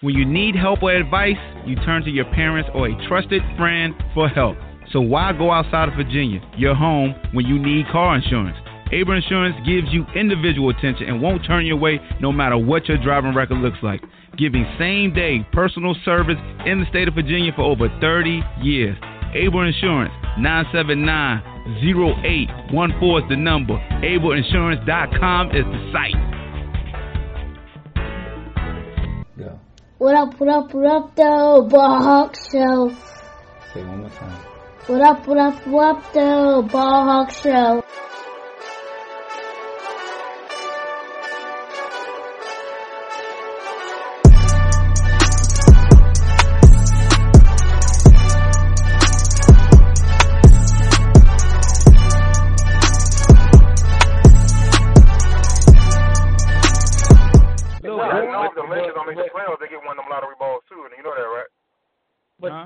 When 0.00 0.14
you 0.14 0.24
need 0.24 0.54
help 0.54 0.84
or 0.84 0.94
advice, 0.94 1.34
you 1.66 1.74
turn 1.84 2.04
to 2.04 2.10
your 2.10 2.26
parents 2.26 2.70
or 2.72 2.86
a 2.86 3.08
trusted 3.08 3.42
friend 3.56 3.92
for 4.14 4.28
help. 4.28 4.56
So 4.92 5.00
why 5.00 5.32
go 5.32 5.50
outside 5.50 5.88
of 5.88 5.96
Virginia, 5.96 6.40
your 6.56 6.76
home, 6.76 7.16
when 7.32 7.46
you 7.46 7.58
need 7.58 7.84
car 7.88 8.14
insurance? 8.14 8.56
Able 8.92 9.16
Insurance 9.16 9.56
gives 9.66 9.88
you 9.90 10.06
individual 10.14 10.70
attention 10.70 11.08
and 11.08 11.20
won't 11.20 11.44
turn 11.44 11.66
you 11.66 11.74
away 11.74 11.98
no 12.20 12.30
matter 12.30 12.56
what 12.56 12.86
your 12.86 12.96
driving 13.02 13.34
record 13.34 13.58
looks 13.58 13.78
like. 13.82 14.00
Giving 14.38 14.64
same 14.78 15.12
day 15.12 15.44
personal 15.52 15.96
service 16.04 16.38
in 16.64 16.78
the 16.78 16.86
state 16.88 17.08
of 17.08 17.14
Virginia 17.14 17.50
for 17.56 17.62
over 17.62 17.88
30 18.00 18.40
years. 18.62 18.96
Able 19.34 19.66
Insurance, 19.66 20.14
979 20.38 21.42
0814 21.82 23.24
is 23.24 23.28
the 23.28 23.36
number. 23.36 23.74
AbleInsurance.com 23.74 25.48
is 25.48 25.64
the 25.64 25.92
site. 25.92 26.37
What 29.98 30.14
up, 30.14 30.38
what 30.38 30.48
up, 30.48 30.72
what 30.74 30.86
up, 30.86 31.16
though, 31.16 31.62
Ball 31.62 32.00
Hawk 32.00 32.36
Show. 32.36 32.94
Say 33.74 33.82
one 33.82 34.02
more 34.02 34.10
time. 34.10 34.30
What 34.86 35.00
up, 35.00 35.26
what 35.26 35.38
up, 35.38 35.66
what 35.66 35.96
up, 35.96 36.12
though, 36.12 36.62
Ball 36.62 37.26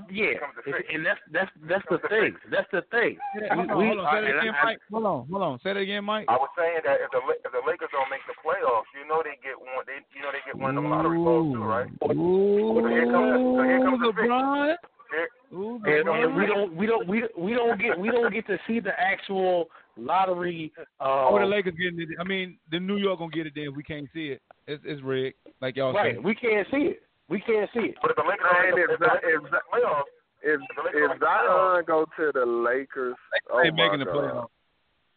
Hawk 0.02 0.54
Show. 0.64 0.72
and 0.92 1.06
that's 1.06 1.20
that's 1.32 1.50
that's 1.68 1.86
the 1.90 1.98
thing. 2.08 2.34
That's 2.50 2.68
the 2.72 2.82
thing. 2.90 3.18
Yeah, 3.38 3.54
hold, 3.54 3.70
on, 3.70 3.78
we, 3.78 3.86
hold 3.86 4.00
on, 4.00 4.06
say 4.12 4.20
that 4.20 4.38
again, 4.38 4.54
Mike. 4.64 4.80
Hold 4.90 5.06
on, 5.06 5.20
hold 5.28 5.42
on. 5.42 5.54
Say 5.62 5.72
that 5.72 5.82
again, 5.84 6.04
Mike. 6.04 6.26
I 6.28 6.36
was 6.36 6.50
saying 6.58 6.82
that 6.84 6.98
if 7.00 7.10
the 7.10 7.20
if 7.44 7.50
the 7.52 7.62
Lakers 7.66 7.90
don't 7.92 8.10
make 8.10 8.24
the 8.26 8.36
playoffs, 8.42 8.90
you 8.98 9.06
know 9.06 9.22
they 9.22 9.38
get 9.42 9.58
one. 9.58 9.84
They 9.86 10.02
you 10.14 10.22
know 10.22 10.30
they 10.34 10.42
get 10.44 10.58
one 10.58 10.76
of 10.76 10.82
them 10.82 10.90
lottery 10.90 11.18
balls 11.18 11.54
too, 11.54 11.62
right? 11.62 11.88
Ooh, 12.10 12.80
so 12.80 12.88
here 12.88 13.06
comes 13.06 13.30
the, 13.30 13.38
so 13.38 13.62
here 13.62 13.80
comes 13.80 14.00
LeBron. 14.02 14.76
Here, 15.12 15.28
Ooh, 15.52 15.80
and, 15.84 16.08
and 16.08 16.36
we 16.36 16.46
don't 16.46 16.76
we 16.76 16.86
don't 16.86 17.06
we 17.08 17.22
we 17.36 17.52
don't 17.54 17.78
get 17.80 17.98
we 17.98 18.10
don't 18.10 18.32
get 18.32 18.46
to 18.46 18.58
see 18.66 18.80
the 18.80 18.92
actual 18.98 19.68
lottery. 19.96 20.72
Uh, 21.00 21.28
oh, 21.28 21.38
the 21.38 21.46
Lakers 21.46 21.74
getting 21.76 22.00
it. 22.00 22.08
I 22.18 22.24
mean, 22.24 22.58
the 22.70 22.80
New 22.80 22.96
York 22.96 23.18
gonna 23.18 23.30
get 23.30 23.46
it. 23.46 23.52
Then 23.54 23.74
we 23.76 23.82
can't 23.82 24.08
see 24.14 24.28
it. 24.28 24.42
It's, 24.66 24.82
it's 24.86 25.02
rigged, 25.02 25.36
like 25.60 25.76
y'all 25.76 25.92
right. 25.92 26.14
Saying. 26.14 26.22
We 26.22 26.34
can't 26.34 26.66
see 26.70 26.96
it. 26.96 27.02
We 27.28 27.40
can't 27.40 27.70
see 27.74 27.90
it. 27.90 27.96
But 28.02 28.10
if 28.12 28.16
the 28.16 28.22
Lakers 28.22 28.46
don't 28.50 28.76
make 28.76 29.50
the 29.50 29.60
playoffs 29.72 30.02
if 30.42 30.60
if 30.94 31.20
Zion 31.20 31.84
go 31.86 32.04
to 32.16 32.30
the 32.34 32.44
Lakers, 32.44 33.14
oh 33.50 33.62
they 33.62 33.70
making 33.70 34.00
the 34.00 34.06
playoffs. 34.06 34.48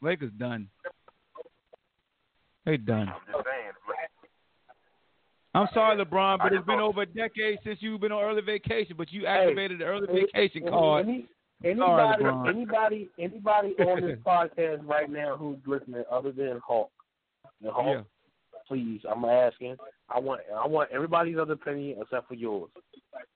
Lakers 0.01 0.31
done. 0.37 0.67
They 2.65 2.77
done. 2.77 3.09
I'm 3.09 3.21
just 3.31 3.45
saying. 3.45 3.71
I'm 5.53 5.67
sorry, 5.73 6.03
LeBron, 6.03 6.39
but 6.39 6.51
it's 6.51 6.65
been 6.65 6.81
over 6.81 7.03
a 7.03 7.05
decade 7.05 7.59
since 7.63 7.77
you've 7.79 8.01
been 8.01 8.11
on 8.11 8.21
early 8.21 8.41
vacation. 8.41 8.95
But 8.97 9.13
you 9.13 9.25
activated 9.25 9.79
hey, 9.79 9.85
the 9.85 9.85
early 9.85 10.07
vacation 10.07 10.67
card. 10.67 11.05
Any, 11.07 11.27
anybody, 11.63 12.23
sorry, 12.23 12.49
anybody, 12.49 13.09
anybody 13.17 13.69
on 13.79 14.01
this 14.01 14.19
podcast 14.27 14.85
right 14.85 15.09
now 15.09 15.37
who's 15.37 15.57
listening, 15.65 16.03
other 16.11 16.33
than 16.33 16.59
Hawk, 16.65 16.91
the 17.61 17.71
Hawk, 17.71 17.85
yeah. 17.87 18.01
Please, 18.67 19.01
I'm 19.09 19.25
asking. 19.25 19.75
I 20.09 20.19
want, 20.19 20.41
I 20.55 20.67
want 20.67 20.89
everybody's 20.91 21.37
other 21.37 21.53
opinion 21.53 21.97
except 22.01 22.27
for 22.27 22.35
yours. 22.35 22.69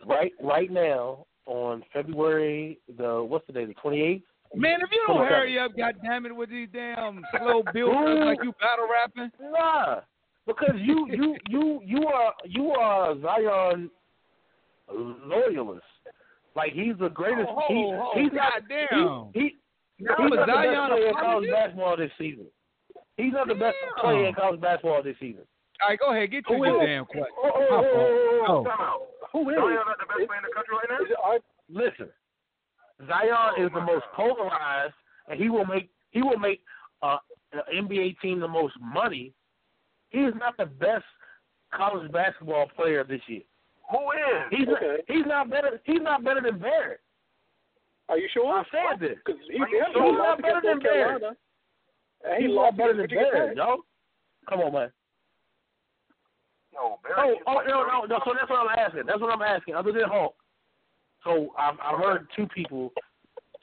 Right, 0.05 0.31
right 0.41 0.71
now, 0.71 1.25
on 1.45 1.83
February 1.91 2.79
the 2.97 3.25
what's 3.27 3.45
the 3.47 3.53
day? 3.53 3.65
The 3.65 3.73
twenty 3.73 4.01
eighth. 4.01 4.23
Man, 4.55 4.79
if 4.81 4.89
you 4.91 5.03
don't 5.07 5.27
hurry 5.27 5.59
up, 5.59 5.75
God 5.77 5.95
damn 6.03 6.25
it, 6.25 6.35
with 6.35 6.49
these 6.49 6.69
damn 6.73 7.21
slow 7.37 7.63
builders 7.73 8.25
like 8.25 8.39
you 8.43 8.53
battle 8.59 8.87
rapping. 8.91 9.31
Nah, 9.51 10.01
because 10.47 10.75
you 10.77 11.07
you 11.09 11.37
you 11.49 11.81
you 11.83 12.07
are 12.07 12.33
you 12.45 12.71
are 12.71 13.19
Zion 13.21 13.89
loyalist. 14.91 15.83
Like 16.55 16.73
he's 16.73 16.93
the 16.99 17.09
greatest. 17.09 17.47
Oh, 17.49 17.61
he, 17.67 17.73
oh, 17.75 18.11
oh 18.15 18.19
he's 18.19 18.29
God 18.29 18.37
not. 18.37 18.63
damn. 18.69 19.31
He, 19.33 19.55
he, 19.97 20.03
no, 20.03 20.15
he's 20.17 20.29
the 20.31 20.45
Zion 20.45 20.73
best 20.73 20.91
player 20.91 21.07
in 21.07 21.15
college 21.15 21.49
basketball 21.51 21.97
this 21.97 22.11
season. 22.17 22.45
He's 23.19 23.33
not 23.33 23.47
the 23.47 23.55
best 23.55 23.75
damn. 23.83 24.03
player 24.03 24.27
in 24.27 24.33
college 24.33 24.61
basketball 24.61 25.03
this 25.03 25.15
season. 25.19 25.43
All 25.83 25.89
right, 25.89 25.99
go 25.99 26.11
ahead, 26.15 26.31
get 26.31 26.45
to 26.47 26.53
Who 26.55 26.65
your 26.65 26.81
is? 26.83 26.87
damn 26.87 27.05
question. 27.05 27.25
Oh, 27.37 27.51
oh, 27.53 27.67
oh, 27.69 28.45
oh, 28.47 28.63
oh, 28.67 28.67
oh. 28.67 29.07
Who 29.33 29.49
is? 29.49 29.55
Zion 29.55 29.75
not 29.85 29.97
the 29.99 30.07
best 30.07 30.27
player 30.27 30.39
in 30.39 30.45
the 30.47 30.55
country 30.55 30.73
right 30.75 30.89
now. 30.89 31.39
Listen, 31.69 32.09
Zion 33.07 33.63
is 33.65 33.71
the 33.73 33.81
most 33.81 34.05
polarized, 34.15 34.93
and 35.27 35.39
he 35.39 35.49
will 35.49 35.65
make 35.65 35.89
he 36.11 36.21
will 36.21 36.39
make 36.39 36.61
uh, 37.01 37.17
an 37.53 37.61
NBA 37.87 38.19
team 38.19 38.39
the 38.39 38.47
most 38.47 38.73
money. 38.81 39.33
He 40.09 40.19
is 40.19 40.33
not 40.37 40.57
the 40.57 40.65
best 40.65 41.05
college 41.73 42.11
basketball 42.11 42.67
player 42.75 43.03
this 43.03 43.21
year. 43.27 43.41
Who 43.91 43.97
is? 44.11 44.43
He's 44.51 44.67
Okay. 44.67 44.87
not, 44.87 44.99
he's 45.07 45.25
not 45.25 45.49
better. 45.49 45.79
He's 45.85 46.01
not 46.01 46.23
better 46.23 46.41
than 46.41 46.57
Barrett. 46.59 46.99
Are 48.09 48.17
you 48.17 48.27
sure? 48.33 48.51
I 48.51 48.63
said 48.71 48.99
this. 48.99 49.17
Because 49.23 49.39
he, 49.51 49.59
Are 49.61 49.67
he 49.67 49.75
you 49.75 49.83
had 49.83 49.93
sure? 49.93 50.03
a 50.03 50.07
loss 50.17 50.37
He's 50.37 50.41
not 50.41 50.41
better 50.41 50.61
than 50.63 50.79
North 50.79 50.83
Carolina. 50.83 51.37
And 52.23 52.41
he 52.41 52.47
He's 52.47 52.55
lost 52.55 52.77
better 52.77 52.93
than 52.93 53.05
against 53.05 53.31
Virginia 53.31 53.55
Barrett, 53.55 53.57
yo. 53.57 53.77
Come 54.49 54.59
on, 54.61 54.73
man. 54.73 54.91
No, 56.73 56.99
Barry. 57.03 57.15
Oh, 57.17 57.35
oh, 57.47 57.53
like 57.55 57.67
no, 57.67 57.83
no, 57.83 58.05
no. 58.05 58.19
So 58.25 58.33
that's 58.33 58.49
what 58.49 58.59
I'm 58.59 58.77
asking. 58.77 59.03
That's 59.05 59.21
what 59.21 59.33
I'm 59.33 59.41
asking. 59.41 59.75
Other 59.75 59.91
than 59.91 60.03
Hulk. 60.07 60.35
So 61.23 61.53
I've, 61.57 61.75
I've 61.83 61.99
heard 61.99 62.27
two 62.35 62.47
people. 62.47 62.91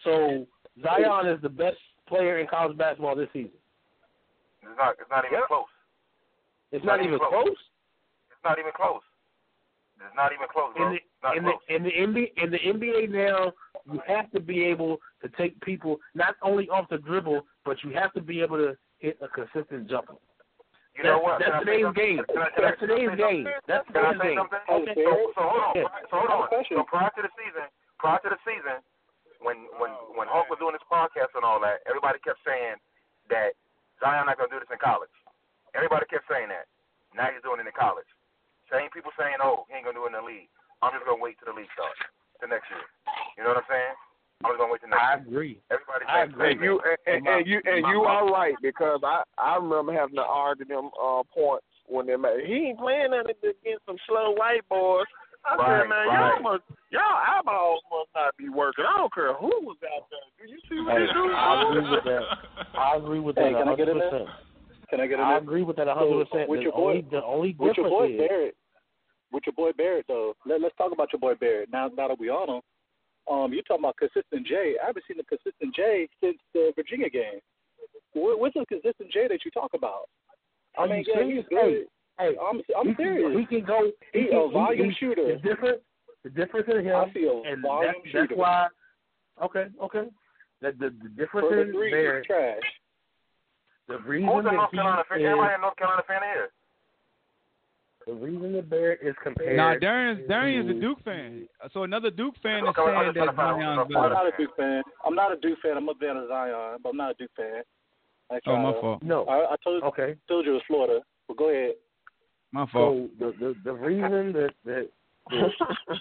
So 0.04 0.46
Zion 0.82 1.26
is 1.26 1.40
the 1.42 1.48
best 1.48 1.78
player 2.08 2.38
in 2.38 2.46
college 2.46 2.76
basketball 2.76 3.16
this 3.16 3.28
season. 3.32 3.50
It's 4.62 4.76
not. 4.76 4.94
It's 5.00 5.10
not 5.10 5.24
even 5.24 5.40
close. 5.48 5.64
It's 6.72 6.84
not, 6.84 7.00
even 7.02 7.18
close. 7.18 7.56
It's 8.30 8.44
not 8.44 8.58
even 8.58 8.72
close. 8.74 9.00
It's 9.96 10.16
not 10.16 10.32
even 10.32 10.48
close, 10.52 10.72
bro. 10.76 10.86
In 10.86 10.92
the, 10.92 10.98
It's 10.98 11.22
not 11.22 11.36
in 11.36 11.44
the 11.44 11.50
close. 11.50 11.60
in 11.68 11.82
the 11.84 12.20
NBA 12.20 12.44
in 12.44 12.50
the 12.50 12.58
NBA 12.58 13.10
now, 13.10 13.52
you 13.90 14.00
have 14.06 14.30
to 14.32 14.40
be 14.40 14.64
able 14.64 14.98
to 15.22 15.28
take 15.38 15.58
people 15.60 15.98
not 16.14 16.34
only 16.42 16.68
off 16.68 16.88
the 16.90 16.98
dribble, 16.98 17.42
but 17.66 17.82
you 17.82 17.90
have 17.98 18.14
to 18.14 18.22
be 18.22 18.40
able 18.40 18.56
to 18.62 18.78
hit 19.02 19.18
a 19.20 19.28
consistent 19.28 19.90
jumper. 19.90 20.14
You 20.96 21.04
know 21.04 21.20
what? 21.20 21.42
That's, 21.42 21.52
Can 21.52 21.60
I 21.60 21.60
today's 21.60 21.92
game. 21.92 22.22
Can 22.24 22.40
I- 22.40 22.50
can 22.56 22.64
I 22.64 22.72
That's 22.72 22.80
say 22.80 22.86
today's 22.88 23.12
game. 23.20 23.44
That's 23.68 23.84
Can 23.92 24.00
I 24.00 24.16
today's 24.16 24.38
game. 24.38 24.48
Okay. 24.48 24.94
So, 24.96 25.12
so 25.36 25.42
hold 25.44 25.60
on. 25.60 25.72
Yeah. 25.76 25.90
So 26.08 26.14
hold 26.24 26.30
on. 26.32 26.64
So 26.72 26.82
prior 26.88 27.12
to 27.12 27.20
the 27.20 27.32
season, 27.36 27.68
prior 28.00 28.16
to 28.24 28.30
the 28.32 28.40
season, 28.48 28.80
when 29.44 29.68
when 29.76 29.92
when 30.16 30.24
Hulk 30.30 30.48
was 30.48 30.56
doing 30.56 30.72
his 30.72 30.86
podcast 30.88 31.36
and 31.36 31.44
all 31.44 31.60
that, 31.60 31.84
everybody 31.84 32.16
kept 32.24 32.40
saying 32.48 32.80
that 33.28 33.52
Zion 34.00 34.24
not 34.24 34.40
gonna 34.40 34.48
do 34.48 34.62
this 34.62 34.72
in 34.72 34.80
college. 34.80 35.12
Everybody 35.76 36.08
kept 36.08 36.24
saying 36.32 36.48
that. 36.48 36.64
Now 37.12 37.28
he's 37.28 37.44
doing 37.44 37.60
it 37.60 37.68
in 37.68 37.76
college. 37.76 38.08
Same 38.72 38.88
people 38.88 39.12
saying, 39.20 39.36
"Oh, 39.44 39.68
he 39.68 39.76
ain't 39.76 39.84
gonna 39.84 40.00
do 40.00 40.08
it 40.08 40.16
in 40.16 40.18
the 40.18 40.24
league." 40.24 40.48
I'm 40.80 40.96
just 40.96 41.04
gonna 41.04 41.20
wait 41.20 41.36
till 41.36 41.52
the 41.52 41.56
league 41.60 41.68
starts, 41.76 42.00
till 42.40 42.48
next 42.48 42.72
year. 42.72 42.80
You 43.36 43.44
know 43.44 43.52
what 43.52 43.60
I'm 43.60 43.68
saying? 43.68 43.94
I'm 44.44 44.52
just 44.52 44.58
gonna 44.60 44.72
wait 44.72 44.80
till 44.80 44.90
next 44.90 45.00
I 45.02 45.14
year. 45.16 45.24
agree. 45.26 45.60
Everybody 45.70 46.04
I 46.06 46.14
saying 46.20 46.30
agree. 46.30 46.52
And 46.52 46.60
you 46.60 46.72
and, 46.84 46.98
and, 47.06 47.24
My- 47.24 47.32
and 47.38 47.46
you 47.46 47.58
and 47.64 47.82
my- 47.82 47.90
you 47.92 47.98
my- 48.04 48.10
are 48.10 48.26
right 48.28 48.54
because 48.62 49.00
I 49.02 49.22
I 49.38 49.56
remember 49.56 49.92
having 49.92 50.16
to 50.16 50.24
argue 50.24 50.66
them 50.66 50.90
uh, 51.00 51.22
points 51.32 51.64
when 51.86 52.06
they 52.06 52.16
made. 52.16 52.44
He 52.46 52.68
ain't 52.74 52.78
playing 52.78 53.10
nothing 53.12 53.34
against 53.42 53.86
some 53.86 53.96
slow 54.06 54.32
white 54.36 54.66
boys. 54.68 55.06
I 55.46 55.54
Right, 55.54 55.82
said, 55.82 55.88
man, 55.88 56.08
right. 56.08 56.34
y'all 56.34 56.42
must 56.42 56.64
y'all 56.90 57.16
eyeballs 57.16 57.80
must 57.90 58.10
not 58.14 58.36
be 58.36 58.48
working. 58.50 58.84
I 58.84 58.98
don't 58.98 59.14
care 59.14 59.32
who 59.34 59.48
was 59.64 59.78
out 59.94 60.10
there. 60.10 60.26
Do 60.42 60.52
you 60.52 60.58
see 60.68 60.82
what 60.84 60.98
Hey, 60.98 61.06
they 61.06 61.12
do? 61.14 61.32
I 61.32 61.62
agree 61.70 61.90
with 61.90 62.04
that. 62.04 62.22
I 62.76 62.96
agree 62.96 63.20
with 63.20 63.34
that 63.36 63.44
Hey, 63.44 63.52
can 63.54 63.68
I 63.68 63.74
get 63.76 63.88
in 63.88 63.98
there? 63.98 64.26
Can 64.90 65.00
I 65.00 65.06
get 65.06 65.18
in 65.18 65.24
I 65.24 65.38
agree 65.38 65.62
with 65.62 65.76
that 65.76 65.86
100%. 65.86 66.48
with 66.48 66.60
your 66.60 66.72
boy- 66.72 66.98
only, 66.98 67.00
the 67.10 67.22
only 67.24 67.56
With 67.58 67.76
your 67.76 67.88
boy 67.88 68.10
is, 68.12 68.18
Barrett, 68.18 68.56
with 69.32 69.42
your 69.46 69.52
boy 69.54 69.70
Barrett 69.72 70.06
though, 70.08 70.34
let, 70.44 70.60
let's 70.60 70.74
talk 70.76 70.92
about 70.92 71.12
your 71.12 71.20
boy 71.20 71.34
Barrett. 71.34 71.70
Now, 71.72 71.88
now 71.96 72.08
that 72.08 72.18
we 72.18 72.28
on 72.28 72.48
him, 72.56 72.60
um, 73.30 73.52
you 73.52 73.62
talking 73.62 73.84
about 73.84 73.96
consistent 73.96 74.46
J? 74.46 74.76
I 74.82 74.86
haven't 74.86 75.04
seen 75.08 75.16
the 75.18 75.24
consistent 75.24 75.74
J 75.74 76.08
since 76.22 76.38
the 76.54 76.72
Virginia 76.76 77.10
game. 77.10 77.40
Where, 78.14 78.36
where's 78.36 78.54
the 78.54 78.64
consistent 78.66 79.10
J 79.12 79.28
that 79.28 79.44
you 79.44 79.50
talk 79.50 79.70
about? 79.74 80.08
I 80.78 80.82
Are 80.82 80.88
mean, 80.88 80.98
you 80.98 81.04
yeah, 81.08 81.14
serious? 81.20 81.44
he's 81.48 81.58
good. 81.58 81.86
Hey, 82.18 82.32
I'm 82.40 82.62
I'm 82.78 82.88
he 82.88 82.94
serious. 82.96 83.30
Can, 83.32 83.40
he 83.40 83.46
can 83.46 83.64
go. 83.66 83.90
He 84.12 84.26
can, 84.28 84.38
a 84.38 84.48
volume 84.48 84.90
he, 84.90 84.96
shooter. 84.98 85.26
The 85.36 85.40
difference, 85.42 85.80
the 86.24 86.30
difference 86.30 86.68
in 86.70 86.84
him, 86.84 86.96
I 86.96 87.12
see 87.12 87.24
a 87.28 87.52
and 87.52 87.62
volume 87.62 87.92
that's, 87.96 88.06
shooter. 88.12 88.26
that's 88.28 88.38
why. 88.38 88.68
Okay, 89.44 89.66
okay. 89.82 90.04
The 90.62 90.72
the, 90.78 90.88
the 91.02 91.08
difference 91.10 91.48
For 91.50 91.56
the 91.56 91.62
in 91.62 91.72
three, 91.72 91.90
there, 91.90 92.18
he's 92.18 92.26
trash. 92.26 92.62
the 93.88 93.98
reason 93.98 94.28
Who's 94.28 94.46
a 94.48 94.52
North 94.52 94.70
Carolina 94.72 95.04
fan? 95.08 95.20
is, 95.20 95.24
Everybody 95.26 95.54
in 95.54 95.60
North 95.60 95.76
Carolina 95.76 96.02
fan 96.08 96.20
here. 96.24 96.48
The 98.06 98.14
reason 98.14 98.52
that 98.52 98.70
Barrett 98.70 99.00
is 99.02 99.14
compared. 99.22 99.56
Now, 99.56 99.72
Nah, 99.72 99.78
Darian's 99.80 100.70
is 100.70 100.76
a 100.76 100.80
Duke 100.80 101.02
fan. 101.04 101.48
So 101.72 101.82
another 101.82 102.10
Duke 102.10 102.34
fan 102.42 102.58
is 102.64 102.68
Okay, 102.68 102.82
I'm 102.82 103.12
saying 103.12 103.26
that 103.26 103.30
to 103.32 103.36
find 103.36 103.40
out 103.40 103.58
Zion's 103.58 103.78
what's 103.78 103.94
I'm 103.96 104.02
better. 104.02 104.14
up. 104.14 104.22
not 104.24 104.26
a 104.26 104.36
Duke 104.38 104.56
fan. 104.56 104.82
I'm 105.04 105.14
not 105.14 105.32
a 105.32 105.36
Duke 105.40 105.58
fan. 105.62 105.76
I'm 105.76 105.88
a 105.88 105.94
fan 105.94 106.16
of 106.16 106.28
Zion, 106.28 106.78
but 106.82 106.88
I'm 106.90 106.96
not 106.96 107.10
a 107.10 107.14
Duke 107.14 107.30
fan. 107.36 107.62
I 108.30 108.40
Oh, 108.46 108.56
my 108.56 108.62
try 108.62 108.72
to- 108.72 108.80
fault. 108.80 109.02
No. 109.02 109.24
I, 109.26 109.52
I 109.52 109.56
told 109.64 109.82
Okay. 109.82 110.16
told 110.28 110.44
you 110.46 110.52
it 110.52 110.54
was 110.54 110.62
Florida. 110.68 111.00
But 111.28 111.36
go 111.36 111.50
ahead. 111.50 111.74
My 112.52 112.66
fault. 112.66 113.10
So 113.18 113.32
the 113.32 113.32
the 113.38 113.54
the 113.64 113.72
reason 113.72 114.32
that 114.32 114.50
that 114.64 114.88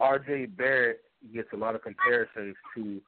R.J. 0.00 0.46
Barrett 0.46 1.00
gets 1.34 1.48
a 1.52 1.56
lot 1.56 1.74
of 1.74 1.82
comparisons 1.82 2.56
to. 2.76 3.00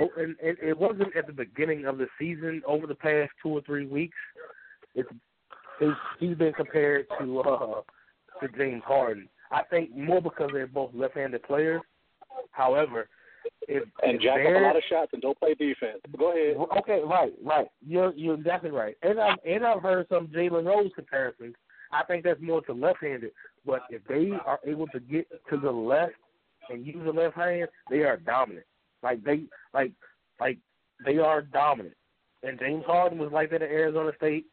Oh, 0.00 0.08
and, 0.16 0.34
and 0.42 0.56
it 0.62 0.76
wasn't 0.78 1.14
at 1.16 1.26
the 1.26 1.32
beginning 1.34 1.84
of 1.84 1.98
the 1.98 2.06
season. 2.18 2.62
Over 2.66 2.86
the 2.86 2.94
past 2.94 3.30
two 3.42 3.50
or 3.50 3.60
three 3.62 3.86
weeks, 3.86 4.16
it's, 4.94 5.08
it's 5.82 5.98
he's 6.18 6.36
been 6.36 6.52
compared 6.52 7.06
to 7.20 7.40
uh, 7.40 7.80
to 8.40 8.48
James 8.56 8.82
Harden. 8.86 9.28
I 9.50 9.62
think 9.64 9.94
more 9.94 10.22
because 10.22 10.50
they're 10.52 10.66
both 10.66 10.90
left-handed 10.94 11.42
players. 11.42 11.82
However, 12.52 13.08
if 13.68 13.84
and 14.02 14.16
if 14.16 14.22
jack 14.22 14.40
up 14.46 14.56
a 14.56 14.64
lot 14.64 14.76
of 14.76 14.82
shots 14.88 15.10
and 15.12 15.22
don't 15.22 15.38
play 15.38 15.54
defense. 15.54 15.98
Go 16.18 16.32
ahead. 16.32 16.56
Okay, 16.78 17.00
right, 17.04 17.32
right. 17.44 17.68
You're 17.86 18.12
you're 18.14 18.34
exactly 18.34 18.70
right. 18.70 18.96
And 19.02 19.20
I've 19.20 19.38
and 19.46 19.64
I've 19.64 19.82
heard 19.82 20.06
some 20.08 20.28
Jalen 20.28 20.66
Rose 20.66 20.90
comparisons. 20.94 21.54
I 21.92 22.04
think 22.04 22.24
that's 22.24 22.40
more 22.40 22.62
to 22.62 22.72
left-handed. 22.72 23.32
But 23.66 23.82
if 23.90 24.02
they 24.08 24.30
are 24.46 24.58
able 24.66 24.86
to 24.88 25.00
get 25.00 25.28
to 25.50 25.56
the 25.58 25.70
left 25.70 26.14
and 26.70 26.86
use 26.86 27.04
the 27.04 27.12
left 27.12 27.36
hand, 27.36 27.68
they 27.90 27.98
are 27.98 28.16
dominant. 28.16 28.66
Like 29.02 29.22
they 29.24 29.42
like 29.74 29.92
like 30.40 30.58
they 31.04 31.18
are 31.18 31.42
dominant. 31.42 31.96
And 32.42 32.58
James 32.58 32.84
Harden 32.86 33.18
was 33.18 33.30
like 33.32 33.50
that 33.50 33.62
at 33.62 33.70
Arizona 33.70 34.10
State, 34.16 34.46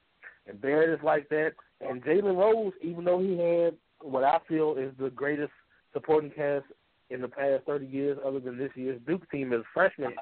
and 0.48 0.60
Barrett 0.62 0.98
is 0.98 1.04
like 1.04 1.30
that. 1.30 1.52
And 1.82 2.04
Jalen 2.04 2.38
Rose, 2.38 2.74
even 2.82 3.06
though 3.06 3.20
he 3.20 3.38
had 3.38 3.76
what 4.02 4.24
I 4.24 4.40
feel 4.48 4.76
is 4.76 4.92
the 5.00 5.10
greatest 5.10 5.52
supporting 5.94 6.32
cast 6.32 6.66
in 7.10 7.22
the 7.22 7.28
past 7.28 7.66
30 7.66 7.86
years, 7.86 8.18
other 8.26 8.40
than 8.40 8.58
this 8.58 8.72
year's 8.76 9.00
Duke 9.08 9.30
team 9.32 9.54
as 9.54 9.62
freshmen, 9.74 10.14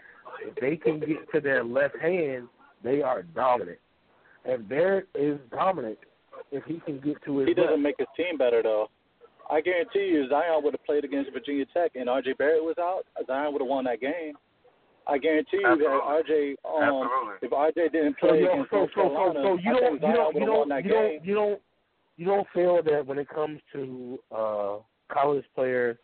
if 0.42 0.56
they 0.56 0.78
can 0.78 1.00
get 1.00 1.30
to 1.34 1.42
their 1.42 1.64
left 1.64 1.98
hand, 2.00 2.48
they 2.84 3.02
are 3.02 3.24
dominant. 3.24 3.80
And 4.46 4.68
Barrett 4.68 5.08
is 5.16 5.40
dominant 5.52 5.98
if 6.52 6.64
he 6.66 6.80
can 6.86 7.00
get 7.00 7.22
to 7.25 7.40
his. 7.40 7.50
He 7.50 7.54
doesn't 7.54 7.72
left. 7.72 7.81
make 7.81 7.96
his 7.98 8.08
team 8.16 8.38
better 8.38 8.64
though. 8.64 8.90
I 9.50 9.62
guarantee 9.62 10.12
you, 10.12 10.28
Zion 10.30 10.62
would 10.64 10.74
have 10.74 10.86
played 10.86 11.06
against 11.06 11.31
Virginia 11.31 11.66
Tech 11.74 11.92
and 11.96 12.10
R.J. 12.10 12.34
Barrett 12.34 12.64
was 12.64 12.75
out. 12.80 13.04
Zion 13.25 13.54
would 13.54 13.62
have 13.62 13.69
won 13.69 13.86
that 13.86 14.02
game. 14.02 14.34
I 15.07 15.18
guarantee 15.18 15.57
you 15.57 15.77
that 15.77 16.01
R.J. 16.04 16.56
Um, 16.65 16.83
Absolutely. 16.83 17.48
if 17.48 17.54
R.J. 17.54 17.89
didn't 17.89 18.18
play 18.18 18.42
yo, 18.42 18.51
against 18.54 18.69
so, 18.71 18.75
North 18.77 18.92
so, 18.94 19.01
so, 19.01 19.09
Carolina, 19.09 19.39
so 19.44 19.57
you 19.57 19.69
I 19.69 19.80
don't, 19.80 19.81
think 19.81 19.94
you 19.94 20.00
Zion 20.01 20.15
don't, 20.15 20.33
would 20.33 20.42
you 20.42 20.48
have 20.48 20.48
don't, 20.48 20.86
you 20.86 20.92
don't, 20.92 21.25
you 21.25 21.33
don't, 21.33 21.62
you 22.18 22.25
don't 22.25 22.48
feel 22.54 22.83
that 22.83 23.06
when 23.06 23.18
it 23.18 23.30
comes 23.30 23.59
to 23.74 24.19
uh 24.36 24.75
college 25.09 25.45
players 25.56 25.98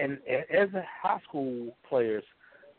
and, 0.00 0.18
and 0.28 0.44
as 0.50 0.72
a 0.74 0.84
high 1.02 1.20
school 1.28 1.76
players, 1.88 2.24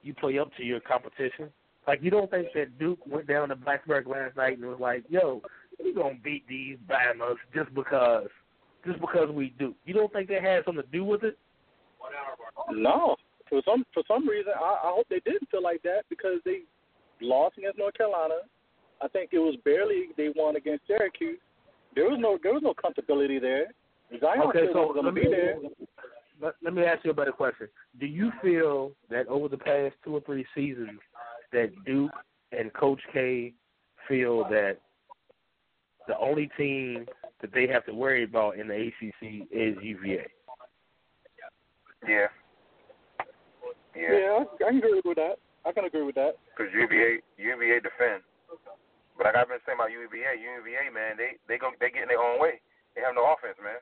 you 0.04 0.14
play 0.14 0.40
up 0.40 0.50
to 0.58 0.64
your 0.64 0.80
competition. 0.80 1.50
Like 1.88 2.00
you 2.02 2.10
don't 2.10 2.30
think 2.30 2.48
that 2.54 2.78
Duke 2.80 3.00
went 3.06 3.28
down 3.28 3.50
to 3.50 3.56
Blacksburg 3.56 4.08
last 4.08 4.36
night 4.36 4.58
and 4.58 4.68
was 4.68 4.80
like, 4.80 5.04
"Yo, 5.10 5.42
we 5.84 5.94
gonna 5.94 6.16
beat 6.24 6.48
these 6.48 6.78
Bamas 6.88 7.38
just 7.54 7.74
because, 7.74 8.28
just 8.86 9.00
because 9.00 9.30
we 9.30 9.54
do." 9.58 9.76
You 9.86 9.94
don't 9.94 10.12
think 10.14 10.30
that 10.30 10.42
had 10.42 10.64
something 10.66 10.84
to 10.84 10.92
do 10.92 11.04
with 11.04 11.24
it? 11.24 11.38
No, 12.72 13.16
for 13.52 13.62
some 13.66 13.84
for 13.94 14.02
some 14.08 14.28
reason, 14.28 14.54
I, 14.58 14.88
I 14.88 14.92
hope 14.96 15.08
they 15.10 15.20
didn't 15.26 15.50
feel 15.52 15.62
like 15.62 15.84
that 15.84 16.04
because 16.10 16.40
they 16.46 16.62
lost 17.22 17.58
against 17.58 17.78
North 17.78 17.94
Carolina. 17.94 18.36
I 19.02 19.08
think 19.10 19.32
it 19.34 19.40
was 19.40 19.56
barely 19.66 20.08
they 20.18 20.30
won 20.36 20.56
against 20.56 20.88
Syracuse. 20.88 21.38
There 21.94 22.06
was 22.06 22.18
no 22.20 22.40
there 22.42 22.54
was 22.54 22.64
no 22.64 22.74
comfortability 22.74 23.40
there. 23.42 23.66
Zion 24.20 24.42
Okay, 24.48 24.68
so 24.74 24.88
was 24.88 24.94
going 24.94 25.06
let 25.06 25.16
to 25.16 25.22
me 25.22 25.22
be 25.22 25.30
there. 25.30 25.58
let, 26.42 26.54
let 26.64 26.74
me 26.74 26.84
ask 26.84 27.04
you 27.04 27.12
a 27.12 27.14
better 27.14 27.32
question. 27.32 27.68
Do 28.00 28.06
you 28.06 28.32
feel 28.42 28.92
that 29.10 29.28
over 29.28 29.50
the 29.50 29.58
past 29.58 29.96
two 30.04 30.16
or 30.16 30.22
three 30.22 30.46
seasons 30.56 31.00
that 31.52 31.72
Duke 31.86 32.12
and 32.52 32.74
Coach 32.74 33.02
K 33.14 33.54
feel 34.08 34.44
that 34.50 34.78
the 36.08 36.18
only 36.18 36.50
team 36.58 37.06
that 37.42 37.54
they 37.54 37.68
have 37.68 37.86
to 37.86 37.94
worry 37.94 38.24
about 38.24 38.58
in 38.58 38.68
the 38.68 38.76
ACC 38.76 39.48
is 39.52 39.76
UVA? 39.82 40.26
Yeah. 42.08 42.28
Yeah. 43.96 44.12
Yeah, 44.12 44.44
I, 44.44 44.68
I 44.68 44.72
can 44.72 44.78
agree 44.84 45.02
with 45.04 45.18
that. 45.18 45.36
I 45.66 45.72
can 45.72 45.86
agree 45.86 46.04
with 46.04 46.16
that. 46.16 46.38
Because 46.56 46.72
UVA 46.74 47.22
UVA 47.38 47.80
defend. 47.84 48.24
But 49.18 49.26
like 49.30 49.36
I've 49.36 49.48
been 49.50 49.62
saying 49.66 49.78
about 49.78 49.92
UVA, 49.92 50.40
UVA 50.40 50.90
man, 50.94 51.18
they 51.18 51.38
they 51.48 51.58
go 51.60 51.70
they 51.80 51.92
get 51.92 52.04
in 52.04 52.10
their 52.10 52.22
own 52.22 52.40
way. 52.42 52.60
They 52.96 53.02
have 53.06 53.16
no 53.16 53.24
offense, 53.32 53.56
man. 53.62 53.80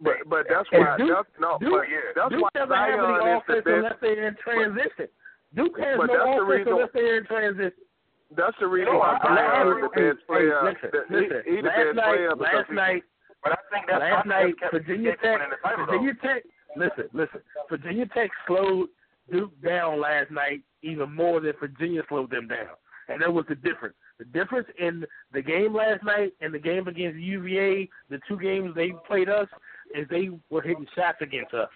But 0.00 0.26
but 0.28 0.44
that's 0.50 0.68
why 0.72 0.96
Duke- 0.98 1.12
that's 1.12 1.32
no 1.40 1.56
Duke- 1.60 1.70
but 1.72 1.86
yeah. 1.88 2.12
that's 2.16 2.32
Duke 2.34 2.42
why 2.42 2.50
doesn't 2.56 2.74
have 2.74 2.88
any 2.92 2.98
Zion 2.98 3.20
the 3.20 3.36
offense 3.40 3.64
unless 3.66 3.98
they're 4.00 4.26
in 4.28 4.36
transition. 4.42 5.08
Duke 5.54 5.76
has 5.80 5.96
But 5.98 6.06
no 6.08 6.14
that's 6.14 6.24
the 6.24 6.42
offense 6.42 6.50
reason- 6.50 6.72
unless 6.72 6.92
they're 6.94 7.16
in 7.18 7.24
transition. 7.26 7.84
That's 8.36 8.58
the 8.62 8.68
reason 8.70 8.92
No, 8.94 8.98
why 9.02 9.18
I- 9.18 9.26
I- 9.26 9.34
Zion 9.34 9.66
is 9.68 9.80
the 9.82 9.90
best 9.90 10.20
player. 10.26 10.58
Hey, 10.60 10.66
listen, 10.70 10.90
The- 10.92 11.06
listen. 11.10 11.40
he 11.46 11.56
the 11.56 11.62
last 11.66 11.76
best 11.78 11.94
night, 11.96 12.04
player 12.10 12.30
last 12.36 12.68
he- 12.68 12.74
night, 12.74 13.02
But 13.42 13.52
I 13.52 13.58
think 13.72 13.86
that's 13.88 14.00
last 14.00 14.26
night, 14.26 14.54
Virginia 14.70 15.16
Tech, 15.16 15.32
winning 15.40 15.50
the 15.50 15.56
title, 15.64 15.86
Virginia 15.86 16.14
Tech. 16.20 16.42
Listen, 16.76 17.08
listen. 17.14 17.40
Virginia 17.70 18.06
Tech 18.12 18.30
slowed 18.46 18.88
Duke 19.30 19.52
down 19.62 20.00
last 20.00 20.30
night 20.30 20.60
even 20.82 21.14
more 21.14 21.40
than 21.40 21.52
Virginia 21.60 22.02
slowed 22.08 22.30
them 22.30 22.48
down, 22.48 22.76
and 23.08 23.20
that 23.22 23.32
was 23.32 23.44
the 23.48 23.54
difference. 23.54 23.94
The 24.18 24.24
difference 24.26 24.68
in 24.78 25.04
the 25.32 25.42
game 25.42 25.74
last 25.74 26.04
night 26.04 26.32
and 26.40 26.52
the 26.52 26.58
game 26.58 26.88
against 26.88 27.18
UVA, 27.18 27.88
the 28.10 28.20
two 28.28 28.38
games 28.38 28.74
they 28.74 28.92
played 29.06 29.28
us, 29.28 29.48
is 29.94 30.06
they 30.10 30.30
were 30.50 30.62
hitting 30.62 30.86
shots 30.94 31.18
against 31.20 31.54
us. 31.54 31.68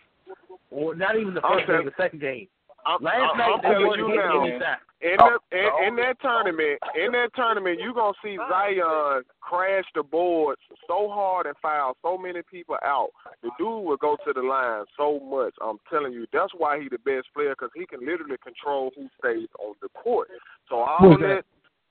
Or 0.70 0.94
not 0.94 1.16
even 1.16 1.34
the 1.34 1.40
first 1.40 1.66
game, 1.66 1.84
the 1.84 1.92
second 1.96 2.20
game. 2.20 2.48
I'm, 2.86 3.02
Last 3.02 3.32
I'm, 3.32 3.38
night 3.38 3.50
I'm 3.54 3.60
telling 3.62 3.98
you 3.98 4.16
now. 4.16 4.44
In 4.44 5.16
Oh, 5.20 5.36
the 5.50 5.58
in, 5.58 5.68
oh. 5.70 5.86
in 5.86 5.96
that 5.96 6.16
tournament, 6.22 6.78
in 6.96 7.12
that 7.12 7.28
tournament, 7.36 7.78
you 7.78 7.92
gonna 7.92 8.14
see 8.24 8.38
Zion 8.48 9.22
crash 9.42 9.84
the 9.94 10.02
boards 10.02 10.62
so 10.86 11.10
hard 11.10 11.44
and 11.44 11.54
foul 11.60 11.94
so 12.00 12.16
many 12.16 12.40
people 12.50 12.76
out. 12.82 13.10
The 13.42 13.50
dude 13.58 13.84
will 13.84 13.98
go 13.98 14.16
to 14.24 14.32
the 14.32 14.40
line 14.40 14.84
so 14.96 15.20
much. 15.20 15.52
I'm 15.60 15.76
telling 15.90 16.14
you, 16.14 16.26
that's 16.32 16.52
why 16.56 16.80
he 16.80 16.88
the 16.88 16.98
best 16.98 17.26
player 17.34 17.50
because 17.50 17.68
he 17.74 17.84
can 17.84 18.00
literally 18.00 18.36
control 18.42 18.92
who 18.96 19.08
stays 19.18 19.48
on 19.60 19.74
the 19.82 19.90
court. 19.90 20.28
So 20.70 20.76
all 20.76 20.96
Who's 21.00 21.18
that, 21.20 21.44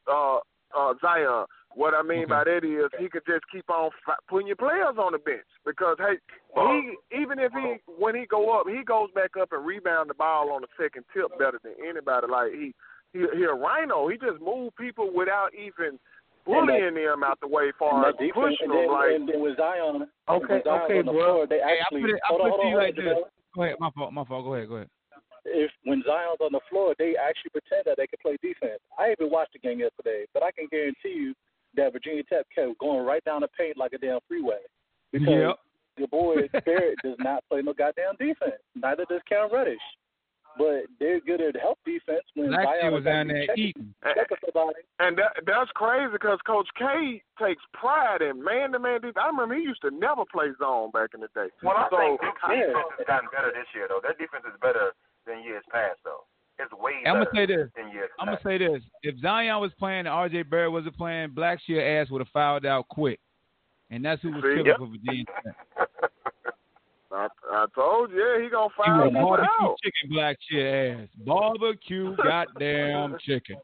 that? 0.07 0.12
uh, 0.12 0.39
uh, 0.75 0.94
Zion. 1.00 1.46
What 1.75 1.94
I 1.94 2.04
mean 2.04 2.24
Okay. 2.24 2.30
by 2.30 2.44
that 2.46 2.64
is 2.64 2.92
he 3.00 3.10
could 3.10 3.25
just 3.25 3.44
keep 3.52 3.68
on 3.70 3.90
fi- 4.06 4.22
putting 4.30 4.48
your 4.48 4.56
players 4.56 4.96
on 4.98 5.14
the 5.14 5.18
bench 5.18 5.48
because 5.66 5.98
hey, 6.00 6.18
he 6.56 6.96
even 7.22 7.40
if 7.40 7.52
he 7.52 7.78
when 7.98 8.16
he 8.16 8.25
go 8.25 8.52
up, 8.60 8.68
he 8.68 8.84
goes 8.84 9.10
back 9.16 9.31
up 9.40 9.50
and 9.52 9.66
rebound 9.66 10.10
the 10.10 10.14
ball 10.14 10.52
on 10.52 10.62
the 10.62 10.68
second 10.80 11.06
tip 11.14 11.31
better 11.40 11.60
than 11.64 11.74
anybody. 11.81 12.28
Like 12.30 12.52
he 12.54 12.74
he 13.14 13.25
he 13.36 13.44
a 13.44 13.54
rhino. 13.54 14.08
He 14.08 14.18
just 14.18 14.40
move 14.42 14.75
people 14.78 15.12
without 15.14 15.50
even 15.54 15.98
bullying 16.46 16.94
them 16.94 17.24
out 17.24 17.40
the 17.42 17.48
way 17.48 17.72
far 17.80 18.10
as 18.10 18.16
that 18.16 18.22
defense, 18.22 18.56
pushing 18.60 18.70
and 18.70 18.86
them 18.86 18.92
like 18.92 19.16
and 19.16 19.30
then 19.30 19.42
with 19.42 19.58
Zion, 19.58 20.06
Okay, 20.30 20.54
with 20.60 20.64
Zion 20.66 20.81
okay, 20.86 21.00
on 21.00 21.06
the 21.06 21.12
bro. 21.12 21.24
floor, 21.25 21.48
they 21.48 21.58
Hey, 21.64 21.80
I 21.80 21.81
actually 21.81 22.02
put 22.02 22.10
it, 22.12 22.22
I 22.22 22.28
hold 22.28 22.42
put 22.42 22.44
on, 22.44 22.48
it 22.48 22.52
hold 22.52 22.60
to 22.60 22.66
on, 22.66 22.70
you 22.70 22.78
hold 22.78 22.86
like 22.86 22.96
this. 22.96 23.18
Jamel. 23.18 23.56
Go 23.56 23.64
ahead, 23.64 23.75
my 23.80 23.89
fault, 23.96 24.13
my 24.13 24.25
fault. 24.25 24.44
Go 24.46 24.53
ahead, 24.56 24.68
go 24.68 24.75
ahead. 24.75 24.89
if 25.46 25.72
when 25.86 26.03
Zion's 26.06 26.42
on 26.42 26.51
the 26.51 26.60
floor, 26.70 26.94
they 27.00 27.15
actually 27.15 27.51
pretend 27.51 27.84
that 27.86 27.96
they 27.98 28.08
can 28.08 28.20
play 28.22 28.38
defense. 28.42 28.82
I 28.98 29.12
even 29.12 29.32
watched 29.32 29.53
the 29.53 29.60
game 29.60 29.80
yesterday, 29.80 30.25
but 30.34 30.44
I 30.44 30.51
can 30.51 30.68
guarantee 30.70 31.15
you 31.15 31.34
that 31.75 31.94
Virginia 31.94 32.24
Tech 32.24 32.46
kept 32.53 32.77
going 32.80 33.06
right 33.06 33.24
down 33.24 33.42
the 33.42 33.48
paint 33.58 33.77
like 33.77 33.94
a 33.94 33.98
damn 33.98 34.20
freeway 34.27 34.62
because 35.12 35.27
Yep. 35.27 35.56
your 35.98 36.08
boy 36.08 36.36
Barrett 36.65 36.98
does 37.03 37.18
not 37.20 37.44
play 37.50 37.62
no 37.62 37.74
goddamn 37.74 38.15
defense. 38.20 38.62
Neither 38.75 39.06
does 39.10 39.22
Cam 39.27 39.50
Reddish. 39.51 39.82
But 40.56 40.86
they're 41.00 41.20
good 41.20 41.42
at 41.42 41.58
help 41.58 41.80
defense 41.84 42.22
when 42.36 42.51
Last 42.53 42.62
year 42.62 42.82
Zion 42.86 42.94
was 42.94 43.03
down 43.10 43.25
actually 43.25 43.34
there 43.34 43.48
checking, 43.48 43.63
eating. 43.74 43.89
checking 44.06 44.38
somebody. 44.46 44.82
And 45.01 45.18
that 45.18 45.34
that's 45.50 45.72
crazy 45.74 46.13
because 46.13 46.38
Coach 46.46 46.70
K 46.77 47.24
takes 47.42 47.63
pride 47.74 48.22
in 48.22 48.38
man 48.38 48.70
to 48.74 48.77
man 48.77 49.01
defense. 49.01 49.18
I 49.18 49.34
remember 49.34 49.56
he 49.58 49.65
used 49.65 49.82
to 49.82 49.89
never 49.89 50.30
play 50.30 50.53
zone 50.62 50.92
back 50.94 51.18
in 51.18 51.22
the 51.25 51.32
day. 51.34 51.50
Well, 51.65 51.74
I 51.74 51.89
so 51.89 51.98
think 51.98 52.22
Duke's 52.22 52.38
yeah. 52.53 52.70
defense 52.70 52.94
has 53.01 53.08
gotten 53.10 53.30
better 53.34 53.50
this 53.50 53.65
year, 53.74 53.89
though. 53.89 53.98
Their 54.06 54.13
defense 54.13 54.46
is 54.46 54.53
better 54.62 54.94
than 55.25 55.42
years 55.42 55.65
past, 55.74 55.98
though. 56.06 56.22
It's 56.60 56.72
way 56.74 56.91
I'm 57.05 57.15
gonna 57.15 57.25
say 57.33 57.45
this. 57.45 57.69
than 57.75 57.91
years 57.91 58.10
I'm 58.19 58.27
gonna 58.27 58.39
say 58.43 58.57
this. 58.57 58.81
If 59.01 59.17
Zion 59.19 59.60
was 59.60 59.72
playing 59.79 60.00
and 60.01 60.07
RJ 60.10 60.50
Barrett 60.50 60.72
wasn't 60.72 60.95
playing, 60.98 61.29
Blackshear 61.31 62.01
ass 62.01 62.10
would 62.12 62.22
have 62.22 62.27
fouled 62.29 62.65
out 62.65 62.88
quick. 62.89 63.19
And 63.89 64.03
that's 64.05 64.22
who 64.22 64.31
was 64.31 64.43
See? 64.43 64.50
killing 64.50 64.65
Yep. 64.67 64.77
for 64.77 64.88
Virginia 64.88 65.25
Tech. 65.43 65.55
I, 67.12 67.27
I 67.51 67.65
told 67.75 68.12
you, 68.12 68.17
yeah, 68.17 68.43
he 68.43 68.50
gonna 68.50 68.69
He 68.75 68.83
foul 68.83 69.03
was 69.03 69.10
people 69.12 69.27
barbecue 69.27 69.67
out. 69.67 69.75
chicken 69.83 70.10
Blackshear 70.12 71.03
ass. 71.03 71.10
Barbecue 71.25 72.15
goddamn 72.17 73.17
chicken. 73.25 73.57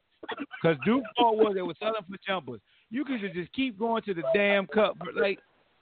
Because 0.62 0.78
Duke 0.86 1.04
thought 1.18 1.36
was 1.38 1.54
they 1.56 1.62
were 1.64 1.74
selling 1.80 1.96
for 2.08 2.18
jumpers. 2.28 2.60
You 2.92 3.06
could 3.06 3.22
just 3.34 3.52
keep 3.54 3.80
going 3.80 4.04
to 4.04 4.14
the 4.14 4.22
damn 4.36 4.68
cup. 4.68 4.98
Like, 5.20 5.40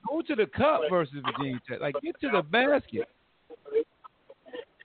go 0.08 0.22
to 0.22 0.36
the 0.36 0.46
cup 0.46 0.82
versus 0.90 1.16
Virginia 1.26 1.60
Tech. 1.68 1.82
Like, 1.82 1.96
get 2.02 2.20
to 2.22 2.30
the 2.30 2.42
basket. 2.42 3.10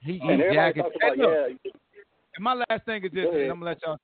He, 0.01 0.13
he 0.15 0.19
And 0.19 0.41
everybody 0.41 0.55
jacking. 0.55 0.83
talks 0.83 0.95
Hey, 0.99 1.07
about, 1.07 1.17
look, 1.17 1.49
yeah, 1.63 1.71
and 2.35 2.43
my 2.43 2.53
last 2.69 2.85
thing 2.85 3.03
is 3.03 3.11
this, 3.11 3.25
and 3.31 3.41
I'm 3.51 3.59
gonna 3.59 3.65
let 3.65 3.81
y'all 3.83 3.93
talk. 3.93 3.99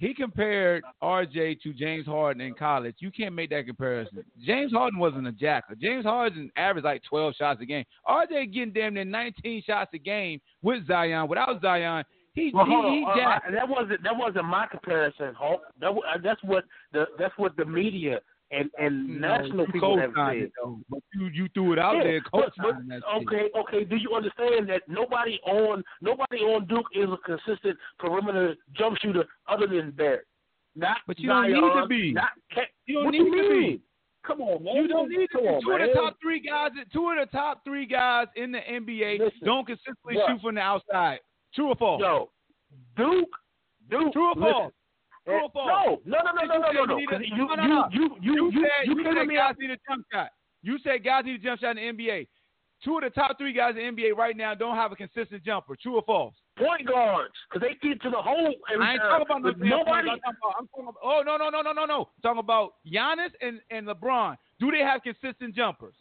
He 0.00 0.14
compared 0.14 0.84
RJ 1.02 1.60
to 1.62 1.72
James 1.72 2.06
Harden 2.06 2.40
in 2.40 2.54
college. 2.54 2.94
You 3.00 3.10
can't 3.10 3.34
make 3.34 3.50
that 3.50 3.66
comparison. 3.66 4.22
James 4.40 4.70
Harden 4.72 5.00
wasn't 5.00 5.26
a 5.26 5.32
jacker. 5.32 5.74
James 5.74 6.04
Harden 6.04 6.52
averaged 6.56 6.84
like 6.84 7.02
12 7.08 7.34
shots 7.34 7.60
a 7.60 7.66
game. 7.66 7.84
RJ 8.08 8.52
getting 8.54 8.72
damn 8.72 8.94
near 8.94 9.04
19 9.04 9.62
shots 9.66 9.90
a 9.94 9.98
game 9.98 10.40
with 10.62 10.86
Zion. 10.86 11.26
Without 11.28 11.60
Zion, 11.60 12.04
he 12.34 12.52
Well, 12.54 12.64
he, 12.66 12.70
hold 12.72 12.84
on. 12.84 12.92
he 12.92 13.04
Uh. 13.04 13.08
I- 13.08 13.50
that 13.50 13.68
wasn't 13.68 14.02
that 14.04 14.16
wasn't 14.16 14.44
my 14.44 14.66
comparison, 14.68 15.34
Hulk. 15.34 15.62
That, 15.80 15.90
uh, 15.90 16.18
that's 16.22 16.42
what 16.44 16.64
the 16.92 17.06
that's 17.18 17.36
what 17.36 17.56
the 17.56 17.64
media 17.64 18.20
and 18.50 18.70
and 18.78 19.20
no, 19.20 19.28
national 19.28 19.66
people 19.66 19.98
have 19.98 20.12
said. 20.16 20.50
But 20.88 21.00
you 21.14 21.26
you 21.26 21.48
threw 21.54 21.72
it 21.74 21.78
out 21.78 21.96
yeah, 21.96 22.02
there. 22.04 22.20
But, 22.32 22.52
but, 22.56 22.76
okay, 23.22 23.50
okay. 23.58 23.84
Do 23.84 23.96
you 23.96 24.14
understand 24.14 24.68
that 24.68 24.82
nobody 24.88 25.38
on 25.46 25.84
nobody 26.00 26.38
on 26.38 26.66
Duke 26.66 26.86
is 26.94 27.08
a 27.08 27.18
consistent 27.24 27.78
perimeter 27.98 28.56
jump 28.74 28.98
shooter 28.98 29.24
other 29.48 29.66
than 29.66 29.90
Barrett? 29.92 30.26
Not 30.74 30.98
but 31.06 31.18
you 31.18 31.28
Zion, 31.28 31.52
don't 31.52 31.74
need 31.74 31.82
to 31.82 31.88
be. 31.88 32.12
Not, 32.12 32.30
you 32.86 32.94
don't 32.94 33.04
what 33.04 33.12
need 33.12 33.18
you 33.18 33.42
to 33.42 33.48
be. 33.48 33.80
Come 34.26 34.40
on, 34.40 34.62
man. 34.62 34.76
You 34.76 34.88
don't 34.88 35.08
need 35.08 35.26
to. 35.32 35.38
Come 35.38 35.46
on, 35.46 35.62
two 35.62 35.70
man. 35.70 35.80
of 35.82 35.88
the 35.88 35.94
top 35.94 36.16
three 36.22 36.40
guys, 36.40 36.70
two 36.92 37.10
of 37.10 37.16
the 37.18 37.36
top 37.36 37.64
three 37.64 37.86
guys 37.86 38.26
in 38.36 38.52
the 38.52 38.58
NBA 38.58 39.18
Listen, 39.18 39.38
don't 39.44 39.66
consistently 39.66 40.16
what? 40.16 40.30
shoot 40.30 40.40
from 40.40 40.54
the 40.56 40.60
outside. 40.60 41.18
True 41.54 41.68
or 41.68 41.76
false? 41.76 42.00
Yo, 42.00 42.30
Duke, 42.96 43.28
Duke. 43.90 44.12
True 44.12 44.30
or 44.30 44.34
false? 44.34 44.72
True 45.28 45.44
or 45.44 45.50
false? 45.52 46.00
No, 46.04 46.18
no, 46.24 46.32
no, 46.32 46.42
no, 46.44 46.58
no, 46.58 46.72
no, 46.72 46.84
no, 46.84 46.84
no. 46.84 46.98
You, 46.98 47.08
You, 47.36 47.46
no, 47.48 47.54
no, 47.54 47.66
no. 47.66 47.88
you, 47.92 48.16
you, 48.20 48.34
you, 48.34 48.50
you, 48.52 48.62
said, 48.62 48.88
you, 48.88 48.98
you 48.98 49.04
came 49.04 49.14
said 49.14 49.34
guys 49.36 49.54
need 49.58 49.70
a 49.70 49.78
jump 49.88 50.06
shot. 50.12 50.28
You 50.62 50.78
said 50.82 51.04
guys 51.04 51.24
need 51.24 51.40
a 51.40 51.44
jump 51.44 51.60
shot 51.60 51.76
in 51.76 51.96
the 51.96 52.02
NBA. 52.04 52.28
Two 52.84 52.96
of 52.96 53.02
the 53.02 53.10
top 53.10 53.36
three 53.38 53.52
guys 53.52 53.74
in 53.76 53.94
the 53.94 54.02
NBA 54.02 54.16
right 54.16 54.36
now 54.36 54.54
don't 54.54 54.76
have 54.76 54.92
a 54.92 54.96
consistent 54.96 55.44
jumper. 55.44 55.76
True 55.76 55.96
or 55.96 56.02
false? 56.02 56.34
Point 56.56 56.86
guards, 56.86 57.34
because 57.50 57.68
they 57.68 57.88
get 57.88 58.00
to 58.02 58.10
the 58.10 58.22
hole 58.22 58.54
every 58.72 58.84
I 58.84 58.92
ain't 58.92 59.00
time. 59.00 59.20
talking 59.26 59.36
about 59.40 59.58
no 59.58 59.78
nobody. 59.78 60.08
I'm 60.10 60.18
talking 60.18 60.38
about, 60.42 60.54
I'm 60.58 60.68
talking 60.68 60.88
about, 60.88 61.02
oh 61.02 61.22
no 61.24 61.36
no 61.36 61.50
no 61.50 61.62
no 61.62 61.72
no 61.72 61.84
no. 61.84 61.98
I'm 62.00 62.22
talking 62.22 62.40
about 62.40 62.74
Giannis 62.86 63.30
and, 63.40 63.60
and 63.70 63.86
LeBron. 63.86 64.36
Do 64.60 64.70
they 64.70 64.78
have 64.78 65.02
consistent 65.02 65.54
jumpers? 65.54 65.94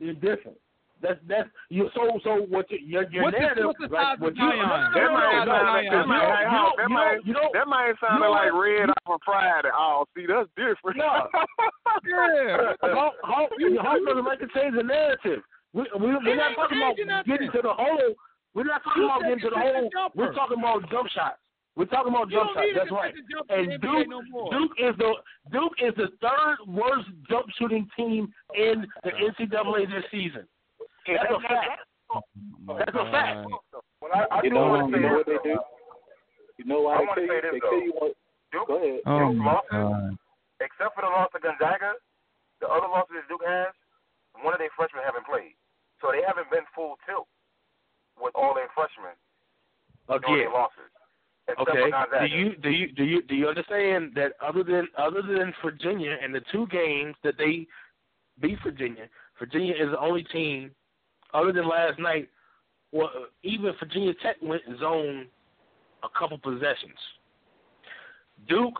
They're 0.00 0.14
different. 0.14 0.58
That's 1.02 1.18
that's 1.26 1.48
you. 1.68 1.90
So 1.94 2.20
so 2.22 2.46
what 2.48 2.70
you, 2.70 2.78
your 2.78 3.04
your 3.10 3.24
What's 3.24 3.34
the- 3.36 3.40
narrative? 3.42 3.66
what's 3.66 3.92
like, 3.92 4.20
what 4.22 4.36
you, 4.36 4.46
Zion? 4.46 4.62
That 4.94 5.10
might 5.10 5.34
no, 5.34 5.44
no, 5.44 5.52
sound 5.52 5.66
like 5.66 5.84
no, 5.84 5.98
that 5.98 6.06
no, 6.06 6.06
might 6.06 6.22
you 6.22 6.30
hang 6.30 6.46
don't- 6.46 6.62
on. 6.62 6.76
That 6.78 6.88
you 6.88 6.94
might 6.94 7.12
don't- 7.12 7.26
you 7.26 7.50
that 7.58 7.66
might 7.66 7.94
sound 8.00 8.20
like 8.22 8.52
red 8.54 8.88
off 8.90 9.06
on 9.10 9.18
Friday. 9.26 9.68
Oh, 9.74 10.04
see, 10.16 10.26
that's 10.30 10.48
different. 10.56 10.96
No. 10.96 11.26
Yeah. 12.06 12.72
Hulk, 12.82 13.14
Hulk, 13.22 13.50
Hulk 13.60 14.00
doesn't 14.06 14.24
like 14.24 14.40
to 14.40 14.48
change 14.54 14.74
the 14.74 14.82
narrative. 14.82 15.42
We, 15.72 15.82
we, 15.98 16.08
we're 16.16 16.32
It 16.32 16.36
not 16.36 16.54
talking 16.56 16.78
about 16.78 16.96
nothing. 17.04 17.30
getting 17.32 17.50
to 17.52 17.60
the 17.62 17.72
hole. 17.72 18.14
We're 18.54 18.64
not 18.64 18.82
talking 18.84 19.02
You 19.02 19.08
about 19.08 19.22
getting 19.22 19.38
to 19.40 19.50
the 19.50 19.56
consistent 19.56 19.92
hole. 19.94 20.10
We're 20.14 20.32
talking 20.34 20.58
about 20.58 20.88
jump 20.90 21.08
shots. 21.10 21.38
We're 21.76 21.86
talking 21.88 22.12
about 22.12 22.28
jump 22.30 22.50
shots. 22.54 22.68
That's 22.76 22.90
right. 22.92 23.14
consistent 23.14 23.28
jumper 23.32 23.54
in 23.60 23.70
And 23.72 23.80
Duke, 23.80 24.08
no. 24.08 24.20
Duke 24.52 24.72
is 24.80 24.94
the 24.98 25.12
Duke 25.52 25.76
is 25.80 25.94
the 25.96 26.08
third 26.20 26.56
worst 26.68 27.08
jump 27.28 27.46
shooting 27.58 27.88
team 27.96 28.28
in 28.56 28.84
the 29.04 29.10
NCAA 29.12 29.88
this 29.88 30.04
season. 30.10 30.44
That's 31.06 31.30
a 31.30 31.40
fact. 31.40 31.80
Oh 32.14 32.20
that's 32.78 32.94
a 32.94 33.10
fact. 33.10 33.46
Well, 34.00 34.10
I, 34.14 34.26
I 34.30 34.40
You 34.44 34.50
know, 34.50 34.68
want 34.68 34.92
to 34.92 34.98
you 34.98 35.02
know 35.06 35.14
what 35.16 35.26
they 35.26 35.38
do? 35.42 35.56
You 36.58 36.64
know 36.66 36.80
why 36.82 36.96
I 36.96 36.98
they 37.00 37.06
wanna 37.06 37.26
tell 37.26 37.28
say 37.28 37.34
you? 37.34 37.42
this, 37.42 37.52
They 37.52 37.60
tell 37.60 37.70
though. 37.70 37.84
you 37.86 37.92
what. 37.98 38.12
Duke, 38.52 38.68
Go 38.68 38.76
ahead. 38.76 39.00
Oh 39.06 39.18
Duke 39.32 39.36
my 39.40 39.44
losses, 39.56 39.72
god. 39.72 40.16
except 40.60 40.92
for 40.94 41.02
the 41.02 41.08
loss 41.10 41.28
to 41.32 41.40
Gonzaga, 41.40 41.92
the 42.60 42.68
other 42.68 42.86
losses 42.88 43.24
Duke 43.28 43.40
has, 43.48 43.72
one 44.44 44.52
of 44.52 44.60
their 44.60 44.68
freshmen 44.76 45.02
haven't 45.04 45.24
played. 45.26 45.56
So 46.04 46.12
they 46.12 46.20
haven't 46.26 46.50
been 46.52 46.66
full 46.76 46.98
tilt 47.08 47.26
with 48.20 48.34
all 48.36 48.52
their 48.54 48.68
freshmen 48.76 49.16
during 50.08 50.20
Again. 50.20 50.38
their 50.46 50.52
losses. 50.52 50.90
Except 51.48 51.64
Okay. 51.64 51.88
Do 51.88 52.26
you 52.28 52.54
do 52.60 52.70
you 52.70 52.86
do 52.92 53.04
you 53.04 53.22
do 53.24 53.34
you 53.34 53.48
understand 53.48 54.12
that 54.14 54.32
other 54.44 54.62
than 54.62 54.86
other 54.98 55.22
than 55.22 55.52
Virginia 55.64 56.14
and 56.22 56.34
the 56.34 56.42
two 56.52 56.66
games 56.68 57.16
that 57.24 57.34
they 57.38 57.66
beat 58.38 58.58
Virginia, 58.62 59.08
Virginia 59.40 59.74
is 59.74 59.90
the 59.90 59.98
only 59.98 60.22
team 60.24 60.70
other 61.34 61.52
than 61.52 61.68
last 61.68 61.98
night. 61.98 62.28
Well, 62.92 63.10
even 63.42 63.72
Virginia 63.78 64.12
Tech 64.22 64.36
went 64.42 64.62
zone 64.78 65.26
a 66.02 66.18
couple 66.18 66.38
possessions. 66.38 66.98
Duke 68.48 68.74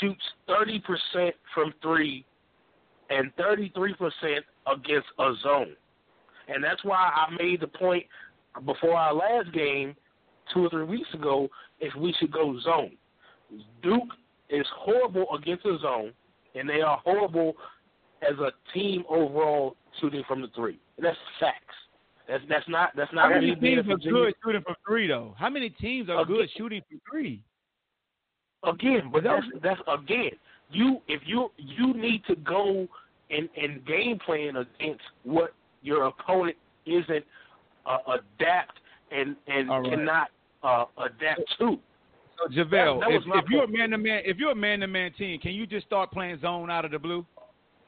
shoots 0.00 0.22
thirty 0.46 0.80
percent 0.80 1.34
from 1.54 1.72
three 1.82 2.24
and 3.10 3.30
thirty 3.36 3.70
three 3.74 3.94
percent 3.94 4.44
against 4.66 5.06
a 5.18 5.32
zone, 5.42 5.76
and 6.48 6.62
that's 6.62 6.82
why 6.84 6.96
I 7.14 7.32
made 7.36 7.60
the 7.60 7.68
point 7.68 8.04
before 8.64 8.94
our 8.94 9.14
last 9.14 9.52
game 9.52 9.94
two 10.52 10.64
or 10.64 10.70
three 10.70 10.84
weeks 10.84 11.12
ago 11.14 11.48
if 11.80 11.94
we 11.94 12.14
should 12.18 12.32
go 12.32 12.58
zone. 12.60 12.92
Duke 13.82 14.08
is 14.50 14.66
horrible 14.74 15.26
against 15.36 15.64
the 15.64 15.78
zone, 15.80 16.12
and 16.54 16.68
they 16.68 16.80
are 16.80 16.98
horrible 17.04 17.54
as 18.22 18.38
a 18.38 18.50
team 18.72 19.04
overall 19.08 19.76
shooting 20.00 20.22
from 20.26 20.40
the 20.42 20.48
three. 20.54 20.78
That's 20.98 21.16
facts. 21.40 21.74
That's 22.28 22.42
that's 22.48 22.68
not 22.68 22.90
that's 22.96 23.12
not 23.12 23.32
How 23.32 23.40
many 23.40 23.54
teams 23.54 23.86
are 23.88 23.96
good 23.96 24.34
shooting 24.44 24.62
from 24.62 24.74
three 24.86 25.06
though? 25.06 25.34
How 25.38 25.48
many 25.50 25.70
teams 25.70 26.08
are 26.08 26.20
Again- 26.22 26.34
good 26.36 26.48
shooting 26.56 26.82
from 26.88 27.00
three? 27.10 27.42
Again, 28.64 29.10
but 29.12 29.22
that's 29.22 29.44
that's 29.62 29.80
again. 29.86 30.30
You 30.70 31.00
if 31.06 31.22
you 31.24 31.52
you 31.56 31.94
need 31.94 32.24
to 32.26 32.34
go 32.36 32.88
and 33.30 33.48
and 33.56 33.84
game 33.86 34.18
plan 34.18 34.56
against 34.56 35.02
what 35.22 35.52
your 35.82 36.06
opponent 36.06 36.56
isn't 36.86 37.24
uh, 37.84 37.98
adapt 38.08 38.78
and 39.12 39.36
and 39.46 39.68
right. 39.68 39.90
cannot 39.90 40.28
uh, 40.64 40.84
adapt 40.98 41.42
to. 41.58 41.78
So 42.38 42.48
JaVale, 42.52 43.00
That- 43.00 43.08
that 43.08 43.10
if, 43.12 43.44
if 43.44 43.50
you're 43.50 43.64
a 43.64 43.68
man 43.68 43.90
to 43.90 43.98
man, 43.98 44.22
if 44.24 44.36
you're 44.38 44.50
a 44.50 44.54
man 44.54 44.80
to 44.80 44.86
man 44.88 45.12
team, 45.12 45.38
can 45.38 45.52
you 45.52 45.66
just 45.66 45.86
start 45.86 46.10
playing 46.10 46.40
zone 46.40 46.70
out 46.70 46.84
of 46.84 46.90
the 46.90 46.98
blue? 46.98 47.24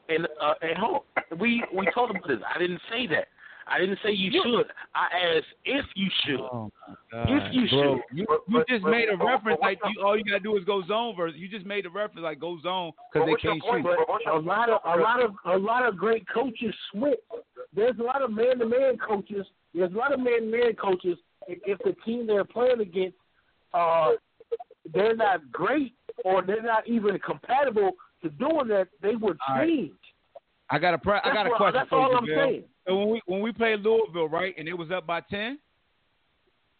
And 0.09 0.27
uh, 0.41 0.53
and 0.61 0.77
hold, 0.77 1.03
we 1.39 1.63
we 1.75 1.85
talked 1.93 2.11
about 2.11 2.27
this. 2.27 2.39
I 2.53 2.57
didn't 2.59 2.81
say 2.91 3.07
that. 3.07 3.27
I 3.71 3.77
didn't 3.77 3.99
say 4.03 4.09
you 4.11 4.31
should. 4.31 4.65
I 4.95 5.35
asked 5.37 5.45
if 5.63 5.85
you 5.95 6.07
should. 6.25 6.39
Oh 6.39 6.71
If 7.13 7.53
you 7.53 7.69
bro, 7.69 7.97
should. 8.09 8.17
you, 8.17 8.25
But- 8.27 8.39
you 8.47 8.57
but- 8.57 8.67
just 8.67 8.81
but- 8.83 8.89
made 8.89 9.09
a 9.09 9.17
but- 9.17 9.25
reference 9.25 9.59
but 9.61 9.67
like 9.67 9.77
you, 9.93 10.01
all 10.03 10.17
you 10.17 10.23
gotta 10.23 10.39
do 10.39 10.57
is 10.57 10.63
go 10.63 10.81
zone 10.87 11.13
versus. 11.15 11.37
You 11.37 11.47
just 11.47 11.67
made 11.67 11.85
a 11.85 11.89
reference 11.91 12.23
like 12.23 12.39
go 12.39 12.57
zone 12.61 12.91
because 13.13 13.27
they 13.27 13.35
can't 13.35 13.61
point? 13.61 13.85
shoot. 13.85 13.95
But 14.25 14.33
a 14.33 14.39
lot 14.39 14.69
of 14.69 14.81
a 14.85 14.97
lot 14.99 15.21
of 15.21 15.31
a 15.45 15.57
lot 15.57 15.85
of 15.87 15.95
great 15.97 16.25
coaches 16.33 16.73
switch. 16.91 17.19
There's 17.75 17.97
a 17.99 18.03
lot 18.03 18.23
of 18.23 18.31
man 18.31 18.57
to 18.57 18.65
man 18.65 18.97
coaches. 18.97 19.45
There's 19.75 19.93
a 19.93 19.97
lot 19.97 20.11
of 20.13 20.19
man 20.19 20.41
to 20.41 20.57
man 20.57 20.73
coaches. 20.75 21.19
If 21.47 21.59
if 21.67 21.77
the 21.85 21.93
team 22.03 22.25
they're 22.25 22.43
playing 22.45 22.79
against, 22.81 23.17
uh, 23.75 24.13
they're 24.95 25.15
not 25.15 25.51
great 25.51 25.93
or 26.25 26.41
they're 26.41 26.63
not 26.63 26.87
even 26.87 27.19
compatible 27.19 27.91
to 28.23 28.29
doing 28.31 28.67
that, 28.69 28.87
they 29.01 29.15
would 29.15 29.37
change. 29.55 29.91
I 30.71 30.79
got 30.79 30.93
a 30.93 30.97
pre- 30.97 31.19
I 31.23 31.33
got 31.33 31.47
a 31.47 31.49
question 31.51 31.73
that's 31.73 31.89
for 31.89 31.99
all 31.99 32.11
you, 32.11 32.17
I'm 32.17 32.25
saying. 32.27 32.63
So 32.87 32.97
when 32.97 33.09
we 33.09 33.21
when 33.25 33.41
we 33.41 33.51
played 33.51 33.79
Louisville, 33.81 34.29
right, 34.29 34.53
and 34.57 34.67
it 34.67 34.77
was 34.77 34.91
up 34.91 35.05
by 35.07 35.21
ten, 35.21 35.57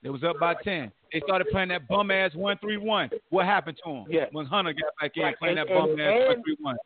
it 0.03 0.09
was 0.09 0.23
up 0.23 0.39
by 0.39 0.55
ten. 0.63 0.91
They 1.11 1.21
started 1.21 1.47
playing 1.51 1.69
that 1.69 1.87
bum 1.87 2.11
ass 2.11 2.31
one 2.35 2.57
three 2.59 2.77
one. 2.77 3.09
What 3.29 3.45
happened 3.45 3.77
to 3.83 3.91
them? 3.91 4.05
Yeah. 4.09 4.25
When 4.31 4.45
Hunter 4.45 4.73
got 4.73 4.93
back 5.01 5.11
in 5.15 5.23
Right, 5.23 5.37
playing 5.39 5.57
and- 5.57 5.69
that 5.69 5.73
bum 5.73 5.89
and- 5.91 6.01
ass 6.01 6.27
one 6.27 6.43
three 6.43 6.57
one, 6.59 6.77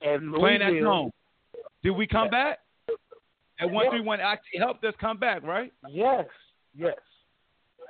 And 0.00 0.34
playing 0.34 0.60
that 0.60 0.82
zone. 0.82 1.10
Did 1.82 1.90
we 1.90 2.06
come 2.06 2.24
Yeah. 2.26 2.30
back? 2.30 2.58
That 3.60 3.70
one 3.70 3.90
three 3.90 4.00
one 4.00 4.20
actually 4.20 4.58
helped 4.60 4.84
us 4.84 4.94
come 5.00 5.18
back, 5.18 5.42
right? 5.42 5.72
Yes, 5.88 6.26
yes. 6.74 6.96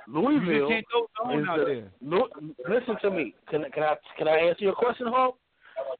Louisville 0.07 0.67
can't 0.69 0.85
throw 0.91 1.31
is 1.39 1.47
out 1.47 1.57
the- 1.59 1.65
there. 2.01 2.23
Listen 2.67 2.97
to 3.03 3.11
me. 3.11 3.35
Can 3.49 3.63
can 3.71 3.83
I 3.83 3.95
can 4.17 4.27
I 4.27 4.37
answer 4.37 4.63
your 4.65 4.73
question, 4.75 5.07
Hawk? 5.07 5.37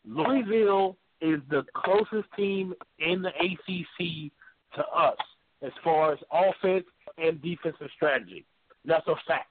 Louisville 0.04 0.98
is 1.22 1.40
the 1.50 1.64
closest 1.76 2.28
team 2.36 2.74
in 3.00 3.22
the 3.22 3.30
ACC 3.30 4.32
to 4.76 4.82
us 4.88 5.18
as 5.62 5.72
far 5.84 6.14
as 6.14 6.20
offense 6.32 6.86
and 7.18 7.42
defensive 7.42 7.90
strategy. 7.96 8.46
That's 8.86 9.06
a 9.08 9.16
fact. 9.28 9.50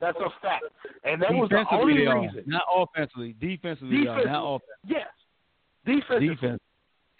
That's 0.00 0.16
a 0.18 0.30
fact, 0.40 0.64
and 1.04 1.20
that 1.20 1.30
was 1.30 1.50
the 1.50 1.58
Defensively, 1.58 2.06
only 2.08 2.26
reason. 2.26 2.44
Not 2.46 2.62
offensively. 2.74 3.34
Defensively. 3.38 3.98
Defensively. 3.98 4.30
not 4.32 4.54
offensively. 4.56 4.96
Yes, 4.96 5.08
defense. 5.84 6.20
Defense. 6.40 6.60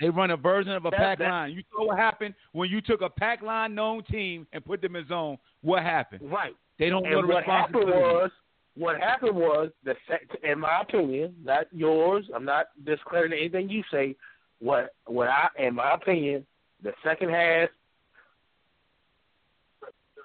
They 0.00 0.08
run 0.08 0.30
a 0.30 0.36
version 0.36 0.72
of 0.72 0.86
a 0.86 0.90
That- 0.90 0.98
pack 0.98 1.18
that- 1.18 1.28
line. 1.28 1.52
You 1.52 1.62
saw 1.70 1.88
what 1.88 1.98
happened 1.98 2.34
when 2.52 2.70
you 2.70 2.80
took 2.80 3.02
a 3.02 3.10
pack 3.10 3.42
line 3.42 3.74
known 3.74 4.02
team 4.04 4.46
and 4.54 4.64
put 4.64 4.80
them 4.80 4.96
in 4.96 5.06
zone. 5.08 5.36
What 5.60 5.82
happened? 5.82 6.30
Right. 6.30 6.54
They 6.78 6.88
don't 6.88 7.02
know 7.02 7.20
the 7.20 7.26
what 7.28 7.44
happened 7.44 7.84
was, 7.90 8.30
what 8.78 9.00
happened 9.00 9.36
was, 9.36 9.70
the 9.84 9.94
in 10.42 10.60
my 10.60 10.82
opinion, 10.82 11.34
not 11.44 11.66
yours. 11.72 12.24
I'm 12.34 12.44
not 12.44 12.66
discrediting 12.84 13.38
anything 13.38 13.68
you 13.68 13.82
say. 13.90 14.14
What, 14.60 14.94
what 15.06 15.28
I, 15.28 15.48
in 15.58 15.74
my 15.74 15.94
opinion, 15.94 16.46
the 16.82 16.92
second 17.04 17.30
half, 17.30 17.68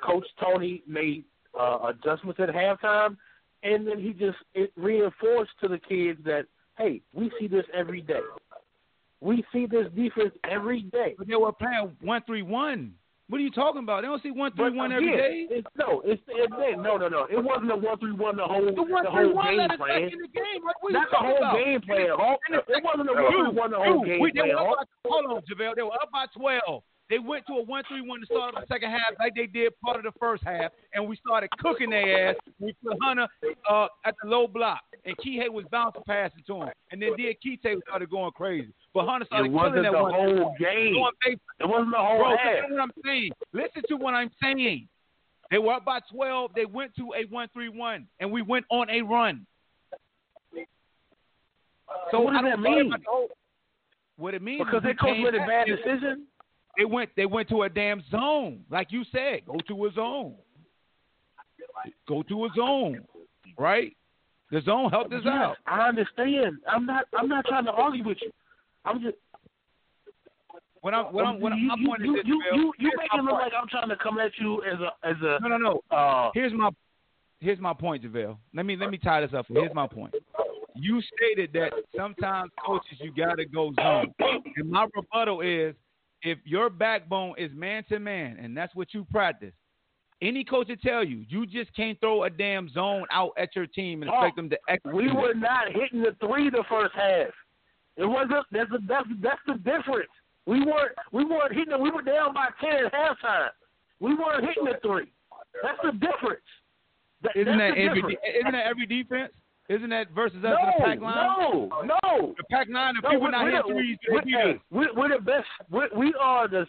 Coach 0.05 0.25
Tony 0.39 0.83
made 0.87 1.23
uh, 1.59 1.79
adjustments 1.89 2.39
at 2.39 2.49
halftime, 2.49 3.17
and 3.63 3.87
then 3.87 3.99
he 3.99 4.11
just 4.11 4.37
it 4.53 4.71
reinforced 4.75 5.51
to 5.61 5.67
the 5.67 5.79
kids 5.79 6.19
that, 6.25 6.45
hey, 6.77 7.01
we 7.13 7.31
see 7.39 7.47
this 7.47 7.65
every 7.73 8.01
day. 8.01 8.19
We 9.21 9.43
see 9.53 9.65
this 9.65 9.87
defense 9.95 10.33
every 10.49 10.81
day. 10.81 11.15
But 11.17 11.27
they 11.27 11.35
were 11.35 11.53
playing 11.53 11.95
one 12.01 12.21
three 12.27 12.41
one. 12.41 12.93
What 13.33 13.41
are 13.41 13.49
you 13.49 13.49
talking 13.49 13.81
about? 13.81 14.03
They 14.03 14.07
don't 14.13 14.21
see 14.21 14.29
one 14.29 14.53
three 14.53 14.69
one 14.77 14.93
uh, 14.93 14.97
every 14.97 15.09
again, 15.09 15.17
day. 15.49 15.57
It's, 15.57 15.67
no, 15.73 16.05
it's, 16.05 16.21
it's 16.27 16.53
no, 16.77 16.97
no, 17.01 17.07
no. 17.09 17.25
It 17.33 17.41
wasn't 17.43 17.71
a 17.71 17.75
one 17.75 17.97
three 17.97 18.13
one 18.13 18.37
the 18.37 18.45
whole 18.45 18.61
The 18.61 18.83
one 18.85 19.03
the 19.03 19.09
whole 19.09 19.33
one 19.33 19.57
game 19.57 19.69
plan. 19.73 20.05
the 20.05 20.29
game. 20.29 20.61
Like, 20.61 20.77
Not 20.93 21.09
the 21.09 21.17
whole 21.17 21.37
about? 21.41 21.57
game 21.57 21.81
plan. 21.81 22.13
In 22.13 22.61
It 22.61 22.83
wasn't 22.85 23.09
a 23.09 23.13
one 23.17 23.33
three 23.33 23.57
one 23.57 23.71
the 23.73 23.77
whole 23.81 24.05
dude, 24.05 24.05
game 24.05 24.21
we, 24.21 24.31
plan, 24.37 24.49
were 24.53 24.61
up 24.61 24.77
Hawk. 24.77 24.77
by, 24.85 25.09
hold 25.09 25.25
on, 25.25 25.41
JaVale. 25.49 25.73
They 25.75 25.81
were 25.81 25.97
up 25.97 26.11
by 26.13 26.25
twelve. 26.29 26.83
They 27.09 27.19
went 27.19 27.45
to 27.47 27.53
a 27.53 27.63
one-three-one 27.63 28.21
to 28.21 28.25
start 28.25 28.55
the 28.55 28.65
second 28.67 28.89
half, 28.89 29.13
like 29.19 29.35
they 29.35 29.45
did 29.45 29.73
part 29.81 29.97
of 29.97 30.03
the 30.03 30.17
first 30.19 30.41
half, 30.45 30.71
and 30.93 31.07
we 31.07 31.15
started 31.17 31.49
cooking 31.59 31.89
their 31.89 32.29
ass. 32.29 32.35
We 32.59 32.73
put 32.83 32.97
Hunter 33.03 33.27
uh, 33.69 33.87
at 34.05 34.15
the 34.23 34.29
low 34.29 34.47
block, 34.47 34.79
and 35.05 35.15
Kihei 35.17 35.49
was 35.51 35.65
bouncing 35.69 36.01
passes 36.07 36.39
to 36.47 36.61
him, 36.63 36.69
and 36.91 37.01
then 37.01 37.11
Kite 37.17 37.77
started 37.87 38.09
going 38.09 38.31
crazy. 38.31 38.73
But 38.93 39.05
Hunter 39.05 39.25
started 39.25 39.47
it 39.47 39.51
wasn't 39.51 39.73
killing 39.75 39.91
that 39.91 39.97
the 39.97 40.01
one. 40.03 40.13
whole 40.13 40.55
game. 40.57 40.95
It 41.59 41.67
wasn't 41.67 41.91
the 41.91 41.97
whole 41.97 42.17
Bro, 42.19 42.37
half. 42.37 42.45
listen 42.55 42.69
to 42.69 42.75
what 42.75 42.81
I'm 42.81 42.91
saying. 43.05 43.31
Listen 43.51 43.81
to 43.89 43.95
what 43.97 44.13
I'm 44.13 44.31
saying. 44.41 44.87
They 45.51 45.57
were 45.59 45.73
up 45.73 45.85
by 45.85 45.99
12. 46.11 46.51
They 46.55 46.65
went 46.65 46.95
to 46.95 47.13
a 47.15 47.25
one-three-one, 47.29 48.07
and 48.21 48.31
we 48.31 48.41
went 48.41 48.65
on 48.71 48.89
a 48.89 49.01
run. 49.01 49.45
So 52.11 52.21
what 52.21 52.31
does 52.31 52.39
I 52.39 52.41
don't 52.49 52.63
that 52.63 52.69
mean? 52.69 52.87
about 52.87 52.99
the 53.01 53.05
whole- 53.09 53.29
What 54.17 54.33
it 54.33 54.41
means 54.41 54.63
Because 54.65 54.83
they 54.83 54.93
coach 54.93 55.17
made 55.17 55.35
a 55.35 55.45
bad 55.45 55.67
decision. 55.67 56.27
They 56.77 56.85
went. 56.85 57.09
They 57.15 57.25
went 57.25 57.49
to 57.49 57.63
a 57.63 57.69
damn 57.69 58.03
zone, 58.09 58.65
like 58.71 58.91
you 58.91 59.03
said. 59.11 59.41
Go 59.45 59.57
to 59.67 59.85
a 59.85 59.91
zone. 59.93 60.35
Go 62.07 62.23
to 62.23 62.45
a 62.45 62.49
zone, 62.55 63.05
right? 63.57 63.95
The 64.51 64.61
zone 64.61 64.89
helped 64.91 65.13
us 65.13 65.21
Yes, 65.25 65.33
out. 65.33 65.57
I 65.65 65.87
understand. 65.89 66.57
I'm 66.67 66.85
not. 66.85 67.05
I'm 67.17 67.27
not 67.27 67.45
trying 67.45 67.65
to 67.65 67.71
argue 67.71 68.03
with 68.03 68.17
you. 68.21 68.31
I'm 68.85 69.01
just. 69.01 69.15
When 70.81 70.93
I'm, 70.93 71.13
when 71.13 71.25
I'm, 71.25 71.39
when 71.39 71.53
you, 71.53 71.71
I'm 71.71 71.79
you, 71.79 71.87
pointing 71.87 72.05
you, 72.07 72.15
this, 72.17 72.23
you, 72.25 72.41
Bill, 72.51 72.59
you, 72.59 72.73
you 72.77 72.91
make 72.97 73.07
it 73.13 73.17
look 73.23 73.29
point. 73.31 73.43
like 73.43 73.53
I'm 73.59 73.67
trying 73.69 73.87
to 73.87 73.95
come 73.95 74.19
at 74.19 74.31
you 74.37 74.61
as 74.63 74.79
a 74.81 75.07
as 75.07 75.15
a 75.21 75.39
No, 75.41 75.47
no, 75.47 75.57
no. 75.57 75.95
uh 75.95 76.29
Here's 76.33 76.51
my 76.53 76.69
here's 77.39 77.59
my 77.59 77.73
point, 77.73 78.03
JaVale. 78.03 78.37
Let 78.53 78.65
me 78.65 78.75
let 78.75 78.89
me 78.89 78.97
tie 78.97 79.21
this 79.21 79.33
up. 79.33 79.45
Here's 79.47 79.73
my 79.73 79.87
point. 79.87 80.13
You 80.75 81.01
stated 81.15 81.51
that 81.53 81.71
sometimes 81.95 82.51
coaches 82.65 82.97
you 82.99 83.13
gotta 83.15 83.45
go 83.45 83.71
zone. 83.75 84.13
And 84.57 84.69
my 84.69 84.87
rebuttal 84.93 85.39
is 85.41 85.73
if 86.23 86.39
your 86.45 86.69
backbone 86.69 87.35
is 87.37 87.51
man 87.53 87.83
to 87.89 87.99
man 87.99 88.37
and 88.41 88.55
that's 88.55 88.73
what 88.75 88.93
you 88.93 89.05
practice, 89.11 89.53
any 90.21 90.43
coach 90.43 90.69
will 90.69 90.75
tell 90.77 91.03
you, 91.03 91.25
you 91.27 91.45
just 91.45 91.75
can't 91.75 91.99
throw 91.99 92.23
a 92.23 92.29
damn 92.29 92.69
zone 92.69 93.05
out 93.11 93.31
at 93.37 93.55
your 93.55 93.67
team 93.67 94.01
and 94.01 94.09
expect 94.09 94.33
oh, 94.33 94.41
them 94.41 94.49
to 94.49 94.57
execute. 94.69 94.95
we 94.95 95.11
were 95.11 95.33
not 95.33 95.67
hitting 95.71 96.01
the 96.01 96.15
three 96.25 96.49
the 96.49 96.63
first 96.69 96.93
half. 96.95 97.27
It 97.97 98.05
wasn't. 98.05 98.45
That's 98.51 98.69
the 98.71 98.79
that's 98.87 99.07
that's 99.21 99.41
the 99.45 99.55
difference. 99.55 100.09
We 100.45 100.65
weren't 100.65 100.93
we 101.11 101.25
weren't 101.25 101.53
hitting. 101.53 101.73
it. 101.73 101.79
We 101.79 101.91
were 101.91 102.01
down 102.01 102.33
by 102.33 102.47
ten 102.59 102.85
at 102.85 102.93
halftime. 102.93 103.49
We 103.99 104.15
weren't 104.15 104.45
hitting 104.45 104.65
the 104.65 104.79
three. 104.81 105.11
That's 105.61 105.77
the 105.83 105.91
difference. 105.91 106.41
That, 107.21 107.35
Isn't 107.35 107.57
that 107.57 107.77
every 107.77 108.01
difference. 108.01 108.17
de- 108.23 108.39
isn't 108.39 108.51
that 108.51 108.65
every 108.65 108.85
defense? 108.85 109.31
Isn't 109.69 109.89
that 109.91 110.11
versus 110.11 110.37
us 110.43 110.43
no, 110.43 110.57
in 110.57 110.65
the 110.77 110.85
pack 110.85 111.01
line? 111.01 111.15
no, 111.15 111.69
no. 111.85 112.33
The 112.37 112.43
pack 112.51 112.67
line, 112.69 112.95
if 112.97 113.03
No, 113.03 113.09
people 113.11 113.23
we're, 113.23 113.31
not 113.31 113.45
hitting 113.45 113.61
the, 113.67 113.73
threes, 113.73 113.97
we're, 114.09 114.19
they 114.19 114.25
beat 114.25 114.33
hey, 114.35 114.51
us. 114.51 114.57
we're, 114.71 114.93
we're 114.93 115.09
the 115.17 115.23
best. 115.23 115.45
We're, 115.71 115.87
we 115.95 116.13
are 116.19 116.47
the 116.47 116.65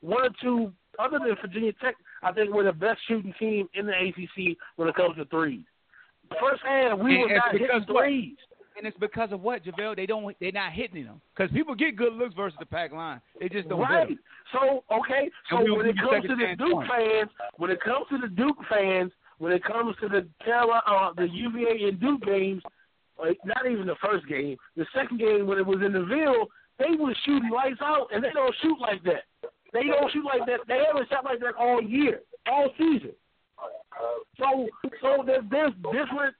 one 0.00 0.24
or 0.26 0.30
two, 0.40 0.72
other 0.98 1.18
than 1.18 1.36
Virginia 1.42 1.72
Tech. 1.82 1.96
I 2.22 2.32
think 2.32 2.52
we're 2.52 2.64
the 2.64 2.72
best 2.72 3.00
shooting 3.06 3.34
team 3.38 3.68
in 3.74 3.86
the 3.86 3.92
ACC 3.92 4.56
when 4.76 4.88
it 4.88 4.94
comes 4.94 5.16
to 5.16 5.24
threes. 5.26 5.64
First 6.40 6.62
half, 6.64 6.98
we 6.98 7.20
And 7.20 7.30
were 7.30 7.36
not 7.36 7.52
hitting 7.52 7.66
because 7.68 7.88
what? 7.88 8.02
threes. 8.04 8.36
And 8.76 8.86
it's 8.86 8.96
because 8.98 9.32
of 9.32 9.40
what, 9.40 9.64
JaVale? 9.64 9.96
They 9.96 10.06
don't. 10.06 10.36
They're 10.40 10.52
not 10.52 10.72
hitting 10.72 11.04
them 11.04 11.20
because 11.36 11.50
people 11.52 11.74
get 11.74 11.96
good 11.96 12.12
looks 12.12 12.34
versus 12.34 12.56
the 12.60 12.66
pack 12.66 12.92
line. 12.92 13.20
They 13.40 13.48
just 13.48 13.68
don't 13.68 13.80
Right. 13.80 14.16
So 14.52 14.84
okay. 14.92 15.28
So 15.50 15.56
when 15.76 15.86
it 15.86 15.96
comes 15.98 16.22
to 16.22 16.36
the 16.36 16.54
Duke 16.56 16.72
points. 16.74 16.92
fans, 16.96 17.30
when 17.56 17.70
it 17.72 17.80
comes 17.80 18.06
to 18.10 18.18
the 18.18 18.28
Duke 18.28 18.56
fans, 18.70 19.10
when 19.38 19.52
it 19.52 19.64
comes 19.64 19.96
to 20.00 20.08
the 20.08 20.26
Carolina, 20.44 20.82
uh, 20.86 21.12
the 21.16 21.28
UVA 21.28 21.88
and 21.88 22.00
Duke 22.00 22.22
games, 22.22 22.62
like 23.18 23.38
not 23.44 23.66
even 23.70 23.86
the 23.86 23.96
first 24.02 24.26
game, 24.28 24.56
the 24.76 24.86
second 24.94 25.18
game 25.18 25.46
when 25.46 25.58
it 25.58 25.66
was 25.66 25.78
in 25.84 25.92
the 25.92 26.04
Ville, 26.04 26.48
they 26.78 26.96
were 26.96 27.14
shooting 27.24 27.50
lights 27.50 27.80
out, 27.82 28.08
and 28.12 28.22
they 28.22 28.30
don't 28.32 28.54
shoot 28.62 28.78
like 28.80 29.02
that. 29.04 29.24
They 29.72 29.84
don't 29.84 30.10
shoot 30.12 30.24
like 30.24 30.46
that. 30.46 30.60
They 30.66 30.82
haven't 30.86 31.08
shot 31.08 31.24
like 31.24 31.40
that 31.40 31.54
all 31.58 31.82
year, 31.82 32.20
all 32.46 32.70
season. 32.78 33.12
So, 34.38 34.68
so 35.02 35.24
there's, 35.26 35.42
there's 35.50 35.72
different 35.82 36.34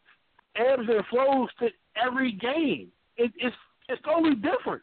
ebbs 0.57 0.89
and 0.89 1.05
flows 1.11 1.49
to 1.61 1.69
every 2.01 2.33
game. 2.33 2.89
It, 3.17 3.33
it's 3.37 3.57
it's 3.89 4.03
totally 4.03 4.37
different. 4.37 4.83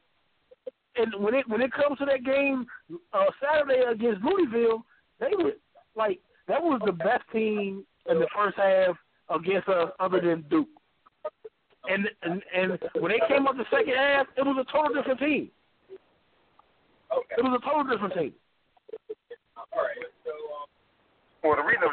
And 0.97 1.23
when 1.23 1.33
it 1.33 1.47
when 1.47 1.61
it 1.61 1.71
comes 1.71 1.97
to 1.99 2.05
that 2.05 2.23
game 2.25 2.65
uh, 3.13 3.25
Saturday 3.41 3.83
against 3.89 4.23
Louisville, 4.23 4.85
they 5.19 5.31
were 5.37 5.53
like 5.95 6.19
that 6.47 6.61
was 6.61 6.81
the 6.85 6.91
best 6.91 7.23
team 7.31 7.85
in 8.09 8.19
the 8.19 8.27
first 8.35 8.57
half 8.57 8.95
against 9.29 9.67
us, 9.69 9.89
other 9.99 10.21
than 10.21 10.45
Duke. 10.49 10.69
And 11.87 12.09
and 12.23 12.41
and 12.49 12.79
when 12.97 13.11
they 13.13 13.21
came 13.29 13.45
up 13.45 13.57
the 13.57 13.69
second 13.69 13.93
half, 13.93 14.25
it 14.37 14.41
was 14.41 14.57
a 14.57 14.65
total 14.71 14.93
different 14.93 15.19
team. 15.19 15.49
It 17.37 17.43
was 17.45 17.61
a 17.61 17.63
total 17.63 17.85
different 17.85 18.13
team. 18.17 18.33
All 19.55 19.85
right. 19.85 20.01
Um, 20.01 20.65
well, 21.45 21.55
the 21.61 21.67
reason 21.67 21.85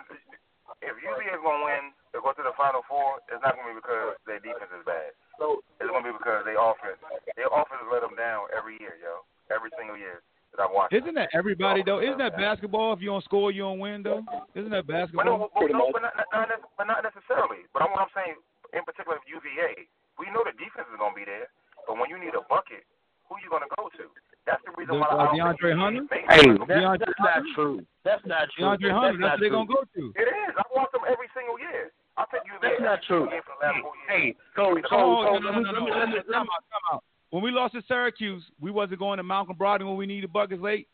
if 0.80 0.94
UVA 0.96 1.36
is 1.36 1.44
going 1.44 1.60
to 1.60 1.66
win 1.68 1.84
to 2.16 2.18
go 2.24 2.32
to 2.32 2.42
the 2.42 2.56
Final 2.56 2.80
Four, 2.88 3.20
it's 3.28 3.42
not 3.44 3.54
going 3.54 3.68
to 3.68 3.76
be 3.76 3.84
because 3.84 4.16
their 4.24 4.40
defense 4.40 4.72
is 4.72 4.84
bad. 4.88 5.12
It's 5.12 5.92
going 5.92 6.02
to 6.02 6.08
be 6.08 6.16
because 6.16 6.48
they 6.48 6.56
offense, 6.56 6.98
their 7.36 7.52
offense 7.52 7.84
let 7.92 8.00
them 8.00 8.16
down 8.16 8.48
every 8.56 8.80
year, 8.80 8.96
yo. 8.96 9.22
Every 9.52 9.68
single 9.76 10.00
year 10.00 10.24
that 10.56 10.62
I've 10.68 10.72
watched. 10.72 10.92
Isn't 10.94 11.14
that 11.14 11.30
everybody 11.32 11.82
though? 11.84 12.00
Isn't 12.00 12.18
that 12.18 12.36
basketball? 12.36 12.92
If 12.92 13.00
you 13.00 13.08
don't 13.10 13.24
score, 13.24 13.50
you 13.52 13.62
don't 13.62 13.78
win 13.80 14.02
though. 14.02 14.22
Isn't 14.54 14.70
that 14.70 14.86
But 14.86 14.92
basketball? 15.08 15.24
no, 15.24 15.48
but, 15.54 15.72
no, 15.72 15.88
but 15.92 16.02
not, 16.02 16.12
not, 16.16 16.28
not, 16.48 16.60
but 16.76 16.86
not 16.86 17.00
necessarily. 17.02 17.64
But 17.72 17.82
I'm, 17.82 17.90
what 17.92 18.04
I'm 18.04 18.12
saying, 18.14 18.36
in 18.76 18.84
particular, 18.84 19.16
with 19.20 19.28
UVA, 19.28 19.88
we 20.20 20.28
know 20.32 20.44
the 20.44 20.52
defense 20.60 20.88
is 20.92 20.98
going 21.00 21.12
to 21.16 21.18
be 21.18 21.24
there. 21.24 21.48
But 21.88 21.96
when 21.98 22.08
you 22.12 22.20
need 22.20 22.36
a 22.36 22.44
bucket, 22.46 22.84
who 23.28 23.36
you 23.42 23.48
going 23.50 23.64
to 23.66 23.72
go 23.74 23.88
to? 23.96 24.04
That's 24.46 24.60
the 24.66 24.74
reason 24.76 24.98
The- 24.98 25.02
why 25.02 25.08
uh, 25.10 25.30
I 25.30 25.34
don't 25.34 25.56
DeAndre 25.56 25.72
think 25.72 25.78
Hunter? 25.80 26.04
Hey, 26.10 26.46
that's, 26.52 26.68
DeAndre 26.68 26.98
that's 27.00 27.20
not 27.22 27.42
true. 27.56 27.76
That's 28.04 28.24
not 28.26 28.44
true. 28.52 28.64
DeAndre 28.66 28.90
Hunter. 28.92 29.18
That's 29.18 29.18
That's 29.18 29.18
not 29.18 29.30
what 29.30 29.40
they're 29.40 29.50
true. 29.50 29.64
gonna 29.64 29.72
go 29.72 29.82
to. 29.96 30.02
It 30.20 30.28
is. 30.28 30.52
I 30.58 30.64
watch 30.74 30.90
them 30.92 31.04
every 31.08 31.28
single 31.32 31.56
year. 31.58 31.90
I 32.20 32.28
think 32.28 32.44
UVA. 32.44 32.60
That's 32.60 32.82
not 32.84 32.98
true. 33.08 33.24
every 33.24 33.40
year 33.40 33.44
for 33.48 33.54
the 33.56 33.62
last 33.64 33.80
four 33.80 33.94
years. 33.96 34.10
Hey, 34.12 34.26
Oh, 34.60 34.76
Time 34.84 35.32
me 35.32 35.88
out, 35.88 36.62
time 36.68 36.86
out. 36.92 37.00
When 37.32 37.42
we 37.42 37.50
lost 37.50 37.72
to 37.72 37.82
Syracuse, 37.88 38.42
we 38.60 38.70
wasn't 38.70 38.98
going 38.98 39.16
to 39.16 39.22
Malcolm 39.22 39.56
Brogdon 39.56 39.86
when 39.86 39.96
we 39.96 40.04
needed 40.04 40.30
buckets 40.34 40.60
late, 40.60 40.86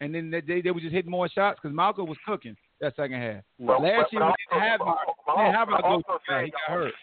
and 0.00 0.14
then 0.14 0.30
they 0.30 0.40
they, 0.40 0.62
they 0.62 0.70
were 0.70 0.80
just 0.80 0.94
hitting 0.94 1.10
more 1.10 1.28
shots 1.28 1.60
because 1.62 1.76
Malcolm 1.76 2.06
was 2.06 2.16
cooking 2.26 2.56
that 2.80 2.96
second 2.96 3.20
half. 3.20 3.42
But- 3.60 3.82
Last 3.82 4.10
but- 4.10 4.12
year 4.12 4.20
but 4.20 4.34
we 4.50 4.56
didn't 4.56 4.70
have 4.70 4.80
also- 4.80 5.14
we 5.28 5.42
didn't 5.42 5.54
have 5.54 5.68
our 5.68 5.82
go 5.82 5.88
also 5.88 6.20
guy. 6.26 6.44
He 6.46 6.50
got 6.50 6.60
hurt. 6.68 6.94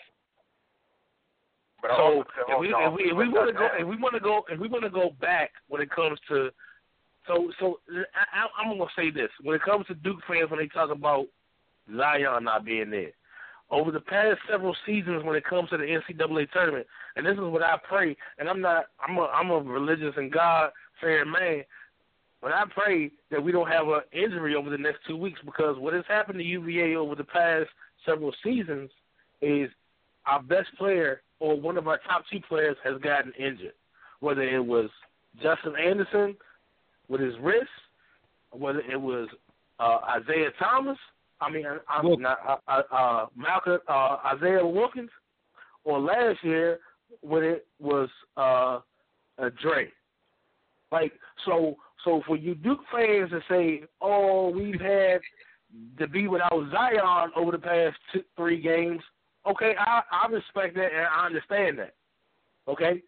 But 1.83 1.91
So 1.95 2.23
if 2.49 2.59
we 2.59 2.67
if 2.73 2.93
we 2.93 3.03
if 3.11 3.17
we 3.17 3.27
want 3.29 3.47
to 3.49 3.53
go 3.53 3.67
if 3.77 3.87
we 3.87 3.97
want 3.97 4.13
to 4.15 4.19
go 4.19 4.43
if 4.49 4.59
we 4.59 4.67
want 4.67 4.83
to 4.83 4.89
go 4.89 5.11
back 5.21 5.51
when 5.67 5.79
it 5.81 5.91
comes 5.91 6.19
to 6.29 6.49
so 7.27 7.51
so 7.59 7.79
I, 7.91 8.45
I, 8.45 8.47
I'm 8.63 8.77
gonna 8.77 8.89
say 8.95 9.11
this 9.11 9.29
when 9.43 9.55
it 9.55 9.61
comes 9.61 9.85
to 9.87 9.93
Duke 9.93 10.21
fans 10.27 10.49
when 10.49 10.59
they 10.59 10.67
talk 10.67 10.89
about 10.89 11.25
Zion 11.95 12.43
not 12.45 12.65
being 12.65 12.89
there 12.89 13.11
over 13.71 13.91
the 13.91 13.99
past 13.99 14.37
several 14.49 14.75
seasons 14.85 15.23
when 15.23 15.35
it 15.35 15.45
comes 15.45 15.69
to 15.69 15.77
the 15.77 15.83
NCAA 15.83 16.51
tournament 16.51 16.85
and 17.15 17.25
this 17.25 17.33
is 17.33 17.39
what 17.39 17.63
I 17.63 17.77
pray 17.87 18.15
and 18.37 18.47
I'm 18.47 18.61
not 18.61 18.85
I'm 19.05 19.17
a 19.17 19.21
I'm 19.21 19.49
a 19.49 19.59
religious 19.59 20.13
and 20.17 20.31
God 20.31 20.71
fearing 20.99 21.31
man 21.31 21.63
but 22.41 22.51
I 22.51 22.63
pray 22.69 23.11
that 23.29 23.41
we 23.41 23.51
don't 23.51 23.69
have 23.69 23.87
an 23.87 24.01
injury 24.11 24.55
over 24.55 24.69
the 24.69 24.77
next 24.77 24.99
two 25.07 25.15
weeks 25.15 25.39
because 25.45 25.77
what 25.77 25.93
has 25.93 26.03
happened 26.07 26.39
to 26.39 26.45
UVA 26.45 26.95
over 26.95 27.15
the 27.15 27.23
past 27.23 27.67
several 28.05 28.33
seasons 28.43 28.89
is 29.41 29.69
our 30.25 30.41
best 30.41 30.67
player 30.77 31.21
or 31.39 31.59
one 31.59 31.77
of 31.77 31.87
our 31.87 31.99
top 32.07 32.23
two 32.31 32.39
players 32.47 32.77
has 32.83 32.99
gotten 33.01 33.31
injured, 33.33 33.73
whether 34.19 34.41
it 34.41 34.63
was 34.63 34.89
Justin 35.41 35.73
Anderson 35.75 36.35
with 37.07 37.21
his 37.21 37.33
wrist, 37.41 37.69
whether 38.51 38.81
it 38.81 38.99
was 38.99 39.27
uh, 39.79 39.99
Isaiah 40.17 40.49
Thomas, 40.59 40.97
I 41.41 41.49
mean, 41.49 41.63
Wilkins. 41.63 41.81
I'm 41.89 42.21
not 42.21 42.61
uh, 42.67 42.81
uh, 42.93 43.25
Malcolm 43.35 43.79
uh, 43.87 44.17
Isaiah 44.35 44.65
Wilkins, 44.65 45.09
or 45.83 45.99
last 45.99 46.43
year 46.43 46.79
when 47.21 47.43
it 47.43 47.67
was 47.79 48.09
uh, 48.37 48.79
uh, 49.41 49.49
Dre. 49.61 49.91
Like 50.91 51.13
so, 51.45 51.75
so 52.05 52.21
for 52.27 52.37
you 52.37 52.55
Duke 52.55 52.79
fans 52.91 53.31
to 53.31 53.41
say, 53.49 53.83
"Oh, 54.01 54.49
we've 54.49 54.79
had 54.79 55.21
to 55.97 56.07
be 56.07 56.27
without 56.27 56.69
Zion 56.71 57.31
over 57.35 57.51
the 57.51 57.57
past 57.57 57.95
two, 58.13 58.23
three 58.35 58.61
games," 58.61 59.01
okay, 59.49 59.73
I, 59.79 60.01
I 60.11 60.27
respect 60.27 60.75
that 60.75 60.91
and 60.93 61.07
I 61.07 61.25
understand 61.25 61.79
that. 61.79 61.95
Okay, 62.67 63.01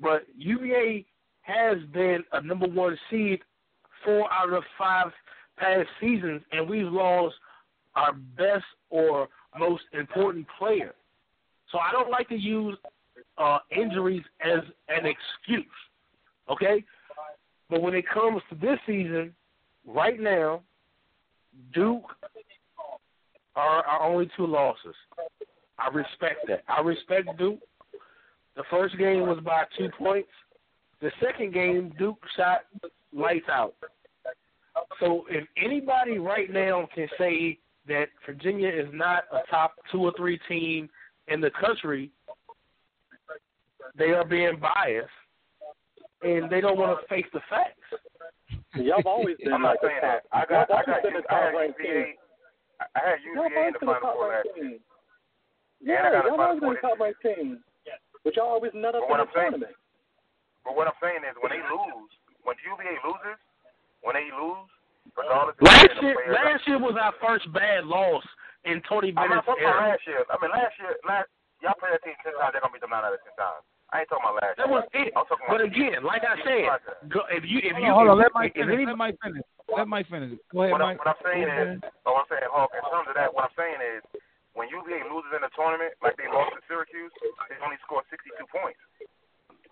but 0.00 0.22
UVA 0.36 1.04
has 1.42 1.78
been 1.92 2.24
a 2.32 2.40
number 2.40 2.66
one 2.66 2.96
seed 3.10 3.40
four 4.04 4.32
out 4.32 4.52
of 4.52 4.62
five 4.78 5.08
past 5.58 5.88
seasons, 6.00 6.42
and 6.52 6.68
we've 6.68 6.90
lost 6.90 7.34
our 7.96 8.12
best 8.12 8.64
or 8.90 9.28
most 9.58 9.82
important 9.92 10.46
player. 10.58 10.94
So 11.72 11.78
I 11.78 11.90
don't 11.90 12.10
like 12.10 12.28
to 12.28 12.36
use 12.36 12.76
uh, 13.38 13.58
injuries 13.76 14.22
as 14.44 14.60
an 14.88 15.06
excuse. 15.06 15.66
Okay, 16.48 16.84
but 17.68 17.82
when 17.82 17.94
it 17.94 18.04
comes 18.08 18.40
to 18.50 18.54
this 18.54 18.78
season, 18.86 19.34
right 19.84 20.20
now, 20.20 20.62
Duke 21.74 22.04
are 23.56 23.82
our 23.84 24.02
only 24.08 24.30
two 24.36 24.46
losses. 24.46 24.94
I 25.78 25.88
respect 25.88 26.46
that. 26.48 26.62
I 26.68 26.80
respect 26.82 27.36
Duke. 27.38 27.58
The 28.54 28.62
first 28.70 28.96
game 28.96 29.22
was 29.22 29.38
by 29.44 29.64
two 29.76 29.90
points. 29.98 30.28
The 31.00 31.10
second 31.22 31.52
game, 31.52 31.92
Duke 31.98 32.18
shot 32.36 32.60
lights 33.12 33.48
out. 33.50 33.74
So 35.00 35.24
if 35.28 35.46
anybody 35.62 36.18
right 36.18 36.50
now 36.50 36.88
can 36.94 37.08
say 37.18 37.58
that 37.88 38.06
Virginia 38.24 38.68
is 38.68 38.88
not 38.92 39.24
a 39.32 39.40
top 39.50 39.74
two 39.92 40.00
or 40.02 40.12
three 40.16 40.38
team 40.48 40.88
in 41.28 41.40
the 41.40 41.50
country, 41.50 42.10
they 43.96 44.10
are 44.10 44.24
being 44.24 44.58
biased 44.60 45.08
and 46.22 46.50
they 46.50 46.60
don't 46.60 46.78
want 46.78 46.98
to 47.00 47.06
face 47.08 47.26
the 47.32 47.40
facts. 47.48 47.78
Y'all 48.74 48.96
have 48.98 49.06
always 49.06 49.36
been 49.42 49.52
I'm 49.52 49.62
like 49.62 49.78
not 49.82 49.88
saying 49.88 50.00
that. 50.02 50.22
I 50.32 50.44
got, 50.46 50.68
y'all 50.68 50.78
I 50.78 50.84
got, 50.86 51.04
you, 51.04 51.18
I 51.18 51.22
top 51.22 51.42
had 51.42 51.54
UVA. 51.54 52.04
team. 52.04 52.14
I 52.94 53.00
had 53.00 53.18
UVA 53.24 53.66
in 53.68 53.72
the 53.72 53.78
Final 53.80 54.00
top 54.00 54.14
Four 54.14 54.28
last 54.28 54.48
year. 54.56 54.78
Yeah, 55.80 55.92
Yeah, 55.92 56.08
I 56.08 56.12
got 56.12 56.24
a 56.24 56.28
y'all 56.28 56.40
always 56.40 56.60
been 56.60 56.68
Four 56.68 56.74
the 56.74 56.80
top 56.82 56.98
this 56.98 57.00
ranked 57.00 57.22
team. 57.22 57.60
But 58.24 58.36
y'all 58.36 58.52
always 58.58 58.72
nut 58.74 58.94
up 58.94 59.06
But 59.08 59.20
in 59.20 59.26
the 59.26 59.32
saying- 59.32 59.50
tournament. 59.56 59.76
But 60.66 60.74
what 60.74 60.86
I'm 60.90 60.98
saying 60.98 61.22
is, 61.22 61.38
when 61.38 61.54
they 61.54 61.62
lose, 61.62 62.10
when 62.42 62.56
UVA 62.66 62.98
loses, 63.06 63.38
when 64.02 64.18
they 64.18 64.26
lose, 64.34 64.66
regardless. 65.14 65.54
Last 65.62 65.94
year, 66.02 66.16
players, 66.18 66.34
last 66.34 66.62
year 66.66 66.78
was 66.82 66.96
our 66.98 67.14
first 67.22 67.46
bad 67.52 67.84
loss 67.86 68.24
in 68.66 68.82
Tony 68.88 69.12
Bennett's 69.14 69.46
talking 69.46 69.62
about 69.62 69.78
era. 69.78 69.94
last 69.94 70.04
year. 70.08 70.22
I 70.26 70.34
mean, 70.42 70.50
last 70.50 70.74
year, 70.82 70.92
last 71.06 71.28
y'all 71.62 71.78
play 71.78 71.90
that 71.94 72.02
team 72.02 72.18
ten 72.26 72.34
times, 72.34 72.50
they're 72.52 72.62
gonna 72.64 72.74
beat 72.74 72.82
them 72.82 72.90
nine 72.90 73.06
out 73.06 73.14
of 73.14 73.22
ten 73.22 73.36
times. 73.38 73.62
I 73.94 74.02
ain't 74.02 74.10
talking 74.10 74.26
about 74.26 74.42
last 74.42 74.58
That 74.58 74.66
year. 74.66 74.74
was 74.74 74.84
it. 74.98 75.14
I'm 75.14 75.26
talking 75.30 75.46
But 75.46 75.62
about 75.62 75.70
again, 75.70 76.00
like 76.02 76.24
I 76.26 76.34
said, 76.42 76.66
go, 77.06 77.22
if 77.30 77.46
you 77.46 77.62
if 77.62 77.78
you 77.78 77.86
Hold 77.94 78.10
on, 78.10 78.18
if, 78.18 78.26
let 78.26 78.34
Mike 78.34 78.52
finish. 78.58 78.74
Let 78.82 78.98
Mike 78.98 79.18
finish. 79.22 79.46
Let 79.70 79.86
Mike 79.86 80.08
finish. 80.10 80.34
Go 80.50 80.66
ahead, 80.66 80.74
what, 80.74 80.82
Mike. 80.82 80.98
I'm, 80.98 81.06
what 81.06 81.10
I'm 81.14 81.22
saying 81.22 81.46
is, 81.46 81.70
oh, 82.02 82.18
I'm 82.18 82.26
saying, 82.26 82.46
Hawk, 82.50 82.74
in 82.74 82.82
terms 82.90 83.06
of 83.06 83.14
that, 83.14 83.30
what 83.30 83.46
I'm 83.46 83.54
saying 83.54 83.78
is, 83.78 84.02
when 84.58 84.66
UVA 84.74 85.06
loses 85.06 85.30
in 85.36 85.42
the 85.42 85.52
tournament, 85.54 85.94
like 86.02 86.18
they 86.18 86.26
lost 86.26 86.50
to 86.58 86.60
Syracuse, 86.66 87.12
they 87.46 87.58
only 87.62 87.78
score 87.86 88.02
62 88.10 88.34
points. 88.50 88.80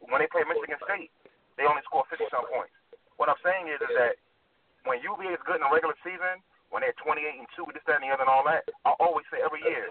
When 0.04 0.20
they 0.20 0.28
play 0.28 0.44
Michigan 0.46 0.76
State, 0.84 1.08
they 1.56 1.64
only 1.64 1.80
score 1.88 2.04
50 2.12 2.26
some 2.30 2.44
points. 2.52 2.74
What 3.16 3.30
I'm 3.32 3.40
saying 3.42 3.70
is, 3.72 3.80
is 3.80 3.90
that 3.96 4.18
when 4.84 5.00
UVA 5.00 5.34
is 5.34 5.42
good 5.44 5.60
in 5.60 5.64
the 5.64 5.72
regular 5.72 5.96
season, 6.04 6.40
when 6.70 6.82
they're 6.84 6.96
28 7.00 7.22
and 7.38 7.48
2, 7.56 7.70
this, 7.72 7.84
that, 7.86 8.00
and 8.00 8.04
the 8.08 8.12
other, 8.12 8.24
and 8.26 8.32
all 8.32 8.44
that, 8.44 8.68
I 8.84 8.92
always 9.00 9.24
say 9.32 9.40
every 9.44 9.62
year, 9.64 9.88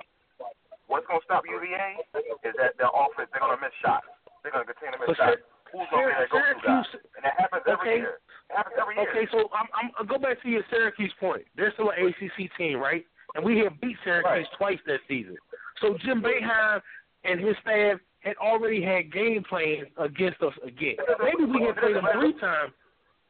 what's 0.88 1.08
going 1.08 1.22
to 1.22 1.26
stop 1.26 1.44
UVA 1.48 2.00
is 2.44 2.54
that 2.60 2.78
their 2.78 2.92
offense, 2.92 3.30
they're 3.32 3.42
going 3.44 3.56
to 3.58 3.64
miss 3.64 3.76
shots. 3.82 4.08
They're 4.42 4.52
going 4.52 4.68
to 4.68 4.72
continue 4.74 5.00
to 5.00 5.02
miss 5.02 5.16
shots. 5.18 5.42
Who's 5.72 5.90
going 5.90 6.06
to 6.06 6.14
be 6.14 6.18
that 6.22 6.30
go-to 6.30 6.60
guy? 6.62 6.84
And 7.18 7.24
that 7.26 7.36
happens 7.40 7.66
every 7.66 7.90
Okay. 7.90 7.98
year. 8.04 8.22
It 8.52 8.56
happens 8.56 8.76
every 8.78 8.94
year. 9.00 9.10
Okay, 9.10 9.26
so 9.32 9.50
I'm, 9.56 9.66
I'm 9.74 9.90
I'll 9.98 10.06
go 10.06 10.20
back 10.20 10.38
to 10.44 10.50
your 10.50 10.62
Syracuse 10.70 11.14
point. 11.20 11.48
They're 11.58 11.74
still 11.74 11.90
an 11.90 11.98
ACC 12.06 12.52
team, 12.60 12.78
right? 12.78 13.06
And 13.34 13.42
we 13.44 13.58
have 13.66 13.80
beat 13.82 13.98
Syracuse 14.04 14.46
Right. 14.54 14.58
twice 14.58 14.80
this 14.86 15.02
season. 15.08 15.38
So 15.82 15.98
Jim 16.06 16.22
Boeheim 16.22 16.82
and 17.24 17.40
his 17.40 17.56
staff 17.64 17.98
had 18.20 18.38
already 18.38 18.84
had 18.84 19.12
game 19.12 19.44
plans 19.50 19.88
against 19.98 20.42
us 20.44 20.54
again. 20.64 20.96
Maybe 21.24 21.50
we 21.50 21.60
can 21.60 21.74
play 21.76 21.94
them 21.94 22.06
three 22.14 22.34
times. 22.40 22.74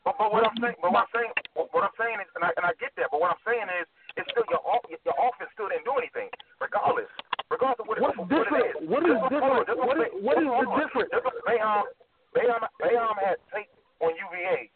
But, 0.04 0.20
but 0.20 0.36
what 0.36 0.44
I'm 0.44 0.56
saying, 0.60 0.76
but 0.84 0.92
what 0.92 1.08
I'm 1.08 1.12
saying, 1.16 1.32
what 1.56 1.84
I'm 1.88 1.96
saying 1.96 2.20
is, 2.20 2.28
and 2.36 2.44
I, 2.44 2.52
and 2.60 2.68
I 2.68 2.76
get 2.76 2.92
that. 3.00 3.08
But 3.08 3.24
what 3.24 3.32
I'm 3.32 3.44
saying 3.48 3.68
is, 3.80 3.88
it's 4.20 4.28
still 4.36 4.44
your 4.52 4.60
off, 4.68 4.84
your 4.92 5.16
offense 5.16 5.48
still 5.56 5.72
didn't 5.72 5.88
do 5.88 5.96
anything, 5.96 6.28
regardless, 6.60 7.08
regardless 7.48 7.80
of 7.80 7.88
what, 7.88 8.04
What's 8.04 8.20
what 8.20 8.28
different? 8.28 8.68
it 8.68 8.84
is. 8.84 8.92
What 8.92 9.04
is 9.08 9.16
This 9.16 9.32
different? 9.32 9.64
What 9.80 9.98
is 10.04 10.12
what 10.20 10.36
is 10.44 10.48
the 10.52 10.68
difference? 10.76 11.10
Boeheim, 11.48 11.88
Boeheim, 12.36 12.64
Boeheim 12.84 13.16
had 13.24 13.40
tape 13.56 13.72
on 14.04 14.12
UVA. 14.12 14.68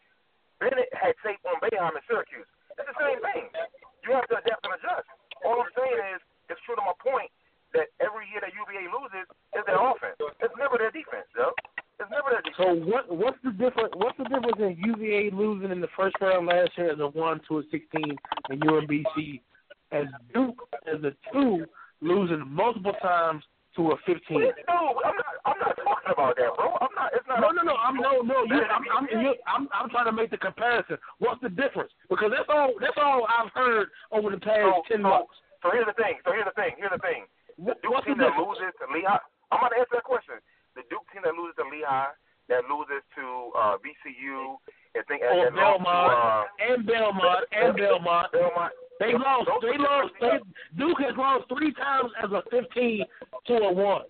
Bennett 0.64 0.90
had 0.96 1.14
tape 1.22 1.44
on 1.44 1.60
Boeheim 1.60 1.92
in 1.92 2.04
Syracuse. 2.08 2.48
It's 2.80 2.88
the 2.88 2.98
same 2.98 3.20
thing. 3.20 3.52
You 4.08 4.16
have 4.16 4.26
to 4.32 4.40
adapt 4.40 4.64
and 4.64 4.74
adjust. 4.80 5.06
All 5.44 5.60
I'm 5.60 5.70
saying 5.76 6.00
is, 6.16 6.20
it's 6.48 6.62
true 6.64 6.80
to 6.80 6.86
my 6.88 6.96
point 7.04 7.28
that 7.76 7.92
every 8.00 8.24
year 8.32 8.40
that 8.40 8.56
UVA 8.56 8.88
loses 8.90 9.28
is 9.54 9.64
their 9.68 9.76
offense. 9.76 10.16
It's 10.40 10.56
never 10.56 10.80
their 10.80 10.94
defense, 10.96 11.28
yo. 11.36 11.52
It's 12.00 12.10
never 12.12 12.30
defense. 12.42 12.56
So 12.58 12.74
what 12.90 13.10
what's 13.10 13.38
the 13.44 13.52
difference? 13.52 13.94
What's 13.96 14.18
the 14.18 14.26
difference 14.26 14.58
in 14.60 14.78
UVA 14.86 15.32
losing 15.34 15.72
in 15.72 15.82
the 15.82 15.88
first 15.98 16.16
round 16.22 16.46
last 16.48 16.72
year 16.78 16.92
as 16.92 17.00
a 17.00 17.08
one 17.08 17.42
to 17.48 17.60
a 17.60 17.64
sixteen 17.72 18.16
and 18.50 18.62
UMBC 18.62 19.42
as 19.92 20.06
Duke 20.34 20.62
as 20.86 21.02
a 21.04 21.12
two 21.34 21.66
losing 22.02 22.44
multiple 22.48 22.94
times 23.02 23.44
to 23.76 23.92
a 23.92 23.98
fifteen? 24.06 24.54
No, 24.68 25.02
I'm 25.04 25.16
not. 25.18 25.34
I'm 25.46 25.58
not 25.60 25.74
talking 25.78 26.12
about 26.14 26.36
that, 26.38 26.54
bro. 26.56 26.78
I'm 26.82 26.94
not. 26.94 27.10
It's 27.18 27.26
not. 27.28 27.42
No, 27.42 27.50
no, 27.50 27.64
no. 27.64 27.74
I'm 27.76 27.96
no, 27.98 28.22
no. 28.22 28.44
You, 28.46 28.62
I'm, 28.62 28.84
I'm, 28.94 29.06
you, 29.10 29.34
I'm, 29.50 29.68
I'm 29.74 29.90
trying 29.90 30.06
to 30.06 30.12
make 30.14 30.30
the 30.30 30.38
comparison. 30.38 30.98
What's 31.18 31.42
the 31.42 31.50
difference? 31.50 31.92
Because 32.10 32.30
that's 32.30 32.50
all. 32.50 32.74
That's 32.80 32.98
all 33.02 33.26
I've 33.26 33.50
heard 33.54 33.88
over 34.12 34.30
the 34.30 34.38
past 34.38 34.70
So, 34.70 34.82
ten 34.88 35.02
so, 35.02 35.10
months. 35.10 35.34
so 35.64 35.70
here's 35.74 35.88
the 35.90 35.98
thing. 35.98 36.22
So 36.26 36.32
here's 36.32 36.46
the 36.46 36.54
thing. 36.62 36.78
Here's 36.78 36.94
the 36.94 37.02
thing. 37.02 37.26
The 37.58 37.74
Duke 37.82 37.90
What's 37.90 38.06
the 38.06 38.14
team 38.14 38.22
that 38.22 38.38
difference? 38.38 38.54
loses 38.62 38.74
to 38.82 38.86
Lehigh. 38.94 39.18
I'm 39.50 39.64
going 39.66 39.72
to 39.74 39.80
answer 39.82 39.98
that 39.98 40.06
question. 40.06 40.38
The 40.78 40.86
Duke 40.94 41.10
team 41.10 41.26
that 41.26 41.34
loses 41.34 41.58
to 41.58 41.66
Lehigh, 41.66 42.14
that 42.54 42.64
loses 42.70 43.02
to 43.18 43.26
uh, 43.58 43.76
VCU, 43.82 44.62
I 44.94 45.02
think, 45.10 45.26
and, 45.26 45.34
Or 45.34 45.48
and 45.50 45.56
lost 45.58 45.82
to, 45.82 45.84
Belmont 45.84 46.14
uh, 46.14 46.66
and 46.70 46.80
Belmont 46.86 47.44
and 47.52 47.72
Belmont. 47.76 48.28
Belmont. 48.32 48.74
They 49.02 49.12
Those- 49.14 49.22
lost. 49.26 49.46
those 49.50 49.62
They 49.66 49.78
are 49.78 50.06
lost. 50.06 50.14
They, 50.22 50.38
Duke 50.78 51.02
has 51.02 51.16
lost 51.18 51.50
three 51.50 51.74
times 51.74 52.10
as 52.22 52.30
a 52.32 52.42
fifteen 52.54 53.06
to 53.50 53.54
a 53.58 53.72
one. 53.74 54.06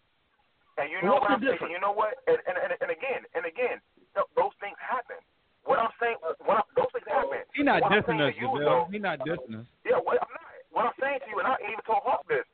And 0.77 0.91
you 0.93 1.01
know 1.01 1.17
What's 1.17 1.41
what 1.41 1.41
I'm 1.41 1.57
saying? 1.57 1.71
You 1.73 1.81
know 1.81 1.91
what? 1.95 2.13
And, 2.29 2.37
and, 2.45 2.55
and, 2.55 2.71
and 2.77 2.91
again, 2.93 3.25
and 3.33 3.43
again, 3.49 3.81
those 4.13 4.53
things 4.61 4.77
happen. 4.77 5.17
What 5.65 5.79
I'm 5.81 5.89
saying, 5.99 6.15
what 6.45 6.61
I, 6.61 6.63
those 6.77 6.87
things 6.93 7.07
happen. 7.09 7.43
He 7.57 7.63
not 7.65 7.81
What 7.81 7.91
I'm 7.91 8.03
dissing 8.05 8.21
saying 8.21 8.31
us, 8.31 8.39
you, 8.39 8.47
Javale. 8.47 8.63
though, 8.63 8.83
He 8.93 8.99
not 9.01 9.17
dissing 9.25 9.65
us. 9.65 9.67
Yeah, 9.83 9.97
what 9.99 10.21
I'm 10.21 10.31
not. 10.31 10.47
What 10.71 10.83
I'm 10.87 10.97
saying 11.01 11.19
to 11.25 11.27
you, 11.33 11.39
and 11.41 11.47
I 11.49 11.57
ain't 11.63 11.73
even 11.73 11.83
told 11.89 12.05
Hawk 12.05 12.21
this. 12.29 12.45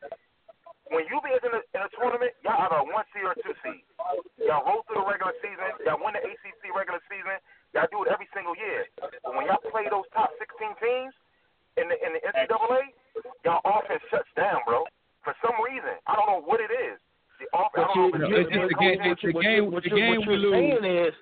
When 0.93 1.03
you 1.09 1.17
be 1.25 1.33
in 1.33 1.51
a, 1.57 1.61
in 1.73 1.81
a 1.81 1.89
tournament, 1.97 2.31
y'all 2.45 2.61
either 2.69 2.79
a 2.79 2.85
one 2.85 3.03
seed 3.11 3.25
or 3.25 3.33
two 3.41 3.53
seed. 3.65 3.81
Y'all 4.45 4.61
roll 4.63 4.85
through 4.85 5.01
the 5.01 5.07
regular 5.09 5.33
season. 5.41 5.65
Y'all 5.83 5.97
win 5.97 6.13
the 6.13 6.21
ACC 6.21 6.61
regular 6.71 7.01
season. 7.09 7.41
Y'all 7.73 7.89
do 7.89 8.05
it 8.05 8.13
every 8.13 8.29
single 8.37 8.53
year. 8.53 8.85
But 9.01 9.33
when 9.33 9.49
y'all 9.49 9.61
play 9.73 9.89
those 9.89 10.05
top 10.13 10.29
16 10.37 10.77
teams 10.77 11.13
in 11.81 11.89
the 11.89 11.97
in 11.97 12.13
the 12.13 12.21
NCAA, 12.21 12.93
y'all 13.41 13.65
offense 13.65 14.05
shuts 14.13 14.29
down, 14.37 14.61
bro. 14.69 14.85
For 15.25 15.33
some 15.41 15.57
reason, 15.65 15.97
I 16.05 16.13
don't 16.13 16.29
know 16.29 16.41
what 16.45 16.61
it 16.61 16.69
is. 16.69 17.01
The 17.41 17.49
offense. 17.57 17.89
I 17.89 17.97
don't 17.97 18.13
know 18.13 18.13
if 18.13 18.29
you- 18.29 18.37
it's 18.37 18.49
it's 18.53 18.69
the 18.69 18.77
game- 18.77 19.01
it's 19.01 19.21
the 19.25 19.33
game- 19.33 19.71
what 19.73 19.81
the 19.83 19.89
you're, 19.89 19.97
game 19.97 20.19
what 20.21 20.27
we 20.29 20.33
you're 20.37 20.45
lose. 20.45 20.53
saying 20.53 20.85
is, 20.85 21.13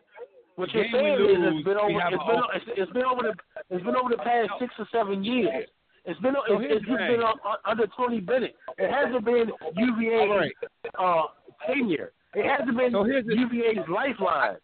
what 0.59 0.67
The 0.67 0.73
you're 0.75 0.83
game 0.91 0.91
we 0.91 0.99
saying 0.99 1.43
is, 1.47 1.53
it's 1.55 1.63
been 1.63 1.77
over. 1.79 1.99
have 2.01 2.11
It's 2.11 2.21
an 2.21 2.27
been, 2.27 2.43
it's, 2.59 2.67
it's 2.81 2.91
been 2.91 3.07
over 3.07 3.23
the. 3.23 3.33
It's 3.71 3.83
been 3.87 3.95
over 3.95 4.09
the 4.11 4.19
past 4.19 4.49
six 4.59 4.73
or 4.77 4.87
seven 4.91 5.23
years. 5.23 5.69
It's 6.05 6.19
been. 6.19 6.33
So 6.47 6.59
It's, 6.59 6.65
it's 6.81 6.85
just 6.85 6.97
been 6.97 7.21
uh, 7.21 7.33
under 7.65 7.87
Tony 7.95 8.19
Bennett. 8.19 8.55
It 8.77 8.89
hasn't 8.91 9.23
been 9.25 9.51
UVA's 9.75 10.29
All 10.29 10.37
right. 10.37 10.51
uh, 10.97 11.23
tenure. 11.67 12.11
It 12.33 12.45
hasn't 12.49 12.77
been 12.77 12.91
So 12.91 13.03
here's 13.03 13.25
the- 13.25 13.35
UVA's 13.35 13.87
lifeline. 13.89 14.55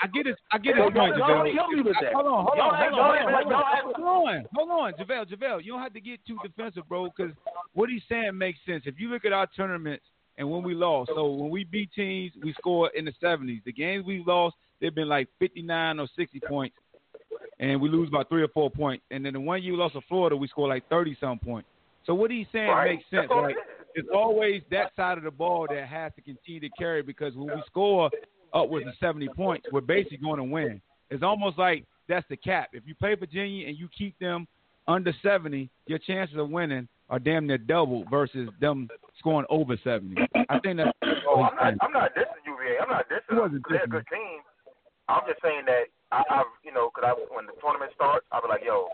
I 0.00 0.06
get 0.06 0.28
it. 0.28 0.36
I 0.52 0.58
get 0.58 0.76
Y'all- 0.76 0.90
his 0.90 0.96
point, 0.96 1.16
y'all 1.16 1.28
Javale. 1.42 1.52
kill 1.52 1.68
me 1.68 1.82
with 1.82 1.96
that. 2.00 2.12
Hold 2.12 2.26
on, 2.26 2.44
hold 2.46 2.58
on, 2.60 2.74
hold 2.76 2.94
on, 2.94 3.32
hold 3.32 3.52
on, 3.52 3.64
hold 3.82 4.28
on, 4.28 4.46
hold 4.54 4.70
on, 4.70 4.92
Javale, 4.92 5.26
Javale. 5.28 5.64
You 5.64 5.72
don't 5.72 5.82
have 5.82 5.92
to 5.94 6.00
get 6.00 6.24
too 6.24 6.38
defensive, 6.44 6.88
bro, 6.88 7.06
because 7.08 7.32
what 7.74 7.90
he's 7.90 8.02
saying 8.08 8.38
makes 8.38 8.60
sense. 8.64 8.84
If 8.86 9.00
you 9.00 9.08
look 9.08 9.24
at 9.24 9.32
our 9.32 9.48
tournaments 9.56 10.04
and 10.36 10.48
when 10.48 10.62
we 10.62 10.74
lost, 10.74 11.10
so 11.16 11.32
when 11.32 11.50
we 11.50 11.64
beat 11.64 11.90
teams, 11.96 12.30
we 12.44 12.52
scored 12.52 12.92
in 12.94 13.06
the 13.06 13.12
70s. 13.20 13.64
The 13.64 13.72
games 13.72 14.04
we 14.06 14.22
lost, 14.24 14.54
they've 14.80 14.94
been 14.94 15.08
like 15.08 15.26
59 15.40 15.98
or 15.98 16.06
60 16.14 16.38
points, 16.48 16.76
and 17.60 17.80
we 17.80 17.88
lose 17.88 18.08
by 18.10 18.22
three 18.24 18.42
or 18.42 18.48
four 18.48 18.70
points. 18.70 19.04
And 19.10 19.24
then 19.24 19.32
the 19.34 19.40
one 19.40 19.62
year 19.62 19.72
we 19.72 19.78
lost 19.78 19.94
to 19.94 20.00
Florida, 20.08 20.36
we 20.36 20.48
scored 20.48 20.70
like 20.70 20.88
30 20.88 21.16
some 21.20 21.38
points. 21.38 21.68
So 22.06 22.14
what 22.14 22.30
he's 22.30 22.46
saying 22.52 22.68
Right. 22.68 22.92
makes 22.96 23.04
sense. 23.10 23.28
Like 23.30 23.56
it 23.94 24.00
is. 24.00 24.06
always 24.14 24.62
that 24.70 24.94
side 24.96 25.18
of 25.18 25.24
the 25.24 25.30
ball 25.30 25.66
that 25.70 25.86
has 25.88 26.12
to 26.16 26.22
continue 26.22 26.60
to 26.60 26.68
carry 26.78 27.02
because 27.02 27.34
when 27.34 27.46
we 27.48 27.62
score 27.66 28.10
upwards 28.54 28.86
of 28.86 28.94
70 29.00 29.28
points, 29.36 29.66
we're 29.72 29.80
basically 29.80 30.18
going 30.18 30.38
to 30.38 30.44
win. 30.44 30.80
It's 31.10 31.22
almost 31.22 31.58
like 31.58 31.84
that's 32.08 32.26
the 32.28 32.36
cap. 32.36 32.70
If 32.72 32.84
you 32.86 32.94
play 32.94 33.14
Virginia 33.14 33.66
and 33.68 33.76
you 33.78 33.88
keep 33.96 34.18
them 34.18 34.46
under 34.86 35.12
70, 35.22 35.68
your 35.86 35.98
chances 35.98 36.36
of 36.38 36.48
winning 36.50 36.88
are 37.10 37.18
damn 37.18 37.46
near 37.46 37.58
double 37.58 38.04
versus 38.10 38.48
them 38.60 38.88
scoring 39.18 39.46
over 39.50 39.76
70. 39.82 40.14
I 40.48 40.58
think 40.60 40.76
that's 40.78 40.90
Oh, 41.26 41.42
I'm 41.42 41.56
not. 41.56 41.74
I'm 41.82 41.92
not 41.92 42.14
dissing 42.14 42.44
UVA. 42.46 42.78
I'm 42.82 42.88
not 42.88 43.06
dissing. 43.08 43.38
wasn't 43.38 43.52
them. 43.52 43.62
They're 43.70 43.84
a 43.84 43.88
good 43.88 44.04
team. 44.10 44.27
I'm 45.08 45.22
just 45.26 45.40
saying 45.42 45.62
that 45.66 45.84
I, 46.12 46.22
I've, 46.30 46.46
you 46.64 46.72
know, 46.72 46.90
because 46.94 47.08
I, 47.16 47.34
when 47.34 47.46
the 47.46 47.52
tournament 47.60 47.92
starts, 47.94 48.26
I'll 48.32 48.42
be 48.42 48.48
like, 48.48 48.62
yo, 48.64 48.88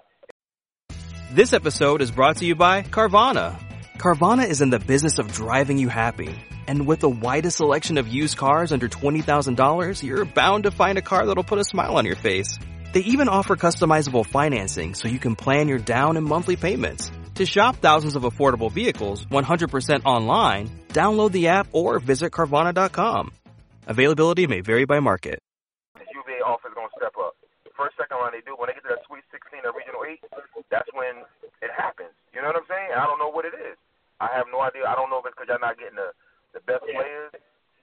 This 1.32 1.52
episode 1.52 2.00
is 2.02 2.10
brought 2.10 2.36
to 2.38 2.44
you 2.44 2.54
by 2.54 2.82
Carvana. 2.82 3.58
Carvana 3.98 4.46
is 4.48 4.60
in 4.60 4.70
the 4.70 4.78
business 4.78 5.18
of 5.18 5.32
driving 5.32 5.78
you 5.78 5.88
happy. 5.88 6.34
And 6.66 6.86
with 6.86 7.00
the 7.00 7.08
widest 7.10 7.58
selection 7.58 7.98
of 7.98 8.08
used 8.08 8.36
cars 8.36 8.72
under 8.72 8.88
$20,000, 8.88 10.02
you're 10.02 10.24
bound 10.24 10.64
to 10.64 10.70
find 10.70 10.96
a 10.98 11.02
car 11.02 11.26
that'll 11.26 11.44
put 11.44 11.58
a 11.58 11.64
smile 11.64 11.96
on 11.96 12.06
your 12.06 12.16
face. 12.16 12.58
They 12.92 13.00
even 13.00 13.28
offer 13.28 13.56
customizable 13.56 14.24
financing 14.24 14.94
so 14.94 15.08
you 15.08 15.18
can 15.18 15.36
plan 15.36 15.68
your 15.68 15.78
down 15.78 16.16
and 16.16 16.24
monthly 16.24 16.56
payments. 16.56 17.10
To 17.34 17.44
shop 17.44 17.76
thousands 17.76 18.14
of 18.16 18.22
affordable 18.22 18.70
vehicles 18.70 19.26
100% 19.26 20.04
online, 20.04 20.70
download 20.88 21.32
the 21.32 21.48
app 21.48 21.66
or 21.72 21.98
visit 21.98 22.30
Carvana.com. 22.32 23.32
Availability 23.86 24.46
may 24.46 24.60
vary 24.60 24.84
by 24.86 25.00
market. 25.00 25.40
the 25.94 26.00
UVA 26.14 26.38
offense 26.46 26.70
is 26.70 26.74
going 26.74 26.88
to 26.88 26.96
step 26.96 27.14
up. 27.18 27.34
First, 27.76 27.93
second 28.04 28.20
round, 28.20 28.36
they 28.36 28.44
do. 28.44 28.52
When 28.60 28.68
they 28.68 28.76
get 28.76 28.84
to 28.84 28.92
that 28.92 29.04
Sweet 29.08 29.24
16 29.32 29.64
or 29.64 29.72
Regional 29.72 30.04
8, 30.04 30.20
that's 30.68 30.88
when 30.92 31.24
it 31.64 31.72
happens. 31.72 32.12
You 32.36 32.44
know 32.44 32.52
what 32.52 32.60
I'm 32.60 32.68
saying? 32.68 32.92
I 32.92 33.08
don't 33.08 33.16
know 33.16 33.32
what 33.32 33.48
it 33.48 33.56
is. 33.56 33.80
I 34.20 34.28
have 34.36 34.44
no 34.52 34.60
idea. 34.60 34.84
I 34.84 34.92
don't 34.92 35.08
know 35.08 35.24
if 35.24 35.26
it's 35.26 35.32
because 35.32 35.48
y'all 35.48 35.64
not 35.64 35.80
getting 35.80 35.96
the, 35.96 36.12
the 36.52 36.60
best 36.68 36.84
players 36.84 37.32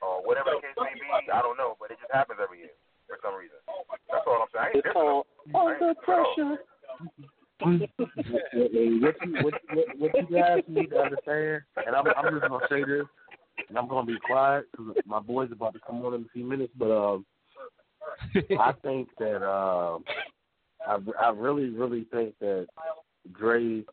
or 0.05 0.21
whatever 0.21 0.53
the 0.53 0.61
case 0.61 0.77
may 0.77 0.93
be. 0.93 1.09
I 1.33 1.41
don't 1.41 1.57
know, 1.57 1.73
but 1.81 1.89
it 1.89 1.97
just 1.97 2.13
happens 2.13 2.37
every 2.37 2.69
year 2.69 2.75
for 3.09 3.17
some 3.25 3.33
reason. 3.33 3.57
That's 4.13 4.23
all 4.29 4.45
I'm 4.45 4.51
saying. 4.53 4.61
I 4.61 4.69
ain't 4.69 4.85
It's 4.85 4.85
dissing 4.85 4.93
them. 4.93 5.01
called 5.01 5.25
I 5.25 5.57
ain't 5.57 5.81
under 5.81 5.89
dissing 5.89 6.05
them 6.05 6.05
at 6.05 6.21
all. 6.21 6.29
pressure. 6.37 6.53
what, 9.01 9.15
you, 9.25 9.33
what, 9.43 9.55
what, 9.73 9.87
what 9.99 10.11
you 10.15 10.27
guys 10.29 10.63
need 10.69 10.89
to 10.93 10.99
understand, 11.01 11.61
and 11.85 11.93
I'm, 11.95 12.05
I'm 12.15 12.33
just 12.39 12.47
gonna 12.47 12.65
say 12.69 12.83
this, 12.83 13.05
and 13.69 13.77
I'm 13.77 13.87
gonna 13.87 14.07
be 14.07 14.17
quiet 14.25 14.65
because 14.71 14.95
my 15.05 15.19
boy's 15.19 15.51
about 15.51 15.73
to 15.73 15.79
come 15.85 16.03
on 16.05 16.13
in 16.15 16.21
a 16.21 16.29
few 16.33 16.45
minutes. 16.45 16.73
But 16.77 16.91
um, 16.91 17.25
I 18.59 18.73
think 18.83 19.09
that 19.19 19.43
uh, 19.43 19.99
I, 20.87 20.97
I 21.21 21.29
really, 21.29 21.69
really 21.69 22.05
think 22.11 22.35
that 22.39 22.67
Dre 23.37 23.83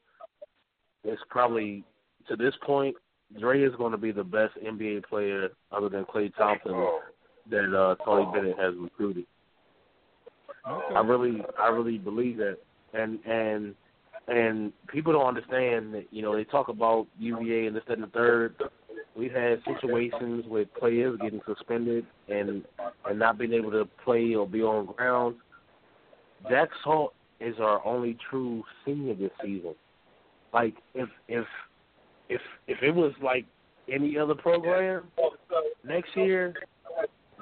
is 1.04 1.18
probably 1.28 1.84
to 2.28 2.36
this 2.36 2.54
point. 2.64 2.96
Dre 3.38 3.62
is 3.62 3.74
going 3.76 3.92
to 3.92 3.98
be 3.98 4.10
the 4.10 4.24
best 4.24 4.54
NBA 4.64 5.04
player 5.04 5.50
other 5.70 5.88
than 5.90 6.04
Klay 6.04 6.34
Thompson 6.34 6.72
that 7.50 7.78
uh, 7.78 8.02
Tony 8.04 8.26
Bennett 8.32 8.58
has 8.58 8.74
recruited. 8.78 9.26
Okay. 10.68 10.94
I 10.94 11.00
really, 11.00 11.42
I 11.58 11.68
really 11.68 11.98
believe 11.98 12.38
that, 12.38 12.56
and 12.94 13.18
and 13.26 13.74
and 14.28 14.72
people 14.88 15.12
don't 15.12 15.26
understand 15.26 15.94
that. 15.94 16.06
You 16.10 16.22
know, 16.22 16.34
they 16.34 16.44
talk 16.44 16.68
about 16.68 17.06
UVA 17.18 17.66
and 17.66 17.76
this 17.76 17.82
and 17.88 18.02
the 18.02 18.08
third. 18.08 18.54
We've 19.18 19.32
had 19.32 19.60
situations 19.66 20.44
with 20.46 20.72
players 20.78 21.18
getting 21.20 21.40
suspended 21.44 22.06
and 22.28 22.64
and 23.04 23.18
not 23.18 23.36
being 23.36 23.52
able 23.52 23.72
to 23.72 23.88
play 24.04 24.36
or 24.36 24.46
be 24.46 24.62
on 24.62 24.86
ground. 24.86 25.34
Jack 26.48 26.68
Salt 26.84 27.14
is 27.40 27.56
our 27.58 27.84
only 27.84 28.16
true 28.30 28.62
senior 28.84 29.14
this 29.14 29.32
season. 29.42 29.74
Like 30.54 30.74
if 30.94 31.08
if 31.26 31.44
if 32.28 32.40
if 32.68 32.80
it 32.80 32.92
was 32.92 33.12
like 33.20 33.44
any 33.92 34.16
other 34.16 34.36
program 34.36 35.02
next 35.84 36.10
year, 36.14 36.54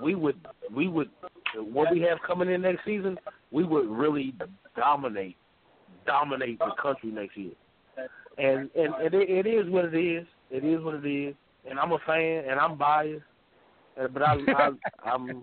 we 0.02 0.14
would 0.14 0.40
we 0.74 0.88
would 0.88 1.10
what 1.56 1.92
we 1.92 2.00
have 2.00 2.16
coming 2.26 2.50
in 2.50 2.62
next 2.62 2.86
season, 2.86 3.18
we 3.50 3.64
would 3.64 3.86
really 3.86 4.34
dominate 4.78 5.36
dominate 6.06 6.58
the 6.58 6.72
country 6.80 7.10
next 7.10 7.36
year. 7.36 7.52
And 8.38 8.70
and, 8.74 8.94
and 8.94 9.14
it, 9.14 9.28
it 9.28 9.46
is 9.46 9.70
what 9.70 9.84
it 9.84 9.94
is. 9.94 10.26
It 10.50 10.64
is 10.64 10.82
what 10.82 10.94
it 10.94 11.06
is. 11.06 11.34
And 11.68 11.79
I'm 11.79 11.92
a 11.92 11.98
fan, 12.07 12.44
and 12.48 12.61
I'm 12.61 12.76
biased. 12.76 13.24
But 13.96 14.22
I, 14.22 14.35
I 14.35 14.70
I'm 15.05 15.42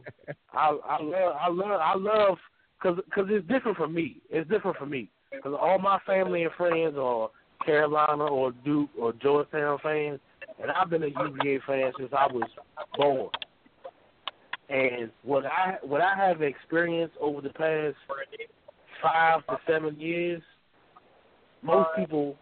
I 0.53 0.77
I 0.87 1.01
love 1.01 1.35
I 1.39 1.49
love 1.49 1.81
I 1.81 1.95
love 1.95 2.37
because 2.81 2.99
cause 3.13 3.25
it's 3.29 3.47
different 3.47 3.77
for 3.77 3.87
me. 3.87 4.17
It's 4.29 4.49
different 4.49 4.77
for 4.77 4.85
me 4.85 5.09
because 5.31 5.57
all 5.59 5.79
my 5.79 5.99
family 6.05 6.43
and 6.43 6.53
friends 6.53 6.95
are 6.97 7.29
Carolina 7.65 8.25
or 8.25 8.51
Duke 8.63 8.89
or 8.99 9.13
Georgetown 9.13 9.79
fans, 9.81 10.19
and 10.61 10.69
I've 10.69 10.89
been 10.89 11.03
a 11.03 11.07
UVA 11.07 11.59
fan 11.65 11.91
since 11.97 12.11
I 12.15 12.27
was 12.27 12.49
born. 12.97 13.29
And 14.69 15.11
what 15.23 15.45
I 15.45 15.77
what 15.81 16.01
I 16.01 16.15
have 16.15 16.41
experienced 16.41 17.15
over 17.19 17.41
the 17.41 17.49
past 17.49 17.95
five 19.01 19.45
to 19.47 19.57
seven 19.67 19.99
years, 19.99 20.41
most 21.61 21.89
people 21.97 22.37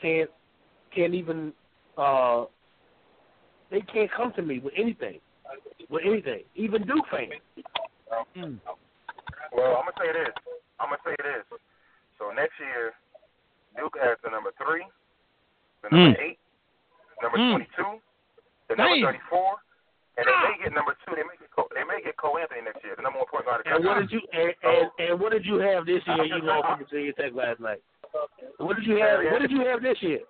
can't 0.00 0.30
can't 0.94 1.14
even 1.14 1.52
uh 1.96 2.44
they 3.70 3.80
can't 3.80 4.10
come 4.12 4.32
to 4.34 4.42
me 4.42 4.58
with 4.58 4.74
anything. 4.76 5.18
With 5.90 6.02
anything. 6.04 6.42
Even 6.54 6.86
Duke 6.86 7.06
fans. 7.10 7.32
Mm. 8.36 8.58
Well, 9.54 9.78
I'm 9.78 9.86
gonna 9.86 9.98
say 9.98 10.12
this. 10.12 10.34
I'm 10.78 10.90
gonna 10.90 11.02
say 11.04 11.16
this. 11.18 11.58
So 12.18 12.30
next 12.30 12.54
year, 12.58 12.92
Duke 13.76 13.96
has 14.02 14.18
the 14.24 14.30
number 14.30 14.50
three, 14.56 14.84
the 15.82 15.88
number 15.90 16.18
mm. 16.18 16.22
eight, 16.22 16.38
number 17.22 17.38
mm. 17.38 17.50
twenty-two, 17.52 18.00
the 18.68 18.74
number 18.76 19.12
thirty-four, 19.12 19.50
and 20.16 20.24
they 20.26 20.36
may 20.46 20.54
get 20.64 20.72
number 20.74 20.94
two. 21.04 21.14
They 21.14 21.26
may 21.26 21.36
get 21.38 21.50
Co- 21.54 21.70
they 21.74 21.84
may 21.84 22.02
get 22.02 22.16
Cole 22.16 22.38
Anthony 22.38 22.62
next 22.62 22.84
year, 22.84 22.94
the 22.96 23.02
number 23.02 23.18
one 23.18 23.28
point 23.30 23.46
guard. 23.46 23.62
And 23.64 23.84
what 23.84 24.00
did 24.00 24.10
you 24.12 24.20
and, 24.32 24.52
and, 24.62 24.86
and 24.98 25.20
what 25.20 25.32
did 25.32 25.44
you 25.44 25.56
have 25.58 25.86
this 25.86 26.02
year? 26.06 26.24
You 26.24 26.42
lost 26.42 26.66
from 26.68 26.78
Virginia 26.84 27.12
Tech 27.14 27.32
last 27.34 27.60
night. 27.60 27.82
What 28.58 28.76
did 28.76 28.86
you 28.86 28.96
have? 29.02 29.20
What 29.32 29.40
did 29.40 29.50
you 29.50 29.64
have 29.66 29.82
this 29.82 29.98
year? 30.00 30.20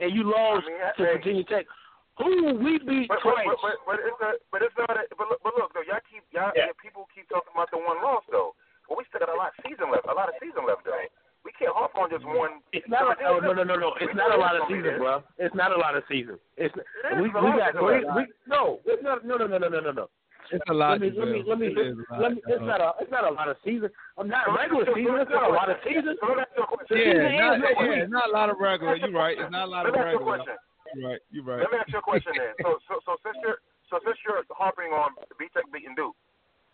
And 0.00 0.14
you 0.14 0.24
lost 0.24 0.66
I 0.66 1.02
mean, 1.02 1.12
to 1.12 1.18
Virginia 1.18 1.44
Tech. 1.44 1.66
Who 2.18 2.56
we 2.56 2.80
beat 2.80 3.12
but, 3.12 3.20
twice? 3.20 3.44
But, 3.44 3.60
but, 3.60 3.76
but, 3.84 3.98
it's 4.00 4.20
a, 4.24 4.30
but 4.48 4.60
it's 4.64 4.76
not. 4.80 4.96
A, 4.96 5.04
but, 5.12 5.28
look, 5.28 5.40
but 5.44 5.52
look, 5.60 5.76
though, 5.76 5.84
y'all 5.84 6.00
keep 6.08 6.24
y'all 6.32 6.48
yeah. 6.56 6.72
people 6.80 7.04
keep 7.12 7.28
talking 7.28 7.52
about 7.52 7.68
the 7.68 7.76
one 7.76 8.00
loss 8.00 8.24
though. 8.32 8.56
But 8.88 8.96
we 8.96 9.04
still 9.10 9.20
got 9.20 9.28
a 9.28 9.36
lot 9.36 9.52
of 9.52 9.60
season 9.60 9.92
left. 9.92 10.08
A 10.08 10.16
lot 10.16 10.32
of 10.32 10.36
season 10.40 10.64
left 10.64 10.88
though. 10.88 10.96
We 11.44 11.52
can't 11.54 11.76
harp 11.76 11.94
on 11.94 12.10
just 12.10 12.24
one. 12.24 12.64
It's 12.72 12.88
not. 12.88 13.20
A, 13.20 13.28
oh, 13.28 13.38
no, 13.38 13.52
no, 13.52 13.62
no, 13.62 13.76
no. 13.76 13.94
It's 14.00 14.16
not 14.16 14.34
a 14.34 14.40
lot 14.40 14.56
of 14.56 14.66
season, 14.66 14.98
bro. 14.98 15.22
It's 15.38 15.54
not 15.54 15.70
a 15.70 15.78
lot 15.78 15.94
of 15.94 16.02
season. 16.08 16.40
It's 16.56 16.74
it 16.74 17.20
we 17.20 17.28
we 17.28 17.52
got 17.54 17.76
three. 17.76 18.02
We, 18.02 18.26
no, 18.48 18.80
it's 18.88 19.04
not. 19.04 19.22
No, 19.22 19.36
no, 19.36 19.46
no, 19.46 19.58
no, 19.60 19.68
no, 19.68 19.80
no, 19.80 19.92
no. 19.92 20.06
It's 20.50 20.64
a 20.70 20.74
lot. 20.74 21.00
Let 21.00 21.00
me, 21.00 21.10
let 21.18 21.28
me, 21.28 21.42
let 21.46 21.58
me, 21.58 21.74
let 22.18 22.32
me, 22.32 22.40
it's 22.46 22.62
not 22.62 22.80
a, 22.80 22.92
it's 23.00 23.10
not 23.10 23.24
a 23.26 23.34
lot 23.34 23.48
of 23.48 23.56
season. 23.64 23.90
I'm 24.16 24.28
not 24.28 24.46
regular 24.56 24.86
season. 24.94 25.20
It's 25.20 25.30
not 25.30 25.50
a 25.50 25.52
lot 25.52 25.70
of 25.70 25.76
season. 25.84 26.16
Yeah, 26.90 27.58
not, 27.58 27.60
yeah, 27.82 28.06
not 28.08 28.30
a 28.30 28.32
lot 28.32 28.50
of 28.50 28.56
regular. 28.58 28.96
You're 28.96 29.12
right. 29.12 29.36
It's 29.38 29.50
not 29.50 29.66
a 29.66 29.70
lot 29.70 29.86
of 29.88 29.94
regular. 29.94 30.38
You're 30.96 31.12
right. 31.12 31.20
You're 31.28 31.44
right. 31.44 31.60
Let 31.60 31.68
me 31.68 31.76
ask 31.76 31.92
you 31.92 32.00
a 32.00 32.02
question 32.02 32.32
then. 32.32 32.56
So, 32.64 32.80
so, 32.88 33.04
so 33.04 33.12
since 33.20 33.36
you're, 33.44 33.60
so 33.92 34.00
since 34.00 34.16
you're 34.24 34.40
harping 34.48 34.96
on 34.96 35.12
B 35.36 35.52
Tech 35.52 35.68
beating 35.68 35.92
Duke, 35.92 36.16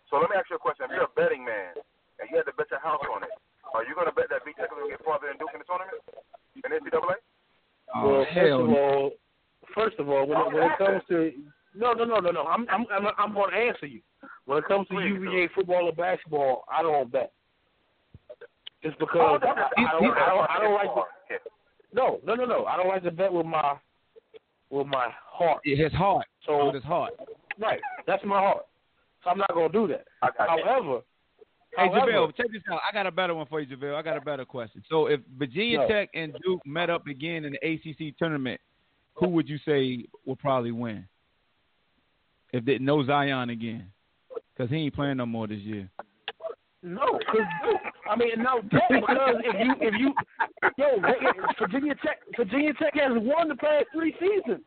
so 0.07 0.15
let 0.15 0.31
me 0.31 0.39
ask 0.39 0.47
you 0.47 0.55
a 0.55 0.63
question. 0.63 0.87
If 0.87 0.95
you're 0.95 1.11
a 1.11 1.17
betting 1.19 1.43
man 1.43 1.75
and 2.23 2.31
you 2.31 2.39
had 2.39 2.47
to 2.47 2.55
bet 2.55 2.71
your 2.71 2.79
house 2.79 3.03
on 3.11 3.27
it, 3.27 3.33
are 3.75 3.83
you 3.83 3.91
going 3.91 4.07
to 4.07 4.15
bet 4.15 4.31
that 4.31 4.47
B 4.47 4.55
Tech 4.55 4.71
is 4.71 4.79
going 4.79 4.87
to 4.87 4.95
get 4.95 5.03
farther 5.03 5.27
than 5.27 5.35
Duke 5.43 5.51
in 5.51 5.59
the 5.59 5.67
tournament 5.67 5.99
in 6.55 6.71
NCAA? 6.71 7.19
Oh, 7.91 8.23
well, 8.23 8.25
hell 8.31 8.63
first 8.63 8.63
of 8.63 8.69
all, 8.71 9.03
first 9.75 9.97
of 9.99 10.05
all, 10.07 10.23
when, 10.23 10.39
it, 10.39 10.49
when 10.55 10.63
it 10.71 10.77
comes 10.79 11.03
to 11.11 11.35
no, 11.75 11.91
no, 11.91 12.07
no, 12.07 12.23
no, 12.23 12.31
no, 12.31 12.47
I'm 12.47 12.63
I'm 12.71 12.87
I'm, 12.87 13.11
I'm 13.19 13.33
going 13.35 13.51
to 13.51 13.59
answer 13.59 13.91
you. 13.91 13.99
When 14.47 14.57
it 14.57 14.65
comes 14.71 14.87
to 14.87 15.03
UVA 15.03 15.51
football 15.51 15.91
or 15.91 15.93
basketball, 15.93 16.63
I 16.71 16.79
don't 16.79 17.11
bet. 17.11 17.35
Just 18.83 18.99
because 18.99 19.19
oh, 19.19 19.39
I, 19.43 19.51
I, 19.51 19.83
I, 19.83 19.91
don't, 19.99 20.15
I 20.15 20.29
don't, 20.31 20.49
I 20.49 20.57
don't 20.59 20.75
like. 20.75 20.91
To, 20.95 21.03
no, 21.93 22.19
no, 22.25 22.35
no, 22.35 22.45
no. 22.45 22.65
I 22.65 22.77
don't 22.77 22.87
like 22.87 23.03
to 23.03 23.11
bet 23.11 23.31
with 23.31 23.45
my 23.45 23.75
with 24.69 24.87
my 24.87 25.09
heart. 25.25 25.61
His 25.63 25.91
heart. 25.93 26.25
So 26.45 26.67
with 26.67 26.75
his 26.75 26.83
heart. 26.83 27.13
Right. 27.59 27.79
That's 28.07 28.23
my 28.25 28.39
heart. 28.39 28.65
So 29.23 29.29
I'm 29.29 29.37
not 29.37 29.53
gonna 29.53 29.69
do 29.69 29.87
that. 29.87 30.05
However, 30.37 31.01
Hey 31.77 31.87
However, 31.87 32.11
JaVale, 32.11 32.37
check 32.37 32.51
this 32.51 32.61
out. 32.71 32.81
I 32.87 32.93
got 32.93 33.07
a 33.07 33.11
better 33.11 33.33
one 33.33 33.47
for 33.47 33.59
you, 33.59 33.75
JaVale. 33.75 33.95
I 33.95 34.01
got 34.03 34.17
a 34.17 34.21
better 34.21 34.45
question. 34.45 34.83
So 34.89 35.07
if 35.07 35.21
Virginia 35.37 35.79
no. 35.79 35.87
Tech 35.87 36.09
and 36.13 36.35
Duke 36.45 36.61
met 36.65 36.89
up 36.89 37.07
again 37.07 37.45
in 37.45 37.53
the 37.53 37.67
ACC 37.67 38.15
tournament, 38.17 38.61
who 39.15 39.27
would 39.29 39.49
you 39.49 39.57
say 39.65 40.05
will 40.25 40.35
probably 40.35 40.71
win? 40.71 41.07
If 42.51 42.65
they 42.65 42.77
no 42.77 43.03
Zion 43.05 43.49
again, 43.49 43.87
because 44.55 44.69
he 44.69 44.77
ain't 44.77 44.93
playing 44.93 45.17
no 45.17 45.25
more 45.25 45.47
this 45.47 45.59
year. 45.59 45.89
No, 46.83 47.17
because 47.17 47.47
I 48.11 48.15
mean 48.17 48.43
no, 48.43 48.61
because 48.61 49.39
if 49.39 49.55
you 49.55 49.73
if 49.79 49.93
you 49.95 50.13
yo 50.77 50.99
Virginia 51.57 51.95
Tech 52.03 52.19
Virginia 52.35 52.73
Tech 52.73 52.93
has 52.95 53.13
won 53.15 53.47
the 53.47 53.55
past 53.55 53.85
three 53.93 54.13
seasons. 54.19 54.61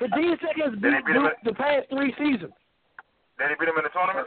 Virginia 0.00 0.36
Tech 0.38 0.56
has 0.56 0.72
beat 0.80 1.04
Duke 1.12 1.36
the 1.44 1.52
past 1.52 1.86
three 1.90 2.14
seasons. 2.16 2.52
Did 3.36 3.50
he 3.50 3.54
beat 3.60 3.68
him 3.68 3.76
in 3.76 3.84
the 3.84 3.92
tournament? 3.92 4.26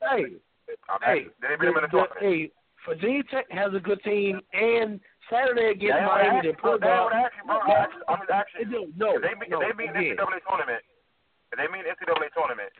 Hey, 0.00 0.40
hey, 1.04 1.26
they 1.42 1.48
beat 1.60 1.68
him 1.68 1.76
in 1.76 1.84
the 1.84 1.92
tournament. 1.92 2.20
Hey, 2.20 2.50
Virginia 2.88 3.22
Tech 3.30 3.44
has 3.50 3.74
a 3.74 3.80
good 3.80 4.00
team, 4.02 4.40
and 4.54 4.98
Saturday 5.28 5.76
against 5.76 6.08
Miami, 6.08 6.40
they 6.40 6.56
put 6.56 6.80
down. 6.80 7.12
I'm 7.12 8.24
just 8.24 8.32
asking. 8.32 8.72
No, 8.96 9.16
if 9.16 9.22
they 9.22 9.36
meet, 9.36 9.50
no, 9.52 9.60
they 9.60 9.76
meet 9.76 9.92
the 9.92 10.16
NCAA 10.16 10.40
tournament, 10.48 10.80
if 11.52 11.58
they 11.60 11.68
the 11.68 11.84
NCAA 11.84 12.32
tournament, 12.32 12.72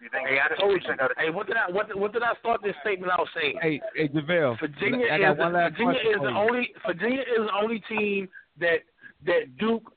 you 0.00 0.08
think? 0.10 0.28
Hey, 0.28 0.38
I 0.38 0.54
told 0.60 0.82
you. 0.82 0.92
Hey, 1.16 1.30
what 1.30 1.46
did 1.46 1.56
I 1.56 1.70
what, 1.70 1.94
what 1.98 2.12
did 2.12 2.22
I 2.22 2.34
start 2.40 2.62
this 2.62 2.74
statement 2.82 3.12
out 3.12 3.26
saying? 3.34 3.58
Hey, 3.60 3.80
hey, 3.94 4.08
JaVale. 4.08 4.58
Virginia 4.60 5.06
I 5.12 5.18
got 5.18 5.32
is 5.32 5.38
one 5.38 5.52
last 5.52 5.70
Virginia 5.72 6.00
is 6.00 6.16
the 6.22 6.28
you. 6.30 6.36
only 6.36 6.70
Virginia 6.86 7.20
is 7.20 7.46
the 7.46 7.54
only 7.60 7.82
team 7.88 8.28
that 8.60 8.78
that 9.26 9.56
Duke 9.58 9.92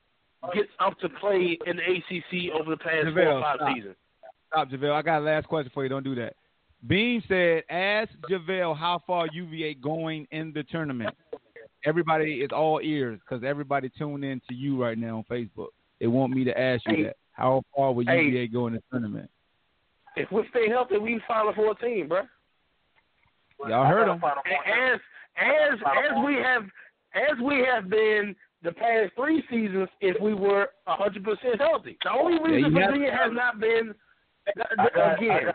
gets 0.54 0.70
up 0.80 0.98
to 1.00 1.08
play 1.08 1.58
in 1.66 1.76
the 1.76 1.82
ACC 1.82 2.52
over 2.54 2.70
the 2.70 2.76
past 2.76 3.06
JaVale, 3.06 3.14
four 3.14 3.32
or 3.32 3.40
five 3.42 3.56
stop. 3.60 3.76
seasons. 3.76 3.96
Stop, 4.48 4.68
JaVale. 4.70 4.92
I 4.92 5.02
got 5.02 5.18
a 5.20 5.24
last 5.24 5.46
question 5.48 5.70
for 5.72 5.82
you. 5.84 5.88
Don't 5.88 6.02
do 6.04 6.14
that. 6.16 6.34
Bean 6.86 7.22
said, 7.28 7.62
ask 7.70 8.10
JaVale 8.28 8.76
how 8.76 9.00
far 9.06 9.28
UVA 9.32 9.74
going 9.74 10.26
in 10.32 10.52
the 10.52 10.64
tournament. 10.64 11.14
Everybody 11.84 12.40
is 12.40 12.50
all 12.52 12.80
ears 12.82 13.20
because 13.20 13.44
everybody 13.44 13.90
tuned 13.96 14.24
in 14.24 14.40
to 14.48 14.54
you 14.54 14.80
right 14.82 14.98
now 14.98 15.18
on 15.18 15.24
Facebook. 15.30 15.68
They 16.00 16.06
want 16.08 16.32
me 16.32 16.42
to 16.44 16.60
ask 16.60 16.82
you 16.88 16.96
Hey. 16.96 17.02
that. 17.04 17.16
How 17.32 17.62
far 17.74 17.92
will 17.92 18.04
Hey. 18.04 18.24
UVA 18.24 18.46
go 18.48 18.66
in 18.66 18.74
the 18.74 18.82
tournament? 18.90 19.30
If 20.16 20.30
we 20.30 20.42
stay 20.50 20.68
healthy, 20.68 20.98
we 20.98 21.20
final 21.26 21.52
fourteen, 21.54 22.08
bro. 22.08 22.22
Y'all 23.68 23.86
heard 23.86 24.08
him. 24.08 24.20
As 24.24 25.00
as 25.36 25.78
as 25.80 26.24
we 26.24 26.34
have 26.36 26.64
as 27.14 27.38
we 27.42 27.64
have 27.70 27.88
been 27.88 28.34
the 28.62 28.72
past 28.72 29.12
three 29.16 29.42
seasons, 29.50 29.88
if 30.00 30.20
we 30.20 30.34
were 30.34 30.68
hundred 30.86 31.24
percent 31.24 31.60
healthy. 31.60 31.96
The 32.04 32.10
only 32.10 32.38
reason 32.42 32.72
you 32.72 32.80
have- 32.80 32.90
Virginia 32.90 33.12
has 33.12 33.32
not 33.32 33.58
been 33.60 33.94
I 34.46 34.52
got, 34.56 34.66
I 34.78 34.88
got 34.90 35.18
Duke, 35.20 35.54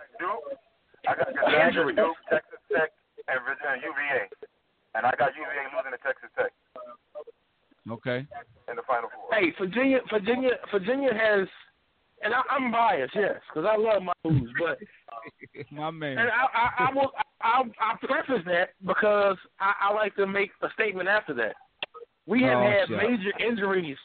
I 1.07 1.15
got 1.15 1.35
Gonzaga, 1.35 1.67
Injury. 1.67 1.95
Duke, 1.95 2.15
Texas 2.29 2.59
Tech, 2.71 2.89
and 3.27 3.39
Virginia 3.43 3.83
UVA, 3.83 4.29
and 4.95 5.05
I 5.05 5.11
got 5.19 5.35
UVA 5.35 5.67
losing 5.75 5.91
to 5.91 5.97
Texas 6.03 6.29
Tech 6.37 6.51
Okay. 7.91 8.25
in 8.69 8.75
the 8.75 8.81
Final 8.83 9.09
Four. 9.13 9.27
Hey, 9.37 9.51
Virginia, 9.59 9.99
Virginia, 10.11 10.51
Virginia 10.71 11.13
has, 11.13 11.47
and 12.23 12.33
I, 12.33 12.41
I'm 12.49 12.71
biased, 12.71 13.13
yes, 13.15 13.35
because 13.49 13.67
I 13.71 13.77
love 13.77 14.01
my 14.03 14.13
Blues, 14.23 14.51
but 14.59 14.79
My 15.71 15.91
man. 15.91 16.17
and 16.17 16.29
I, 16.29 16.45
I, 16.53 16.89
I 16.89 16.93
will, 16.93 17.11
I 17.41 17.61
I 17.79 17.95
preface 18.05 18.43
that 18.45 18.69
because 18.85 19.37
I, 19.59 19.73
I 19.89 19.93
like 19.93 20.15
to 20.15 20.25
make 20.27 20.51
a 20.61 20.67
statement 20.73 21.07
after 21.09 21.33
that. 21.35 21.55
We 22.25 22.41
have 22.43 22.57
Oh, 22.57 22.63
had 22.63 22.87
shit. 22.89 22.97
major 22.97 23.31
injuries. 23.39 23.97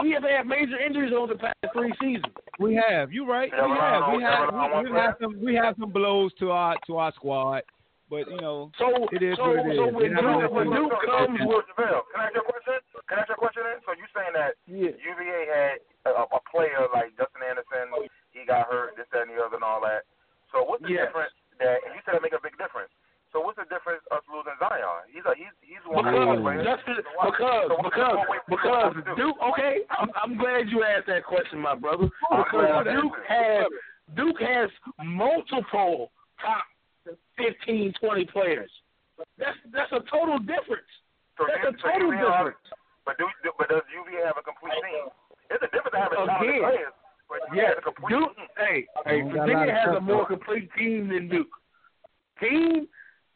We 0.00 0.10
have 0.12 0.22
had 0.24 0.46
major 0.46 0.78
injuries 0.78 1.12
over 1.16 1.32
the 1.34 1.38
past 1.38 1.56
three 1.72 1.92
seasons. 2.00 2.32
We 2.58 2.74
have. 2.76 3.12
You 3.12 3.24
right. 3.28 3.50
We 3.52 3.58
have. 3.80 4.02
I 4.02 4.16
We 4.16 4.22
have. 4.22 4.48
but 4.50 4.84
We, 4.84 4.90
we 4.90 4.96
have 4.98 5.14
some. 5.20 5.44
We 5.44 5.54
have 5.54 5.74
some 5.80 5.90
blows 5.90 6.32
to 6.40 6.50
our 6.50 6.76
to 6.86 6.96
our 6.96 7.12
squad, 7.14 7.62
but 8.10 8.28
you 8.28 8.36
know, 8.40 8.70
So 8.78 9.08
it 9.12 9.22
is 9.22 9.36
so 9.36 9.48
what 9.56 9.64
it 9.64 9.72
is. 9.72 9.78
so 9.78 9.88
when 9.88 10.12
have 10.12 10.24
Duke, 10.24 10.52
when 10.52 10.68
them- 10.68 10.88
Duke 10.88 11.00
comes 11.06 11.38
with 11.40 11.64
Javale, 11.72 12.02
can 12.12 12.20
I 12.20 12.24
ask 12.28 12.34
you 12.36 12.42
a 12.42 12.44
question? 12.44 12.76
Can 13.08 13.18
I 13.18 13.20
ask 13.22 13.28
you 13.28 13.34
a 13.34 13.40
question? 13.40 13.62
Then? 13.64 13.78
So 13.88 13.90
you 13.96 14.06
saying 14.12 14.34
that 14.36 14.52
yeah. 14.68 14.92
UVA 15.00 15.40
had 15.48 15.76
a, 16.12 16.28
a 16.28 16.40
player 16.52 16.84
like 16.92 17.16
Justin 17.16 17.40
Anderson, 17.48 17.88
he 18.36 18.44
got 18.44 18.68
hurt, 18.68 18.96
this, 19.00 19.06
that, 19.16 19.24
and 19.28 19.32
the 19.32 19.40
other, 19.40 19.56
and 19.56 19.64
all 19.64 19.80
that. 19.80 20.04
So 20.52 20.60
what's 20.68 20.81
the 20.92 21.00
Yes. 21.00 21.08
difference 21.08 21.34
that? 21.58 21.78
And 21.86 21.90
you 21.96 22.00
said 22.04 22.14
it 22.16 22.22
make 22.22 22.36
a 22.36 22.40
big 22.42 22.56
difference. 22.60 22.92
So 23.32 23.40
what's 23.40 23.56
the 23.56 23.64
difference 23.72 24.04
us 24.12 24.20
losing 24.28 24.52
Zion? 24.60 25.08
He's 25.08 25.24
a 25.24 25.32
he's 25.34 25.54
he's 25.64 25.80
one 25.88 26.04
of 26.04 26.12
Because 26.12 26.36
the 26.36 26.42
players. 26.44 26.64
Justin, 26.68 26.96
So 27.00 27.32
because 27.32 27.64
so 27.64 27.74
what's 27.80 27.80
the 27.80 27.88
because 27.88 28.16
one 28.28 28.40
because 28.52 28.84
us 28.84 28.92
to 28.92 29.02
do? 29.08 29.12
Duke. 29.16 29.38
Okay, 29.52 29.74
I'm 29.88 30.08
I'm 30.20 30.34
glad 30.36 30.68
you 30.68 30.84
asked 30.84 31.08
that 31.08 31.24
question, 31.24 31.56
my 31.58 31.74
brother. 31.74 32.12
Because. 32.28 32.84
Duke 32.92 33.16
has 33.24 33.64
Duke 34.14 34.40
has 34.44 34.68
multiple 35.00 36.12
top 36.40 36.64
15, 37.38 37.94
20 38.00 38.24
players. 38.26 38.70
That's 39.38 39.56
that's 39.72 39.92
a 39.92 40.00
total 40.10 40.38
difference. 40.38 40.88
So 41.38 41.46
That's 41.48 41.62
you- 41.62 41.68
a 41.70 41.72
so 41.80 41.88
total 41.88 42.12
UVA 42.12 42.20
have- 42.20 42.52
difference. 42.52 42.68
But 43.04 43.18
do 43.18 43.26
but 43.58 43.68
does 43.68 43.82
UVA 43.90 44.26
have 44.26 44.36
a 44.38 44.42
complete 44.44 44.76
team? 44.84 45.08
It's 45.50 45.62
a 45.62 45.66
difference 45.72 45.94
to 45.96 46.00
having 46.00 46.18
talented 46.22 46.48
Again. 46.48 46.62
players, 46.62 46.94
but 47.28 47.40
you 47.50 47.56
Yes, 47.56 47.68
have 47.74 47.78
a 47.78 47.82
complete 47.82 48.12
Duke. 48.14 48.36
team. 48.36 48.46
Hey, 48.56 48.62
hey, 48.62 48.80
Don't 48.82 48.90
got 49.02 49.08
a 49.08 49.16
lot 49.16 49.21
Virginia 49.32 49.62
of 49.64 49.68
has 49.70 49.96
a 49.96 50.00
more 50.00 50.26
complete 50.26 50.68
team 50.78 51.08
than 51.08 51.28
Duke. 51.28 51.48
Team, 52.40 52.86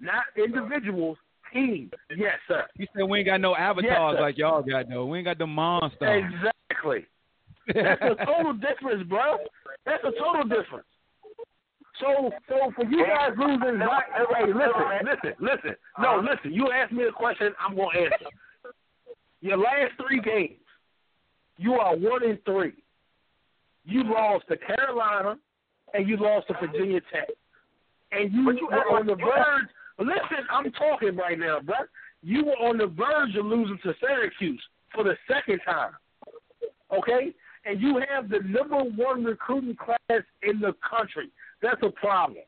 not 0.01 0.25
individuals. 0.37 1.19
Team. 1.53 1.91
Yes, 2.17 2.35
sir. 2.49 2.65
you 2.77 2.87
said 2.95 3.05
we 3.05 3.21
ain't 3.21 3.27
got 3.27 3.41
no 3.41 3.55
avatars 3.55 4.17
sir. 4.17 4.21
like 4.21 4.37
y'all 4.37 4.63
got 4.63 4.89
though. 4.89 5.07
We 5.07 5.19
ain't 5.19 5.27
got 5.27 5.39
the 5.39 5.47
monsters. 5.47 6.25
Exactly. 6.25 7.07
That's 7.73 8.03
a 8.03 8.25
total 8.27 8.53
difference, 8.55 9.09
bro. 9.09 9.39
That's 9.87 10.03
a 10.05 10.11
total 10.19 10.43
difference. 10.45 10.87
So, 12.01 12.31
so 12.49 12.73
for 12.77 12.85
you 12.85 13.07
guys 13.07 13.31
losing, 13.39 13.79
Never- 13.79 13.87
right, 13.91 14.05
never- 14.19 14.35
hey, 14.37 14.53
listen, 14.53 15.07
listen, 15.07 15.35
listen. 15.41 15.77
No, 15.99 16.19
Uh-huh. 16.19 16.29
listen. 16.31 16.53
You 16.53 16.71
asked 16.73 16.93
me 16.93 17.05
a 17.05 17.13
question, 17.13 17.53
I'm 17.59 17.75
gonna 17.77 17.97
answer. 17.99 18.27
Your 19.41 19.57
last 19.57 19.93
three 20.05 20.21
games, 20.21 20.61
you 21.57 21.75
are 21.75 21.97
one 21.97 22.23
in 22.25 22.39
three. 22.45 22.73
You 23.85 24.03
lost 24.05 24.45
to 24.49 24.57
Carolina, 24.59 25.39
and 25.97 26.07
you 26.09 26.17
lost 26.17 26.49
to 26.49 26.55
Virginia 26.61 27.01
Tech, 27.13 27.29
and 28.13 28.33
you, 28.33 28.53
you 28.53 28.69
were 28.71 28.97
on 28.97 29.07
the 29.07 29.13
like- 29.13 29.21
you 29.21 29.33
act- 29.33 29.49
verge. 29.49 29.69
Listen, 29.99 30.45
I'm 30.51 30.71
talking 30.73 31.17
right 31.17 31.39
now, 31.39 31.61
bro. 31.61 31.77
You 32.23 32.45
were 32.45 32.61
on 32.69 32.77
the 32.77 32.87
verge 32.87 33.35
of 33.37 33.47
losing 33.47 33.79
to 33.83 33.95
Syracuse 34.01 34.63
for 34.95 35.05
the 35.05 35.17
second 35.27 35.61
time 35.65 35.93
okay? 36.93 37.33
And 37.65 37.81
you 37.81 37.99
have 38.11 38.29
the 38.29 38.41
number 38.47 38.79
one 38.79 39.25
recruiting 39.25 39.75
class 39.77 40.23
in 40.43 40.61
the 40.61 40.75
country. 40.87 41.31
That's 41.63 41.81
a 41.83 41.91
problem. 41.91 42.47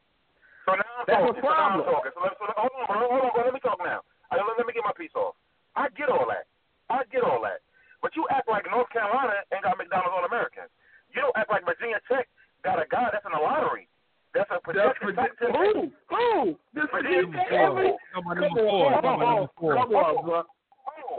So 0.66 0.78
now 0.78 0.84
I'm 1.02 1.06
That's 1.08 1.18
a 1.18 1.26
talking. 1.26 1.42
So 1.42 1.48
now 1.48 1.58
I'm 1.58 1.82
problem. 1.82 1.86
talking. 1.90 2.12
So, 2.14 2.20
let, 2.22 2.32
so 2.38 2.44
let, 2.46 2.54
hold 2.54 2.70
on, 2.78 2.84
bro. 2.86 2.96
Hold 3.08 3.24
on, 3.26 3.32
bro. 3.34 3.42
Let 3.48 3.54
me 3.54 3.62
talk 3.64 3.78
now. 3.82 4.00
I, 4.30 4.36
let, 4.38 4.46
let 4.60 4.66
me 4.68 4.72
get 4.76 4.84
my 4.86 4.94
piece 4.94 5.14
off. 5.18 5.34
I 5.74 5.88
get 5.96 6.06
all 6.12 6.28
that. 6.30 6.46
I 6.92 7.02
get 7.10 7.24
all 7.26 7.40
that. 7.42 7.64
But 7.98 8.14
you 8.14 8.30
act 8.30 8.46
like 8.46 8.62
North 8.70 8.90
Carolina 8.94 9.42
ain't 9.50 9.66
got 9.66 9.74
McDonald's 9.74 10.14
All 10.14 10.22
Americans. 10.22 10.70
You 11.10 11.24
don't 11.24 11.34
act 11.34 11.50
like 11.50 11.66
Virginia 11.66 11.98
Tech 12.06 12.30
got 12.68 12.82
a 12.84 12.86
guy 12.88 13.08
that's 13.12 13.24
in 13.24 13.32
the 13.32 13.40
lottery. 13.40 13.88
That's 14.36 14.50
a 14.52 14.60
That's 14.60 14.64
projected 15.00 15.08
ridic- 15.08 15.16
top 15.16 15.40
ten. 15.40 15.50
who? 15.56 15.88
Who? 16.12 16.56
This 16.76 16.84
Virginia 16.92 17.24
is 17.24 17.48
Tech. 17.48 17.64
every. 17.64 17.96
Come 18.12 18.28
on, 18.28 18.36
Come 18.36 18.44
number 18.44 18.60
four. 18.60 18.84
on, 18.84 19.00
Come 19.00 19.08
on, 19.08 19.18
number 19.18 19.50
four. 19.56 19.72
come 19.74 19.92
on, 19.96 20.14
bro. 20.24 20.42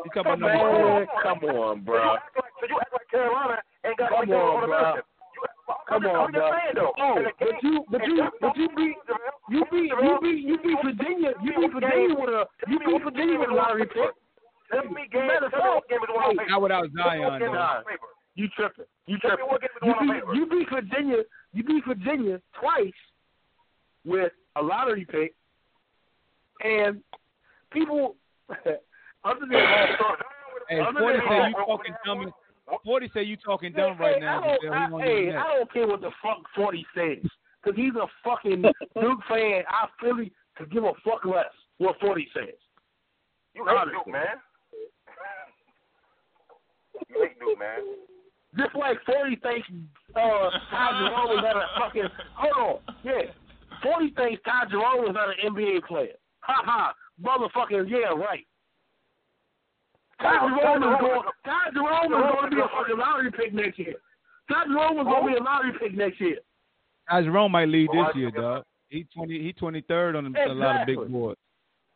You 0.06 0.10
talking 0.14 0.22
about 0.22 0.40
number 0.40 0.58
four? 0.62 1.00
Man, 1.00 1.08
come 1.26 1.42
on, 1.50 1.74
bro. 1.82 2.16
so 2.38 2.64
you 2.70 2.78
act 2.80 2.94
like 2.94 3.10
Carolina 3.10 3.58
ain't 3.84 3.98
got 3.98 4.10
Come 4.14 4.30
McDonald's 4.30 4.70
on, 4.70 4.70
All 4.70 4.94
bro. 4.94 5.02
Come 5.90 6.02
I'm 6.02 6.02
just, 6.02 6.16
on, 6.16 6.32
bro. 6.32 6.94
Oh, 7.02 7.16
the 7.18 7.32
but 7.40 7.58
you, 7.66 7.86
but 7.90 8.02
you, 8.06 8.16
but 8.42 8.54
you 8.58 8.68
beat, 8.78 8.98
you 9.50 9.62
beat, 9.70 9.90
you 9.90 10.18
beat, 10.22 10.42
you 10.46 10.58
beat 10.62 10.78
Virginia. 10.86 11.32
You 11.42 11.52
beat 11.58 11.72
Virginia 11.74 12.14
with 12.18 12.30
a, 12.30 12.46
you 12.70 12.78
beat 12.80 13.02
Virginia 13.04 13.38
with 13.40 13.50
a 13.50 13.54
lottery 13.54 13.86
pick. 13.90 14.14
Tell 14.72 14.86
me 14.90 15.10
game. 15.12 15.26
Matter 15.28 15.46
of 15.50 15.52
Tell 15.54 15.76
me 15.76 15.82
game 15.90 16.02
is 16.06 16.10
one 16.14 16.24
on 16.26 16.32
hey, 16.38 16.38
paper. 16.46 16.50
Not 16.54 16.62
without 16.62 16.86
Tell 16.94 17.10
me 17.10 17.26
Zion 17.26 17.42
what 18.47 19.62
game 19.62 19.69
is 19.75 19.82
the 19.82 19.88
though. 19.88 19.91
one 19.91 20.10
on 20.10 20.15
paper. 20.15 20.34
You 20.36 20.39
tripping? 20.39 20.39
You 20.39 20.39
tripping? 20.39 20.39
what 20.39 20.39
game 20.39 20.39
is 20.39 20.39
the 20.39 20.39
You 20.39 20.45
beat, 20.45 20.56
you 20.56 20.60
beat 20.60 20.69
Virginia. 20.69 21.17
You 21.54 21.63
beat 21.63 21.84
Virginia 21.86 22.41
twice 22.60 22.93
with 24.06 24.32
a 24.56 24.62
lottery 24.62 25.06
pick, 25.06 25.34
and 26.63 27.02
people 27.71 28.15
other 28.49 29.39
than 29.41 29.52
Hey, 30.69 30.80
other 30.80 30.99
Forty 30.99 31.17
than 31.17 31.28
say 31.28 31.47
you 31.49 31.54
talking 31.65 31.95
dumb. 32.06 32.34
Forty 32.86 33.12
say 33.13 33.23
you 33.23 33.38
talking 33.38 33.73
dumb 33.73 33.97
Hey, 33.97 34.04
right 34.04 34.21
now. 34.21 34.43
I 34.43 34.58
don't, 34.89 35.02
I, 35.02 35.04
hey. 35.04 35.36
I 35.36 35.58
don't 35.58 35.73
care 35.73 35.88
what 35.88 36.02
the 36.02 36.12
fuck 36.21 36.43
Forty 36.56 36.86
says, 36.95 37.17
because 37.62 37.75
he's 37.75 37.95
a 37.95 38.06
fucking 38.23 38.62
Duke 39.02 39.19
fan. 39.28 39.63
I 39.67 39.88
really 40.04 40.32
could 40.56 40.71
give 40.71 40.84
a 40.84 40.93
fuck 41.04 41.25
less 41.25 41.45
what 41.80 41.99
Forty 41.99 42.28
says. 42.36 42.54
You 43.56 43.65
hate. 43.65 43.91
Duke, 43.91 44.13
man. 44.13 44.38
You 47.10 47.23
hate 47.23 47.39
Duke, 47.39 47.58
man. 47.58 47.80
Just 48.58 48.76
like 48.76 48.98
Forty 49.06 49.36
thinks 49.36 49.68
uh, 50.16 50.50
Ty 50.72 50.90
Jerome 50.98 51.30
was 51.30 51.44
not 51.44 51.56
a 51.56 51.68
fucking 51.80 52.10
hold 52.34 52.82
on, 52.88 52.96
yeah. 53.04 53.32
Forty 53.84 54.12
thinks 54.12 54.42
Ty 54.44 54.66
Jerome 54.72 55.06
was 55.06 55.14
not 55.14 55.30
an 55.30 55.54
NBA 55.54 55.86
player. 55.86 56.18
Ha 56.42 56.64
ha, 56.66 56.94
motherfucking 57.22 57.90
yeah, 57.90 58.10
right. 58.18 58.46
Ty 60.20 60.50
Jerome 60.50 60.84
is 60.84 61.00
going. 61.00 61.22
Ty 61.46 61.72
Jerome 61.74 62.14
is 62.14 62.34
going 62.34 62.50
to 62.50 62.56
be 62.56 62.62
a 62.62 62.68
fucking 62.76 62.98
lottery 62.98 63.32
pick 63.32 63.54
next 63.54 63.78
year. 63.78 63.96
Ty 64.50 64.66
Jerome 64.66 65.00
is 65.00 65.06
going 65.06 65.28
to 65.28 65.32
be 65.32 65.38
a 65.38 65.44
lottery 65.44 65.74
pick 65.80 65.94
next 65.96 66.20
year. 66.20 66.40
Ty 67.10 67.22
Jerome 67.24 67.52
might 67.52 67.70
lead 67.70 67.90
this 67.94 68.16
year, 68.16 68.32
dog. 68.32 68.64
He 68.90 69.06
twenty. 69.14 69.42
He 69.42 69.54
twenty 69.54 69.82
third 69.82 70.16
on 70.16 70.36
a, 70.36 70.52
a 70.52 70.54
lot 70.54 70.82
of 70.82 70.88
big 70.88 71.12
boards. 71.12 71.40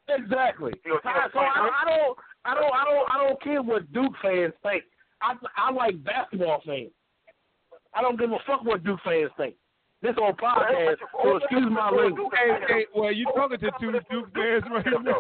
Exactly. 0.07 0.73
So 0.85 0.99
so 1.01 1.09
I, 1.09 1.69
I 1.81 1.89
don't, 1.89 2.17
I 2.45 2.53
don't, 2.53 2.73
I 2.73 2.85
don't, 2.85 3.11
I 3.11 3.27
don't 3.27 3.41
care 3.41 3.61
what 3.61 3.91
Duke 3.91 4.13
fans 4.21 4.53
think. 4.61 4.83
I, 5.23 5.35
I 5.55 5.71
like 5.71 6.03
basketball 6.03 6.61
fans. 6.65 6.91
I 7.95 8.01
don't 8.01 8.19
give 8.19 8.31
a 8.31 8.37
fuck 8.45 8.63
what 8.63 8.83
Duke 8.83 8.99
fans 9.05 9.31
think. 9.37 9.55
This 10.01 10.19
whole 10.19 10.35
podcast, 10.35 10.99
so 11.23 11.37
excuse 11.37 11.63
my 11.71 11.87
language. 11.87 12.27
Hey, 12.35 12.59
hey, 12.67 12.83
well, 12.91 13.07
you're 13.07 13.31
talking 13.31 13.55
to 13.63 13.71
two 13.79 13.95
Duke 14.11 14.27
fans 14.35 14.67
right 14.67 14.83
now? 14.99 15.15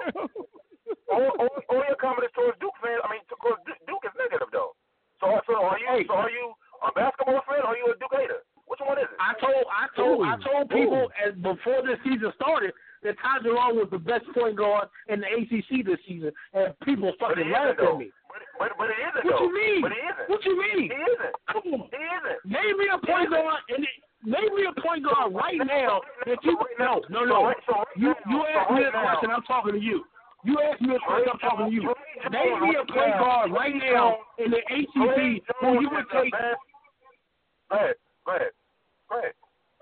All, 1.07 1.31
all, 1.39 1.55
all 1.71 1.83
your 1.87 1.95
comments 1.95 2.35
towards 2.35 2.59
Duke 2.59 2.75
fans, 2.83 2.99
I 2.99 3.07
mean, 3.07 3.23
towards 3.31 3.63
Duke, 3.63 3.79
Duke 3.87 4.03
is 4.03 4.15
negative 4.19 4.51
though. 4.51 4.75
So, 5.23 5.39
so 5.47 5.63
are 5.63 5.79
you? 5.79 6.03
So 6.03 6.19
are 6.19 6.27
you 6.27 6.51
a 6.83 6.91
basketball 6.91 7.39
fan 7.47 7.63
or 7.63 7.71
are 7.71 7.79
you 7.79 7.95
a 7.95 7.95
Duke 7.95 8.11
hater? 8.11 8.43
Which 8.67 8.83
one 8.83 8.99
is 8.99 9.07
it? 9.07 9.19
I 9.23 9.39
told, 9.39 9.63
I 9.71 9.85
told, 9.95 10.19
I 10.27 10.35
told 10.43 10.67
people 10.67 11.07
ooh. 11.07 11.21
as 11.23 11.31
before 11.39 11.79
this 11.87 11.99
season 12.03 12.35
started 12.35 12.75
that 13.03 13.15
Ty 13.23 13.43
Jerome 13.43 13.79
was 13.79 13.87
the 13.91 13.99
best 13.99 14.27
point 14.35 14.57
guard 14.57 14.87
in 15.07 15.23
the 15.23 15.27
ACC 15.27 15.85
this 15.85 15.99
season, 16.07 16.31
and 16.53 16.73
people 16.83 17.11
fucking 17.19 17.51
laughed 17.51 17.79
at 17.79 17.97
me. 17.97 18.11
But, 18.63 18.71
but, 18.79 18.87
it 18.95 18.99
isn't 19.03 19.27
What 19.27 19.35
though. 19.35 19.43
you 19.43 19.51
mean? 19.51 19.81
But 19.83 19.91
he 19.91 19.99
isn't. 19.99 20.27
What 20.31 20.39
you 20.47 20.55
mean? 20.55 20.87
He 20.87 20.95
isn't. 20.95 21.35
Come 21.51 21.67
on. 21.75 21.91
He 21.91 21.99
isn't. 21.99 22.39
Name 22.47 22.75
me 22.79 22.87
a 22.87 22.99
point 23.03 23.27
guard, 23.27 23.59
and 23.67 23.83
it, 23.83 23.95
name 24.23 24.55
me 24.55 24.63
a 24.63 24.75
point 24.79 25.03
guard 25.03 25.35
right 25.35 25.59
now 25.59 25.99
that 26.25 26.39
you 26.47 26.55
no 26.79 27.03
no 27.11 27.25
no. 27.27 27.51
You 27.99 28.15
you 28.31 28.39
asked 28.55 28.71
me 28.71 28.83
a 28.87 28.91
question. 28.91 29.31
I'm 29.35 29.43
talking 29.43 29.73
to 29.75 29.83
you. 29.83 30.07
You 30.45 30.59
asked 30.63 30.79
me 30.79 30.95
a 30.95 30.99
question. 31.03 31.27
I'm 31.27 31.39
talking 31.39 31.67
to 31.67 31.73
you. 31.75 31.91
Name 32.31 32.63
me 32.63 32.75
a 32.79 32.85
point 32.87 33.19
guard 33.19 33.51
right 33.51 33.75
now 33.75 34.15
in 34.39 34.51
the 34.51 34.63
ACC 34.63 35.43
who 35.59 35.81
you 35.83 35.89
would 35.91 36.07
take. 36.15 36.31
Go 36.31 37.75
ahead. 37.75 37.95
Go 38.25 38.35
ahead. 38.35 38.51
Go 39.09 39.19
ahead. 39.19 39.33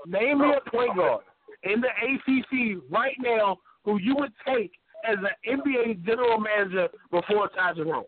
Name 0.08 0.42
me 0.42 0.54
a 0.58 0.70
point 0.72 0.96
guard 0.96 1.22
in 1.64 1.82
the 1.82 1.90
ACC 1.90 2.82
right 2.90 3.16
now 3.20 3.58
who 3.86 4.00
you 4.00 4.16
would 4.16 4.34
take 4.48 4.72
as 5.08 5.18
an 5.18 5.60
NBA 5.62 6.04
general 6.06 6.40
manager 6.40 6.88
before 7.12 7.50
Ty 7.50 7.74
Jerome. 7.76 8.06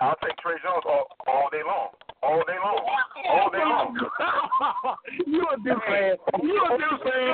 I'll 0.00 0.16
take 0.22 0.36
Tre 0.38 0.52
Jones 0.62 0.84
all, 0.84 1.08
all 1.26 1.48
day 1.50 1.64
long. 1.64 1.88
All 2.22 2.42
day 2.44 2.58
long. 2.60 2.84
All 3.28 3.50
day 3.50 3.64
long. 3.64 3.96
you 5.26 5.40
a 5.40 5.56
Duke 5.64 5.82
fan. 5.88 6.16
You 6.42 6.60
a 6.64 6.76
Duke 6.76 7.00
fan. 7.00 7.32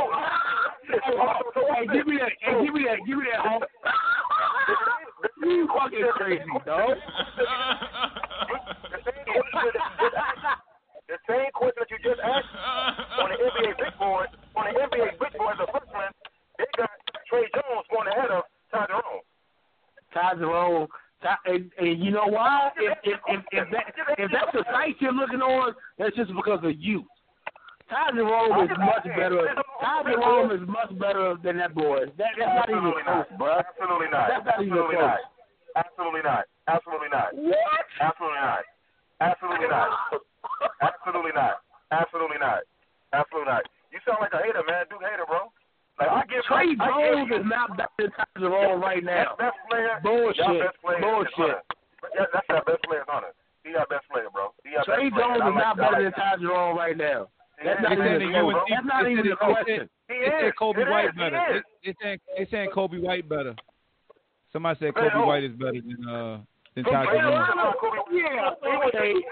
hey, 1.74 1.86
give 1.92 2.06
me 2.06 2.18
that. 2.22 2.30
Hey, 2.38 2.64
give 2.64 2.74
me 2.74 2.84
that. 2.86 2.98
Give 3.06 3.18
me 3.18 3.24
that. 3.32 3.40
Home. 3.42 3.62
you 5.42 5.68
fucking 5.74 6.06
crazy, 6.14 6.44
dog. 6.64 6.96
The 11.08 11.18
same 11.28 11.50
question 11.54 11.82
that 11.82 11.90
you 11.90 11.98
just 11.98 12.20
asked 12.22 12.46
on 13.18 13.28
the 13.30 13.36
NBA 13.42 13.74
big 13.76 13.98
board, 13.98 14.28
on 14.56 14.64
the 14.70 14.80
NBA 14.80 15.18
big 15.18 15.34
board 15.36 15.58
as 15.58 15.66
a 15.66 15.70
freshman, 15.70 16.14
they 16.58 16.64
got 16.78 16.90
Tre 17.28 17.42
Jones 17.52 17.86
going 17.90 18.06
ahead 18.06 18.30
of 18.30 18.44
Ty 18.70 18.86
Jerome. 18.86 19.22
Ty 20.14 20.34
Jerome. 20.38 20.88
Ty, 21.22 21.36
and, 21.46 21.70
and 21.78 22.02
you 22.02 22.10
know 22.10 22.26
why? 22.26 22.70
If 22.76 22.98
if 23.04 23.20
if, 23.28 23.40
if 23.52 23.66
that 23.70 23.94
if 24.18 24.30
that's 24.30 24.52
the 24.52 24.64
site 24.72 24.96
you're 24.98 25.14
looking 25.14 25.40
on, 25.40 25.74
that's 25.98 26.16
just 26.16 26.34
because 26.34 26.60
of 26.64 26.74
you. 26.78 27.06
Ty 27.88 28.10
Jerome 28.16 28.64
is 28.64 28.72
much 28.78 29.04
better. 29.16 29.52
Ty 29.80 30.02
Jerome 30.08 30.50
is 30.50 30.66
much 30.66 30.90
better 30.98 31.36
than 31.44 31.58
that 31.58 31.74
boy. 31.74 32.06
That, 32.18 32.34
that's 32.38 32.56
not 32.56 32.70
even 32.70 32.92
close, 33.04 33.28
bro. 33.38 33.60
Absolutely 33.60 34.10
not. 34.10 34.28
That's 34.32 34.46
not 34.46 34.64
even 34.64 34.72
Absolutely 34.72 34.96
close. 34.96 35.12
not. 35.12 35.32
Absolutely 35.72 36.22
not. 36.22 36.44
Absolutely 36.68 37.10
not. 37.12 37.28
What? 37.32 37.86
Absolutely 38.00 38.40
not. 38.42 38.64
Absolutely 39.20 39.68
not. 39.70 39.88
Absolutely 40.82 41.32
not. 41.34 41.54
Absolutely 41.90 42.38
not. 42.38 42.62
Absolutely 43.12 43.50
not. 43.50 43.64
You 43.92 43.98
sound 44.04 44.18
like 44.20 44.32
a 44.32 44.40
hater, 44.40 44.64
man. 44.66 44.84
Duke 44.88 45.04
hater, 45.04 45.26
bro. 45.28 45.41
Like 46.50 46.66
Tre 46.66 46.76
I, 46.80 46.84
I 46.84 46.86
Jones 46.88 47.30
is 47.38 47.46
not 47.46 47.76
better 47.76 47.90
than 47.98 48.10
Ty 48.12 48.24
Jerome 48.38 48.80
right 48.82 49.04
now. 49.04 49.36
Best 49.38 49.56
player. 49.70 50.00
Bullshit. 50.02 50.60
Best 50.60 50.78
player 50.82 51.00
Bullshit. 51.00 51.56
That's 52.18 52.48
our 52.50 52.64
best 52.64 52.82
player, 52.84 53.00
is 53.02 53.06
Hunter. 53.08 53.32
He 53.64 53.74
our 53.76 53.86
best 53.86 54.04
player, 54.10 54.26
bro. 54.32 54.50
He 54.66 54.74
our 54.76 54.84
Tre. 54.84 55.10
Jones 55.10 55.38
is 55.38 55.54
not 55.54 55.76
better 55.76 56.02
than 56.02 56.12
Ty 56.12 56.36
Jerome 56.40 56.76
right 56.76 56.96
now. 56.96 57.28
That's 57.62 57.78
not 57.80 57.92
even 57.94 58.06
a 58.06 58.18
the 58.18 58.26
bro. 58.26 58.48
UNC 58.50 58.68
That's 58.68 58.86
not 58.86 59.04
they 59.04 59.12
even 59.12 59.24
saying- 59.24 59.38
a 59.38 59.44
question. 59.46 59.82
He 60.10 60.18
They 60.18 60.30
said. 60.50 60.56
Kobe 60.58 60.82
It 60.82 60.90
White 60.90 61.04
is. 61.06 61.10
He 61.14 61.18
better. 61.22 61.38
They, 61.46 61.62
they 61.86 61.94
saying 62.02 62.18
they 62.36 62.46
saying 62.50 62.70
Kobe 62.74 62.98
White 62.98 63.28
better. 63.28 63.54
Somebody 64.52 64.78
said 64.80 64.94
Kobe 64.94 65.08
who? 65.14 65.26
White 65.26 65.44
is 65.44 65.54
better 65.56 65.78
than 65.80 66.00
uh 66.08 66.40
than 66.74 66.84
Ty 66.84 67.06
Jerome. 67.06 67.38
is 67.38 67.76
Kobe 67.80 67.96
White. 68.02 68.12
Yeah, 68.12 68.50
He 68.60 68.76
went 68.76 68.92
three- 68.92 69.24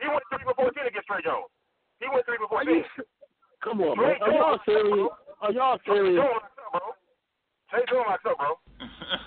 He 0.00 0.06
went 0.08 0.24
three 0.32 0.44
before 0.48 0.70
ten 0.72 0.86
against 0.88 1.06
Tre 1.06 1.20
Jones. 1.22 1.46
He 2.00 2.06
went 2.10 2.24
three 2.26 2.38
before 2.40 2.58
Are 2.58 2.64
you, 2.64 2.82
ten. 2.96 3.04
come 3.62 3.80
on, 3.82 4.00
man. 4.00 4.16
Are 4.24 4.32
y'all 4.32 4.58
serious? 4.64 5.08
Are 5.44 5.52
y'all 5.52 5.78
Tre 5.84 5.94
serious? 5.96 6.16
Jones 6.16 6.30
locked 6.40 6.58
up, 6.58 6.72
bro. 6.72 6.80
Tre 7.70 7.80
Jones 7.90 8.06
locked 8.08 8.26
up, 8.26 8.38
bro. 8.38 8.58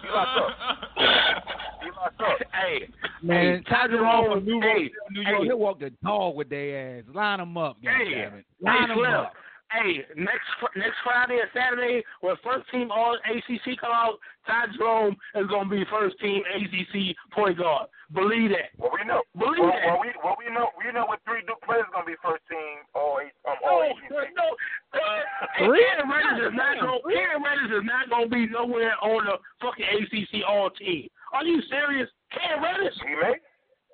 He 0.01 0.09
locked 0.09 0.39
up. 0.39 1.43
He 1.83 1.89
locked 1.91 2.21
up. 2.21 2.47
Hey, 2.53 2.89
Man, 3.21 3.57
hey, 3.57 3.63
Ty 3.69 3.87
Jerome 3.87 4.31
from 4.31 4.45
New 4.45 4.53
York, 4.53 4.63
hey, 4.65 4.91
New 5.11 5.21
York, 5.21 5.37
hey. 5.41 5.45
he'll 5.45 5.59
walk 5.59 5.79
the 5.79 5.91
dog 6.03 6.35
with 6.35 6.49
their 6.49 6.97
ass. 6.99 7.03
Line 7.13 7.39
them 7.39 7.57
up, 7.57 7.77
Hey, 7.81 7.87
goddammit. 7.89 8.31
hey, 8.31 8.43
Line 8.61 8.87
them 8.89 8.97
Slim. 8.97 9.13
up. 9.13 9.33
Hey, 9.71 10.05
next 10.15 10.47
next 10.75 10.95
Friday 11.03 11.39
and 11.43 11.51
Saturday, 11.53 12.01
when 12.21 12.35
first 12.43 12.69
team 12.71 12.89
All 12.89 13.17
ACC 13.27 13.75
come 13.79 13.91
out, 13.91 14.15
Ty 14.47 14.71
Jerome 14.77 15.17
is 15.35 15.47
gonna 15.47 15.69
be 15.69 15.83
first 15.91 16.15
team 16.19 16.41
ACC 16.55 17.11
point 17.35 17.57
guard. 17.57 17.89
Believe 18.15 18.51
that. 18.55 18.71
Well, 18.79 18.95
we 18.95 19.03
know. 19.03 19.19
Believe 19.35 19.59
well, 19.59 19.75
that. 19.75 19.83
well, 19.91 19.99
we 19.99 20.15
well 20.23 20.37
we 20.39 20.47
know 20.53 20.71
we 20.79 20.87
know 20.95 21.03
what 21.05 21.19
three 21.27 21.43
Duke 21.43 21.59
players 21.67 21.83
gonna 21.91 22.07
be 22.07 22.15
first 22.23 22.47
team 22.47 22.79
all 22.95 23.19
um 23.19 23.59
No, 23.59 23.67
all 23.67 23.83
no, 23.83 24.23
ACC. 24.23 24.31
no. 24.39 24.47
Uh, 24.95 25.19
Karen 25.59 26.07
Reddish 26.07 26.47
is 26.47 26.55
not 26.55 26.79
gonna. 26.79 27.03
Karen 27.11 27.43
Reddish 27.43 27.71
is 27.75 27.83
not 27.83 28.07
gonna 28.09 28.31
be 28.31 28.47
nowhere 28.47 28.95
on 29.03 29.27
the 29.27 29.35
fucking 29.59 29.83
ACC 29.83 30.47
All 30.47 30.71
team. 30.71 31.11
Are 31.35 31.43
you 31.43 31.59
serious? 31.67 32.07
Karen 32.31 32.63
Reddish? 32.63 32.95
He 33.03 33.13
may. 33.19 33.35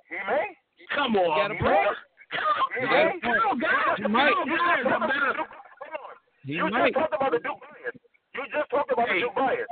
He 0.05 0.21
may. 0.30 0.53
Come 0.93 1.17
on, 1.17 1.34
got 1.34 1.49
a 1.49 1.57
bro. 1.57 1.82
Come 2.30 2.89
may. 2.93 3.09
on, 3.09 3.21
come 3.21 3.32
on, 3.49 3.57
guys. 3.57 3.97
He 3.97 4.05
might. 4.05 4.30
Come 4.30 4.53
on, 4.53 4.57
guys. 4.57 4.86
I'm 4.86 5.01
better. 5.09 5.34
Hold 5.34 5.97
on. 5.97 6.13
He 6.46 6.54
you 6.54 6.70
might. 6.70 6.94
just 6.94 7.00
talked 7.00 7.14
about 7.16 7.32
the 7.32 7.39
Duke 7.39 7.60
bias. 7.62 7.96
You 8.36 8.44
just 8.52 8.70
talked 8.70 8.91
about 8.91 9.08
Hey. 9.08 9.16
the 9.16 9.20
Duke 9.22 9.36
bias. 9.36 9.68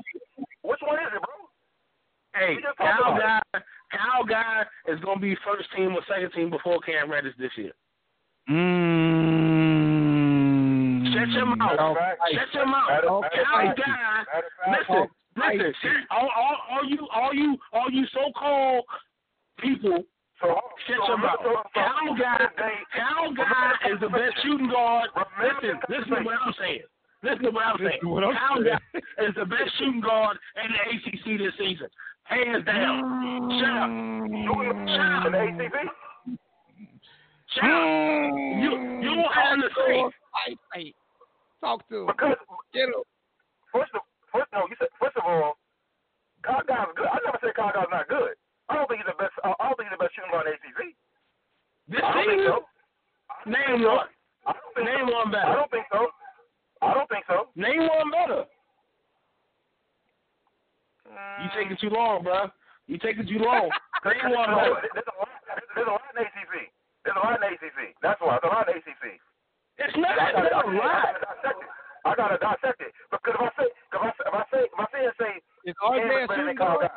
Which 0.64 0.80
one 0.82 1.00
is 1.00 1.08
it, 1.16 1.22
bro? 1.22 1.36
Hey, 2.34 2.56
We 2.56 2.64
Kyle 2.78 3.18
Guy, 3.18 3.42
Kyle 3.92 4.24
Guy 4.24 4.66
is 4.88 5.00
gonna 5.02 5.20
be 5.20 5.36
first 5.44 5.70
team 5.76 5.94
or 5.96 6.02
second 6.08 6.32
team 6.32 6.50
before 6.50 6.80
Cam 6.80 7.12
Reddish 7.12 7.36
this 7.38 7.52
year. 7.58 7.74
Mm. 10.12 11.14
Shut 11.14 11.30
your 11.30 11.46
mouth. 11.46 11.58
Matter 11.60 11.82
of 11.84 11.98
fact- 11.98 12.22
Shut 12.34 12.54
your 12.54 12.66
mouth. 12.66 12.90
matter 12.90 13.10
of 13.10 13.24
fact- 13.24 13.36
Kyle 13.36 13.74
Guy. 13.76 14.24
matter 14.32 14.48
of 14.48 14.54
fact- 14.64 14.88
Listen, 14.88 15.10
listen. 15.58 16.08
All, 16.10 16.30
all, 16.30 16.58
all 16.70 16.86
you, 16.86 17.08
all 17.10 17.34
you, 17.34 17.58
all 17.74 17.90
you 17.90 18.06
so-called 18.08 18.86
people. 19.60 20.04
So, 20.42 20.58
Shut 20.88 20.98
so 20.98 21.08
your 21.08 21.18
mouth. 21.18 21.38
remember- 21.39 21.70
Kyle 21.76 22.16
Guy, 22.18 22.50
Kyle 22.98 23.32
Guy 23.34 23.72
is 23.94 24.00
the 24.02 24.10
best 24.10 24.34
shooting 24.42 24.70
guard. 24.70 25.10
Listen, 25.39 25.80
listen 25.89 26.10
to 26.16 26.24
what 26.24 26.36
I'm 26.42 26.54
saying. 26.60 26.82
Listen 27.24 27.44
to 27.46 27.52
what 27.52 27.66
I'm 27.66 27.78
saying. 27.78 28.00
What 28.04 28.24
I'm 28.24 28.34
Cal 28.34 28.58
saying. 28.58 28.78
guy 28.94 29.26
is 29.30 29.36
the 29.36 29.46
best 29.46 29.70
shooting 29.78 30.02
guard 30.02 30.38
in 30.58 30.72
the 30.74 30.82
ACC 30.98 31.38
this 31.38 31.54
season, 31.60 31.88
hands 32.24 32.66
down. 32.66 32.98
Shut 33.62 33.70
up. 33.70 33.89
Shut 34.89 35.06
up. 35.22 35.26
In 35.30 35.32
the 35.58 35.66
ACC? 35.66 35.76
Shut 37.54 37.64
up. 37.66 38.34
You, 38.58 38.72
you 39.06 39.16
don't 39.16 39.34
have 39.34 39.60
to 39.62 39.70
say. 39.78 40.94
Talk 41.62 41.88
to 41.89 42.02
him. 42.02 42.08
Because 42.08 42.38
Get 42.74 42.89
him. 42.89 43.04
first 43.72 43.92
of 43.94 44.02
first 44.34 44.48
no, 44.54 44.66
you 44.70 44.76
said 44.80 44.88
first 45.00 45.16
of 45.18 45.24
all, 45.28 45.58
Kyle 46.42 46.64
Guy's 46.68 46.88
good. 46.96 47.06
I 47.06 47.20
never 47.26 47.38
said 47.44 47.54
Kyle 47.56 47.72
Guy's 47.76 47.86
not 47.92 48.08
good. 48.10 48.34
I 48.72 48.80
don't 48.80 48.88
think 48.88 49.04
he's 49.04 49.12
the 49.12 49.20
best. 49.20 49.36
I 49.44 49.52
don't 49.52 49.76
think 49.76 49.92
he's 49.92 49.98
the 50.00 50.04
best 50.04 50.16
shooting 50.16 50.32
guard 50.32 50.48
in 50.48 50.56
ACC. 50.56 50.96
This 51.92 52.00
I 52.00 52.08
don't 52.08 52.24
think 52.24 52.40
season, 52.40 52.56
so. 52.56 53.52
name 53.52 53.84
one. 53.84 54.08
I 54.48 54.52
don't 54.56 54.72
think 54.74 54.88
Name 54.88 55.06
so. 55.06 55.14
one 55.14 55.28
I 55.36 55.54
don't 55.54 55.72
think 55.72 55.86
so. 55.92 56.02
I 56.82 56.90
don't 56.96 57.10
think 57.12 57.26
so. 57.28 57.38
Name 57.60 57.84
one 57.86 58.10
better. 58.10 58.42
You 61.06 61.48
mm. 61.52 61.54
taking 61.54 61.78
too 61.78 61.92
long, 61.94 62.24
bro. 62.24 62.48
You 62.88 62.98
taking 62.98 63.28
too 63.28 63.38
long. 63.44 63.70
Name 64.08 64.32
one 64.34 64.50
better. 64.56 64.82
There's 64.96 65.12
a 65.12 65.18
lot. 65.20 65.30
There's 65.76 65.88
a 65.88 65.92
lot 65.92 66.02
in 66.16 66.24
ACC. 66.24 66.72
There's 67.06 67.18
a 67.18 67.22
lot 67.22 67.38
in 67.38 67.44
ACC. 67.44 67.80
That's 68.02 68.18
why. 68.24 68.40
There's 68.42 68.50
a 68.50 68.56
lot 68.56 68.66
in 68.72 68.80
ACC. 68.80 69.20
It's 69.78 69.98
not. 70.00 70.16
I 70.18 70.32
It's 70.32 70.38
gotta, 70.38 70.50
not 70.50 70.66
a 70.66 70.72
I 70.72 70.80
lie. 70.80 71.12
gotta 71.12 71.22
dissect 71.22 71.60
it. 71.62 71.70
I 72.02 72.10
gotta 72.18 72.38
dissect 72.42 72.80
it 72.82 72.92
because 73.12 73.36
if 73.36 73.42
I 73.46 73.50
say, 73.62 73.68
if 73.70 74.02
I 74.02 74.10
say, 74.10 74.26
if 74.26 74.34
I 74.34 74.44
say, 74.50 74.62
if 74.66 74.80
I 74.80 74.86
say, 74.90 75.02
and 75.06 75.16
say, 75.22 75.32
Is 75.70 75.76
Cam 75.78 76.02
RJ 76.02 76.02
is 76.02 76.28
better 76.30 76.40
shooting 76.42 76.58
guard? 76.58 76.90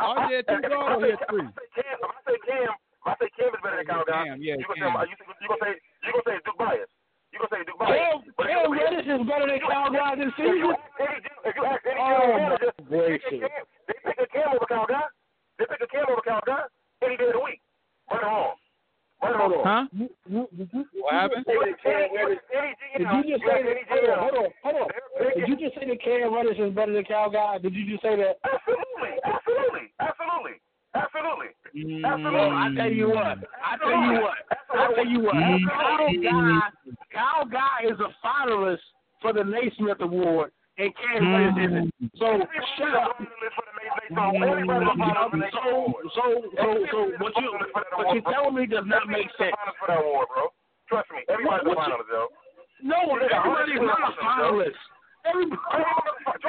Guy. 0.00 0.32
RJ 0.32 0.32
two 0.48 0.60
guard 0.68 0.96
or 0.96 1.06
he 1.06 1.12
three? 1.28 1.44
If 1.44 1.52
I 1.52 1.60
say 1.60 1.68
Cam, 1.76 1.96
if 2.00 2.10
I 2.10 2.20
say 2.24 2.38
Cam, 2.48 2.72
if 2.72 3.06
I 3.06 3.12
say 3.20 3.28
Cam 3.36 3.50
is 3.52 3.60
better 3.62 3.76
than 3.80 3.86
Kyle 3.86 4.04
Guy, 4.08 4.24
Cam, 4.24 4.40
yeah, 4.40 4.56
you 4.56 4.64
gonna 4.64 4.80
Cam. 4.80 4.92
say, 4.96 5.06
you, 5.12 5.16
you 5.20 5.46
gonna 5.48 5.60
say, 5.60 5.72
you 6.04 6.10
gonna 6.12 6.26
say 6.28 6.36
Duke 6.44 6.58
bias. 6.60 6.90
You 7.30 7.36
gonna 7.38 7.52
say 7.52 7.62
Duke 7.68 7.78
bias. 7.80 7.94
Cam, 8.00 8.16
But 8.36 8.46
Cam 8.48 8.72
Reddish 8.72 9.06
is 9.06 9.22
better 9.28 9.46
than 9.46 9.60
Kyle 9.62 9.90
Guy 9.92 10.10
this 10.16 10.32
season. 10.40 10.72
ask 10.72 11.00
any, 11.00 11.20
Duke- 11.20 11.44
if 11.44 11.54
you 11.56 11.64
ask 11.68 11.82
any 11.86 12.00
Oh, 12.00 12.08
general 12.10 12.38
manager, 12.40 12.70
they 12.90 13.20
pick, 13.20 13.22
gracious. 13.22 13.28
a 13.30 13.48
Cam, 13.48 13.64
they 13.88 13.96
pick 14.04 14.18
a 14.20 14.26
Cam 14.32 14.48
over 14.56 14.66
Kyle 14.66 14.88
Guy. 14.88 15.06
They 15.60 15.66
pick 15.68 15.80
a 15.84 15.88
Cam 15.92 16.06
over 16.10 16.24
Kyle 16.24 16.44
Guy 16.48 16.62
any 17.04 17.16
day 17.20 17.28
of 17.30 17.36
the 17.36 17.44
week. 17.44 17.60
Right 18.10 18.24
or 18.24 18.26
wrong? 18.26 18.54
Hold 19.20 19.52
wrong? 19.52 19.64
Huh? 19.68 19.84
You, 19.92 20.08
you, 20.32 20.48
you, 20.56 20.84
What 20.96 21.12
happened? 21.12 21.44
You 21.46 21.60
ask 21.60 21.84
any- 21.84 22.08
you 22.08 22.24
ask 22.24 22.40
any 22.56 23.04
Did 23.04 23.28
you 23.28 23.36
just 23.36 23.44
say 23.44 23.60
that? 23.62 23.76
Hold 23.92 24.08
on, 24.08 24.18
hold 24.18 24.34
on, 24.34 24.48
hold 24.64 24.76
on. 24.80 24.88
they're 25.20 25.34
Did 25.36 25.48
you 25.48 25.56
just 25.60 25.74
say 25.76 25.84
that 25.86 26.00
Cam 26.02 26.32
Reddish 26.34 26.56
is 26.58 26.72
better 26.74 26.92
than 26.96 27.04
Kyle 27.04 27.28
Guy? 27.30 27.58
Did 27.58 27.74
you 27.76 27.84
just 27.84 28.02
say 28.02 28.16
that? 28.16 28.40
Absolutely, 28.48 29.20
absolutely, 30.00 30.56
absolutely, 30.94 31.50
absolutely, 31.74 32.00
mm. 32.00 32.04
absolutely. 32.04 32.38
Well, 32.38 32.50
I 32.50 32.68
tell 32.76 32.92
you 32.92 33.08
what. 33.08 33.38
I 33.62 33.76
tell 33.78 34.02
you 34.02 34.20
what. 34.20 34.38
I 34.70 34.94
tell 34.94 35.06
you 35.06 35.20
what. 35.20 35.34
Kyle 35.34 36.08
mm. 36.08 36.16
mm. 36.16 36.24
Guy, 36.24 36.60
Kyle 37.12 37.46
Guy 37.46 37.90
is 37.90 37.98
a 38.00 38.10
finalist 38.24 38.84
for 39.22 39.32
the 39.32 39.44
Naismith 39.44 40.00
Award, 40.00 40.52
and 40.78 40.92
Cam 40.96 41.32
Reddish 41.32 41.70
isn't. 41.70 41.94
So 42.16 42.40
shut 42.78 42.94
up. 42.94 43.16
So, 43.20 44.24
so, 46.14 46.24
so, 46.56 46.66
so, 46.90 46.98
what 47.18 47.32
you 47.36 47.48
what 47.96 48.14
you 48.14 48.22
telling 48.22 48.54
me 48.54 48.66
does 48.66 48.84
not 48.86 49.06
make 49.08 49.28
sense. 49.38 49.54
For 49.78 49.86
that 49.88 49.98
award, 50.00 50.28
bro. 50.34 50.48
Trust 50.88 51.10
me, 51.12 51.22
everybody's 51.28 51.70
a 51.70 51.74
finalist, 51.76 52.10
yo. 52.10 52.26
No, 52.82 52.96
everybody's 53.14 53.78
not 53.78 54.00
a 54.00 54.12
finalist. 54.18 54.80
Everybody, 55.26 55.60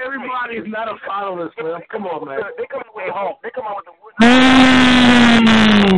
everybody's 0.04 0.68
not 0.68 0.88
a 0.88 0.96
finalist, 1.08 1.56
man. 1.62 1.82
Come 1.92 2.06
on, 2.08 2.28
man. 2.28 2.40
They 2.58 2.66
come 2.70 2.82
out 2.86 2.96
with 2.96 3.06
the 3.08 3.14
Hulk. 3.14 3.38
They 3.44 3.50
come 3.54 3.66
out 3.66 3.78
with 3.78 3.86
the. 3.86 4.26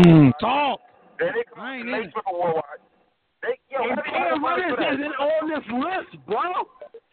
Mm. 0.04 0.32
Talk. 0.40 0.80
Then 1.20 1.32
they 1.36 1.44
come 1.48 1.60
out 1.64 1.74
ain't 1.76 1.86
with 1.86 1.94
the 1.94 2.00
it. 2.00 2.14
Naismith 2.14 2.68
They, 3.44 3.56
yo, 3.72 3.80
And 3.84 4.00
everybody's 4.00 4.14
Cam 4.14 4.32
a 4.32 4.40
finalist 4.40 4.44
Reddish 4.44 4.70
for 4.70 4.80
that. 4.80 4.94
isn't 4.94 5.18
on 5.20 5.42
this 5.50 5.66
list, 5.74 6.12
bro. 6.28 6.48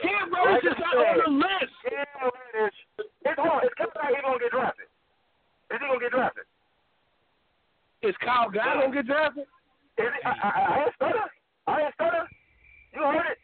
Cam 0.01 0.27
Reddish 0.31 0.65
is 0.71 0.79
not 0.79 0.95
on 0.97 1.17
the 1.25 1.31
list. 1.43 1.73
Cam 1.89 2.31
Reddish. 2.31 2.79
It's 3.27 3.39
hard. 3.41 3.65
It's 3.67 3.75
Kevin 3.77 3.97
Knight. 3.99 4.15
He's 4.15 4.23
gonna 4.25 4.39
get 4.41 4.53
drafted. 4.53 4.89
Is 5.71 5.79
he 5.81 5.85
gonna 5.87 6.01
get 6.01 6.13
drafted? 6.13 6.47
Is 8.03 8.17
Kyle 8.25 8.49
Guy 8.49 8.65
gonna 8.81 8.95
get 8.95 9.07
drafted? 9.07 9.45
Is 10.01 10.09
he, 10.09 10.21
I, 10.25 10.33
I, 10.33 10.49
I 10.49 10.75
ain't 10.85 10.95
stutter. 10.97 11.27
I 11.69 11.73
ain't 11.85 11.95
stutter. 11.95 12.25
You 12.97 13.03
heard 13.05 13.29
it. 13.29 13.40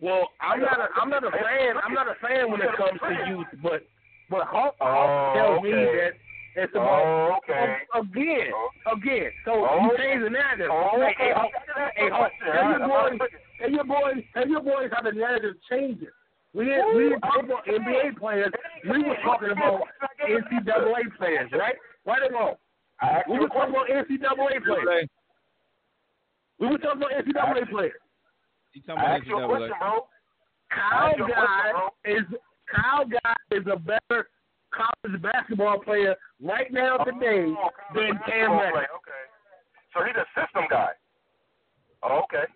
Well, 0.00 0.28
I'm 0.40 0.60
not 0.60 0.80
a 0.80 0.88
I'm 1.00 1.10
not 1.10 1.24
a 1.24 1.30
fan. 1.30 1.76
I'm 1.84 1.92
not 1.94 2.08
a 2.08 2.14
fan 2.26 2.50
when 2.50 2.60
it 2.62 2.68
comes 2.76 2.98
to 3.00 3.28
youth, 3.28 3.46
but 3.62 3.84
but 4.30 4.46
Hawk, 4.46 4.74
Hawk 4.80 5.10
Oh, 5.10 5.38
tells 5.38 5.62
me 5.62 5.74
okay. 5.74 6.10
that 6.56 6.62
it's 6.62 6.72
about 6.74 7.04
Oh, 7.04 7.38
okay. 7.44 7.76
again, 7.94 8.52
Oh. 8.54 8.92
again. 8.96 9.30
So 9.44 9.52
Oh, 9.68 9.84
you 9.84 9.92
okay. 9.92 10.02
change 10.02 10.22
the 10.24 10.30
narrative. 10.30 10.68
Oh, 10.72 10.96
Hey, 11.00 11.14
hey, 11.18 11.24
okay. 11.24 11.32
Hawk, 11.34 11.50
hey, 11.96 12.08
Hawk, 12.08 12.32
tell 12.40 12.70
your 12.70 12.88
boys, 12.88 13.18
tell 13.60 13.70
your 13.70 13.84
boys, 13.84 14.24
tell 14.34 14.48
your 14.48 14.62
boys 14.62 14.90
how 14.92 15.02
the 15.02 15.12
narrative 15.12 15.56
changes. 15.68 16.08
We 16.54 16.64
didn't 16.64 16.96
we 16.96 17.02
didn't 17.10 17.20
talk 17.20 17.44
about 17.44 17.66
NBA 17.66 18.18
players. 18.18 18.52
We 18.84 19.04
were 19.04 19.16
talking 19.22 19.50
about 19.50 19.82
NCAA 20.26 21.16
players, 21.18 21.50
right? 21.52 21.76
Right 22.06 22.22
or 22.22 22.32
wrong? 22.34 22.54
We 23.28 23.38
were 23.38 23.48
talking 23.48 23.74
about 23.74 23.88
NCAA 23.88 24.64
players. 24.64 25.08
We 26.58 26.66
were 26.68 26.78
talking 26.78 27.02
about 27.02 27.12
NCAA 27.12 27.70
players. 27.70 27.92
You 28.72 28.82
talking 28.82 29.02
I 29.02 29.16
asked 29.16 29.26
you 29.26 29.36
a 29.36 29.40
NCAA. 29.40 29.48
question, 29.48 29.72
bro. 29.80 30.06
Kyle 30.70 31.08
Ask 31.08 31.18
your 31.18 31.28
Guy 31.28 31.34
question, 31.34 31.72
bro. 31.74 32.16
is 32.16 32.40
Kyle 32.74 33.04
Guy 33.06 33.34
is 33.50 33.66
a 33.72 33.76
better 33.76 34.28
college 34.72 35.22
basketball 35.22 35.80
player 35.80 36.14
right 36.40 36.72
now 36.72 36.98
oh, 37.00 37.04
today 37.04 37.50
Oh, 37.50 37.70
than 37.94 38.18
Cam 38.26 38.50
basketball 38.50 38.72
Reddish. 38.72 38.90
Okay. 38.94 39.22
So 39.92 40.04
he's 40.06 40.14
a 40.16 40.26
system 40.38 40.64
guy. 40.70 40.90
Oh, 42.02 42.22
okay. 42.24 42.46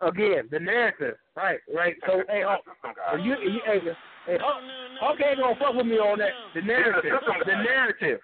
Again, 0.00 0.48
the 0.50 0.58
narrative. 0.60 1.16
Right, 1.36 1.58
right. 1.74 1.96
So, 2.06 2.22
hey, 2.30 2.44
oh, 2.46 2.56
Hulk, 2.84 3.20
you, 3.20 3.32
you, 3.42 3.60
hey, 3.66 3.80
hey, 4.26 4.38
Hulk, 4.40 4.62
Hulk 5.00 5.18
ain't 5.20 5.38
gonna 5.38 5.56
fuck 5.58 5.74
with 5.74 5.84
me 5.86 5.98
on 5.98 6.18
that. 6.20 6.30
The 6.54 6.62
narrative. 6.62 7.12
The 7.44 7.52
narrative. 7.52 8.20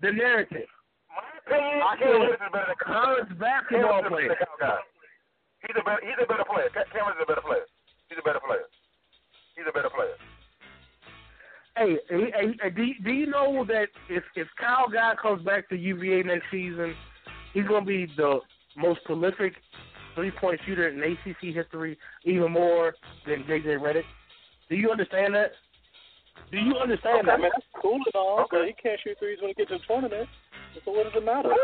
The 0.00 0.12
narrative. 0.12 0.68
My 1.10 1.56
opinion, 1.56 1.82
I 1.82 1.96
Cameron 1.98 2.36
said 2.38 2.78
college 2.84 3.38
basketball 3.40 4.02
player. 4.08 4.36
He's 5.62 5.76
a 5.78 5.84
better. 5.84 6.00
He's 6.02 6.18
a 6.22 6.26
better 6.26 6.44
player. 6.44 6.68
Cameron's 6.92 7.18
a 7.22 7.26
better 7.26 7.42
player. 7.42 7.66
He's 8.08 8.18
a 8.18 8.24
better 8.24 8.40
player. 8.40 8.66
He's 9.56 9.66
a 9.68 9.72
better 9.72 9.90
player. 9.90 10.14
Hey, 11.76 11.98
hey, 12.10 12.54
hey, 12.60 12.70
do, 12.70 12.86
do 13.04 13.12
you 13.12 13.26
know 13.26 13.64
that 13.66 13.88
if 14.08 14.24
if 14.34 14.48
Kyle 14.58 14.88
Guy 14.88 15.14
comes 15.20 15.44
back 15.44 15.68
to 15.68 15.76
UVA 15.76 16.22
next 16.22 16.46
season, 16.50 16.94
he's 17.54 17.66
gonna 17.66 17.84
be 17.84 18.06
the 18.16 18.40
most 18.76 19.04
prolific 19.04 19.54
three 20.14 20.32
point 20.32 20.60
shooter 20.66 20.88
in 20.88 21.00
ACC 21.00 21.54
history, 21.54 21.98
even 22.24 22.52
more 22.52 22.94
than 23.26 23.44
JJ 23.44 23.78
Redick. 23.78 24.02
Do 24.68 24.76
you 24.76 24.90
understand 24.90 25.34
that? 25.34 25.52
Do 26.50 26.58
you 26.58 26.76
understand 26.76 27.18
okay, 27.18 27.26
that? 27.26 27.40
Man, 27.40 27.50
that's 27.52 27.66
cool 27.80 27.94
and 27.94 28.14
all, 28.14 28.40
okay. 28.40 28.48
but 28.50 28.66
he 28.66 28.72
can't 28.72 29.00
shoot 29.02 29.18
threes 29.18 29.38
when 29.40 29.48
he 29.48 29.54
gets 29.54 29.70
to 29.70 29.78
the 29.78 29.84
tournament. 29.86 30.28
So 30.84 30.92
what 30.92 31.04
does 31.04 31.12
it 31.16 31.24
matter? 31.24 31.48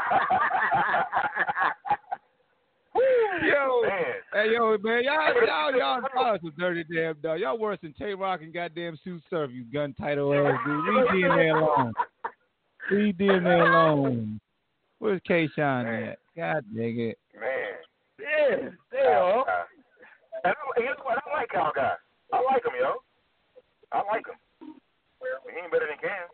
yo, 3.47 3.81
man. 3.87 4.15
hey 4.33 4.47
yo, 4.53 4.77
man, 4.81 5.03
y'all, 5.03 5.33
y'all, 5.45 5.71
y'all, 5.77 6.01
y'all 6.15 6.37
some 6.41 6.53
dirty 6.57 6.83
damn 6.93 7.15
dog. 7.21 7.39
Y'all 7.39 7.57
worse 7.57 7.79
than 7.81 7.93
Tay 7.93 8.13
Roc 8.13 8.41
and 8.41 8.53
goddamn 8.53 8.97
Sue 9.03 9.19
Surf, 9.29 9.51
you 9.53 9.65
gun 9.71 9.93
title 9.99 10.33
ass 10.33 10.59
dude. 10.65 10.85
Leave 10.95 11.25
DNA 11.25 11.55
alone. 11.55 11.93
Leave 12.91 13.15
DNA 13.15 13.67
alone. 13.67 14.39
Where's 14.99 15.21
K 15.27 15.49
Shine 15.55 15.87
at? 15.87 16.19
God 16.35 16.63
dang 16.75 16.99
it. 16.99 17.17
Man. 17.39 17.49
Yeah, 18.19 18.69
damn. 18.91 19.39
Uh, 19.39 19.43
and 20.43 20.53
I, 20.53 20.53
here's 20.77 20.97
what 21.03 21.17
I 21.25 21.37
like 21.39 21.49
Kyle 21.49 21.71
Guy. 21.75 21.93
I 22.33 22.37
like 22.41 22.63
him, 22.65 22.73
yo. 22.79 22.95
I 23.91 23.97
like 24.11 24.25
him. 24.27 24.35
He 24.61 25.59
ain't 25.61 25.71
better 25.71 25.87
than 25.87 25.97
Cam. 25.99 26.27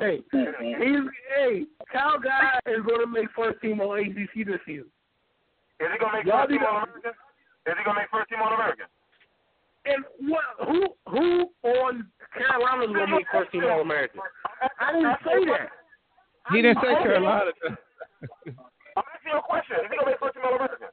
Hey, 0.00 0.20
he's 0.30 1.04
hey, 1.36 1.64
Kyle 1.92 2.18
Guy 2.20 2.60
is 2.66 2.84
gonna 2.86 3.06
make 3.06 3.28
first 3.34 3.60
team 3.60 3.80
on 3.80 3.98
ACC 3.98 4.44
this 4.46 4.60
season. 4.66 4.86
Is 5.80 5.88
he 5.92 5.98
gonna 5.98 6.18
make 6.18 6.26
Y'all 6.26 6.44
first 6.46 6.50
team 6.50 6.60
need 6.60 6.66
to- 6.66 6.70
All 6.70 6.82
American? 6.84 7.10
Is 7.66 7.74
he 7.78 7.84
gonna 7.84 8.00
make 8.00 8.10
first 8.10 8.28
team 8.28 8.38
All 8.42 8.52
American? 8.52 8.86
And 9.86 10.04
what? 10.28 10.44
Who 10.68 10.94
who 11.08 11.50
on 11.62 12.06
Carolina 12.36 12.84
is 12.84 12.92
gonna 12.92 13.16
make 13.16 13.26
first 13.32 13.50
team 13.50 13.64
All 13.64 13.80
American? 13.80 14.20
I 14.80 14.92
didn't 14.92 15.16
say 15.24 15.44
that. 15.46 15.70
He 16.52 16.62
didn't 16.62 16.78
say 16.82 16.94
Carolina. 17.02 17.50
I'm 17.64 17.76
asking 18.96 19.32
you 19.32 19.38
a 19.38 19.42
question. 19.42 19.76
Is 19.84 19.90
he 19.90 19.96
gonna 19.96 20.10
make 20.10 20.18
first 20.20 20.34
team 20.34 20.44
All 20.44 20.54
American? 20.56 20.88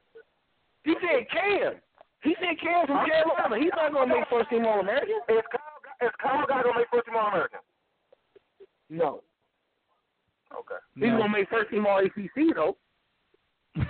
He 0.84 0.94
said 1.00 1.28
Cam. 1.30 1.74
He 2.22 2.34
said 2.40 2.58
Cam 2.60 2.86
from 2.86 3.06
Carolina. 3.06 3.56
He's 3.58 3.72
not 3.76 3.92
gonna 3.92 4.14
make 4.14 4.28
first 4.28 4.48
team 4.50 4.66
All 4.66 4.80
American. 4.80 5.20
Is 5.28 5.42
Kyle, 5.50 5.80
Guy- 5.82 6.06
is 6.06 6.12
Kyle 6.22 6.46
Guy 6.46 6.62
gonna 6.62 6.78
make 6.78 6.88
first 6.92 7.06
team 7.06 7.16
All 7.16 7.28
American? 7.28 7.60
No, 8.90 9.22
Okay. 10.54 10.76
he's 10.94 11.08
No. 11.10 11.16
gonna 11.18 11.28
make 11.30 11.48
first 11.50 11.70
team 11.70 11.86
All 11.86 11.98
ACC 11.98 12.52
though. 12.54 12.76
He's 13.76 13.86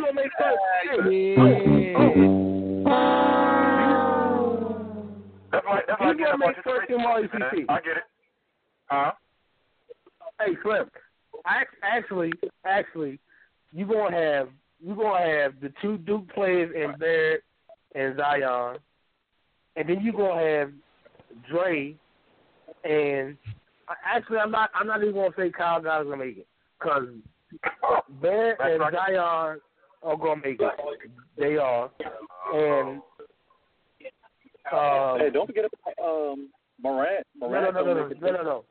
gonna 0.00 0.12
make 0.14 0.32
first. 0.38 0.58
Hey, 1.06 1.36
That's 5.52 5.66
like 5.66 5.86
that's 5.86 6.00
He's 6.00 6.06
like 6.06 6.08
gonna 6.16 6.16
getting 6.16 6.38
make 6.40 6.56
first 6.64 6.88
team 6.88 7.00
All 7.06 7.16
ACC. 7.22 7.64
I 7.68 7.80
get 7.80 7.96
it. 7.98 8.04
Huh? 8.86 9.12
Hey, 10.40 10.52
Slim. 10.62 10.88
Actually, 11.82 12.32
actually, 12.64 13.18
you 13.72 13.86
gonna 13.86 14.16
have 14.16 14.48
you 14.80 14.94
gonna 14.94 15.24
have 15.24 15.60
the 15.60 15.72
two 15.80 15.98
Duke 15.98 16.28
players 16.34 16.72
in 16.74 16.98
Barrett 16.98 17.42
and 17.94 18.16
Zion, 18.16 18.78
and 19.76 19.88
then 19.88 20.00
you 20.00 20.12
gonna 20.12 20.42
have 20.42 20.70
Dre, 21.50 21.94
and 22.84 23.36
actually, 24.04 24.38
I'm 24.38 24.50
not 24.50 24.70
I'm 24.74 24.86
not 24.86 25.02
even 25.02 25.14
gonna 25.14 25.30
say 25.36 25.50
Kyle 25.50 25.80
Guy's 25.80 26.04
gonna 26.04 26.16
make 26.16 26.38
it 26.38 26.46
because 26.78 27.04
Barrett 28.20 28.58
and 28.60 28.80
right. 28.80 28.92
Zion 28.92 29.60
are 30.02 30.16
gonna 30.16 30.40
make 30.44 30.60
it. 30.60 31.10
They 31.38 31.56
are, 31.56 31.90
and 32.54 33.00
um, 34.72 35.20
hey, 35.20 35.30
don't 35.30 35.46
forget 35.46 35.64
about 35.66 36.32
um, 36.32 36.48
Morant. 36.82 37.26
no, 37.40 37.48
Morant. 37.48 37.74
no, 37.74 37.80
no, 37.82 37.86
no, 37.86 37.94
no, 37.94 38.00
don't 38.00 38.10
make 38.10 38.20
no, 38.22 38.30
no, 38.32 38.42
no. 38.42 38.64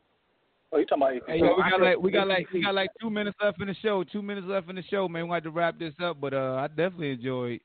Oh, 0.72 0.78
you 0.78 0.86
talking 0.86 1.04
about? 1.04 1.30
Hey, 1.30 1.40
yo, 1.40 1.56
we 1.56 1.70
got 1.70 1.82
like 1.82 1.98
we 2.00 2.12
got 2.12 2.28
like 2.28 2.48
we 2.52 2.62
got 2.64 2.76
like 2.76 2.90
two 3.00 3.10
minutes 3.10 3.38
left 3.42 3.62
in 3.62 3.68
the 3.68 3.76
show. 3.76 4.04
Two 4.04 4.22
minutes 4.22 4.48
left 4.48 4.70
in 4.70 4.76
the 4.76 4.84
show, 4.84 5.08
man. 5.08 5.24
We 5.24 5.30
got 5.36 5.44
to 5.44 5.52
wrap 5.52 5.80
this 5.80 5.94
up, 6.04 6.20
but 6.20 6.34
uh, 6.34 6.56
I 6.60 6.68
definitely 6.68 7.12
enjoyed 7.12 7.60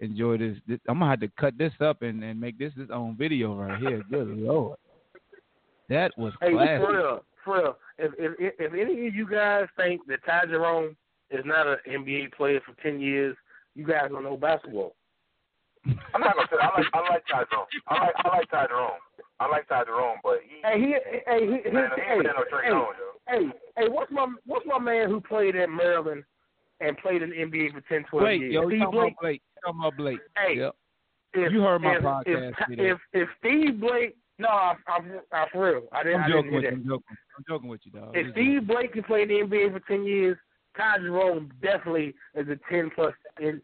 enjoy 0.00 0.38
this. 0.38 0.56
this. 0.66 0.78
I'm 0.88 0.98
gonna 0.98 1.10
have 1.10 1.20
to 1.20 1.28
cut 1.38 1.56
this 1.58 1.72
up 1.80 2.02
and, 2.02 2.22
and 2.24 2.40
make 2.40 2.58
this 2.58 2.72
its 2.76 2.90
own 2.92 3.16
video 3.16 3.54
right 3.54 3.78
here. 3.78 4.02
Good 4.10 4.28
lord, 4.38 4.78
that 5.88 6.16
was 6.16 6.32
Hey, 6.40 6.52
classic. 6.52 6.80
for 6.86 6.96
real, 6.96 7.24
for 7.44 7.58
real. 7.58 7.76
If, 7.98 8.12
if 8.18 8.54
if 8.58 8.72
any 8.72 9.06
of 9.08 9.14
you 9.14 9.28
guys 9.28 9.66
think 9.76 10.00
that 10.08 10.24
Ty 10.24 10.46
Jerome 10.46 10.96
is 11.30 11.44
not 11.44 11.66
an 11.66 11.76
NBA 11.88 12.32
player 12.32 12.60
for 12.64 12.80
ten 12.82 13.00
years, 13.00 13.36
you 13.74 13.86
guys 13.86 14.08
don't 14.10 14.24
know 14.24 14.36
basketball. 14.36 14.94
I'm 15.86 16.20
not 16.20 16.34
gonna 16.34 16.48
say 16.50 16.56
I 16.60 16.66
like 16.80 16.86
I 16.94 17.00
like 17.12 17.24
Ty 17.30 17.44
Jerome. 17.50 17.66
I 17.88 18.04
like 18.04 18.14
I 18.24 18.28
like 18.36 18.50
Ty 18.50 18.66
Jerome. 18.66 18.92
I 19.40 19.48
like 19.48 19.68
Ty 19.68 19.84
Jerome, 19.84 20.18
but 20.22 20.40
he 20.44 20.60
Hey, 20.66 20.80
he, 20.80 20.96
hey, 21.26 21.40
he, 21.46 21.46
he, 21.46 21.70
he 21.70 21.76
ain't 21.76 21.92
hey, 21.96 22.16
been 22.16 22.24
no 22.26 22.44
Tre 22.50 22.64
hey, 22.64 22.70
Jones, 22.70 22.96
hey, 23.28 23.46
hey, 23.76 23.88
what's 23.88 24.10
my 24.10 24.26
what's 24.46 24.66
my 24.66 24.78
man 24.78 25.08
who 25.08 25.20
played 25.20 25.54
at 25.56 25.68
Maryland 25.70 26.24
and 26.80 26.96
played 26.98 27.22
in 27.22 27.30
the 27.30 27.36
NBA 27.36 27.72
for 27.72 27.80
10, 27.82 28.04
12 28.10 28.22
Blake, 28.22 28.40
years? 28.40 28.52
yo, 28.54 28.68
Steve 28.68 28.80
talking 28.80 28.98
Blake. 28.98 29.12
about 29.12 29.20
Blake? 29.22 29.42
You 29.54 29.60
talking 29.64 29.80
about 29.80 29.96
Blake? 29.96 30.20
Hey, 30.36 30.56
Yep. 30.56 30.74
if, 31.34 31.52
You 31.52 31.60
heard 31.62 31.82
my 31.82 31.96
if, 31.96 32.02
podcast, 32.02 32.52
If, 32.68 32.78
if 32.78 32.98
if 33.12 33.28
Steve 33.38 33.80
Blake, 33.80 34.16
no, 34.38 34.48
I, 34.48 34.74
I, 34.88 34.98
I 35.32 35.46
for 35.52 35.70
real, 35.72 35.82
I 35.92 36.02
didn't, 36.02 36.20
I 36.20 36.24
I'm 36.24 36.30
didn't 36.30 36.44
joking 36.44 36.50
hear 36.50 36.60
with 36.60 36.64
you. 36.64 36.70
that. 36.70 36.76
I'm 36.76 36.88
joking. 36.88 37.16
I'm 37.36 37.44
joking 37.48 37.68
with 37.68 37.80
you, 37.84 37.92
dog. 37.92 38.10
If 38.16 38.32
Steve 38.32 38.66
Blake 38.66 38.92
can 38.92 39.02
play 39.04 39.22
in 39.22 39.28
the 39.28 39.34
NBA 39.34 39.72
for 39.72 39.80
ten 39.80 40.04
years, 40.04 40.36
Ty 40.76 40.98
Jerome 40.98 41.50
definitely 41.62 42.14
is 42.34 42.48
a 42.48 42.58
ten 42.70 42.90
plus 42.94 43.14
year 43.40 43.60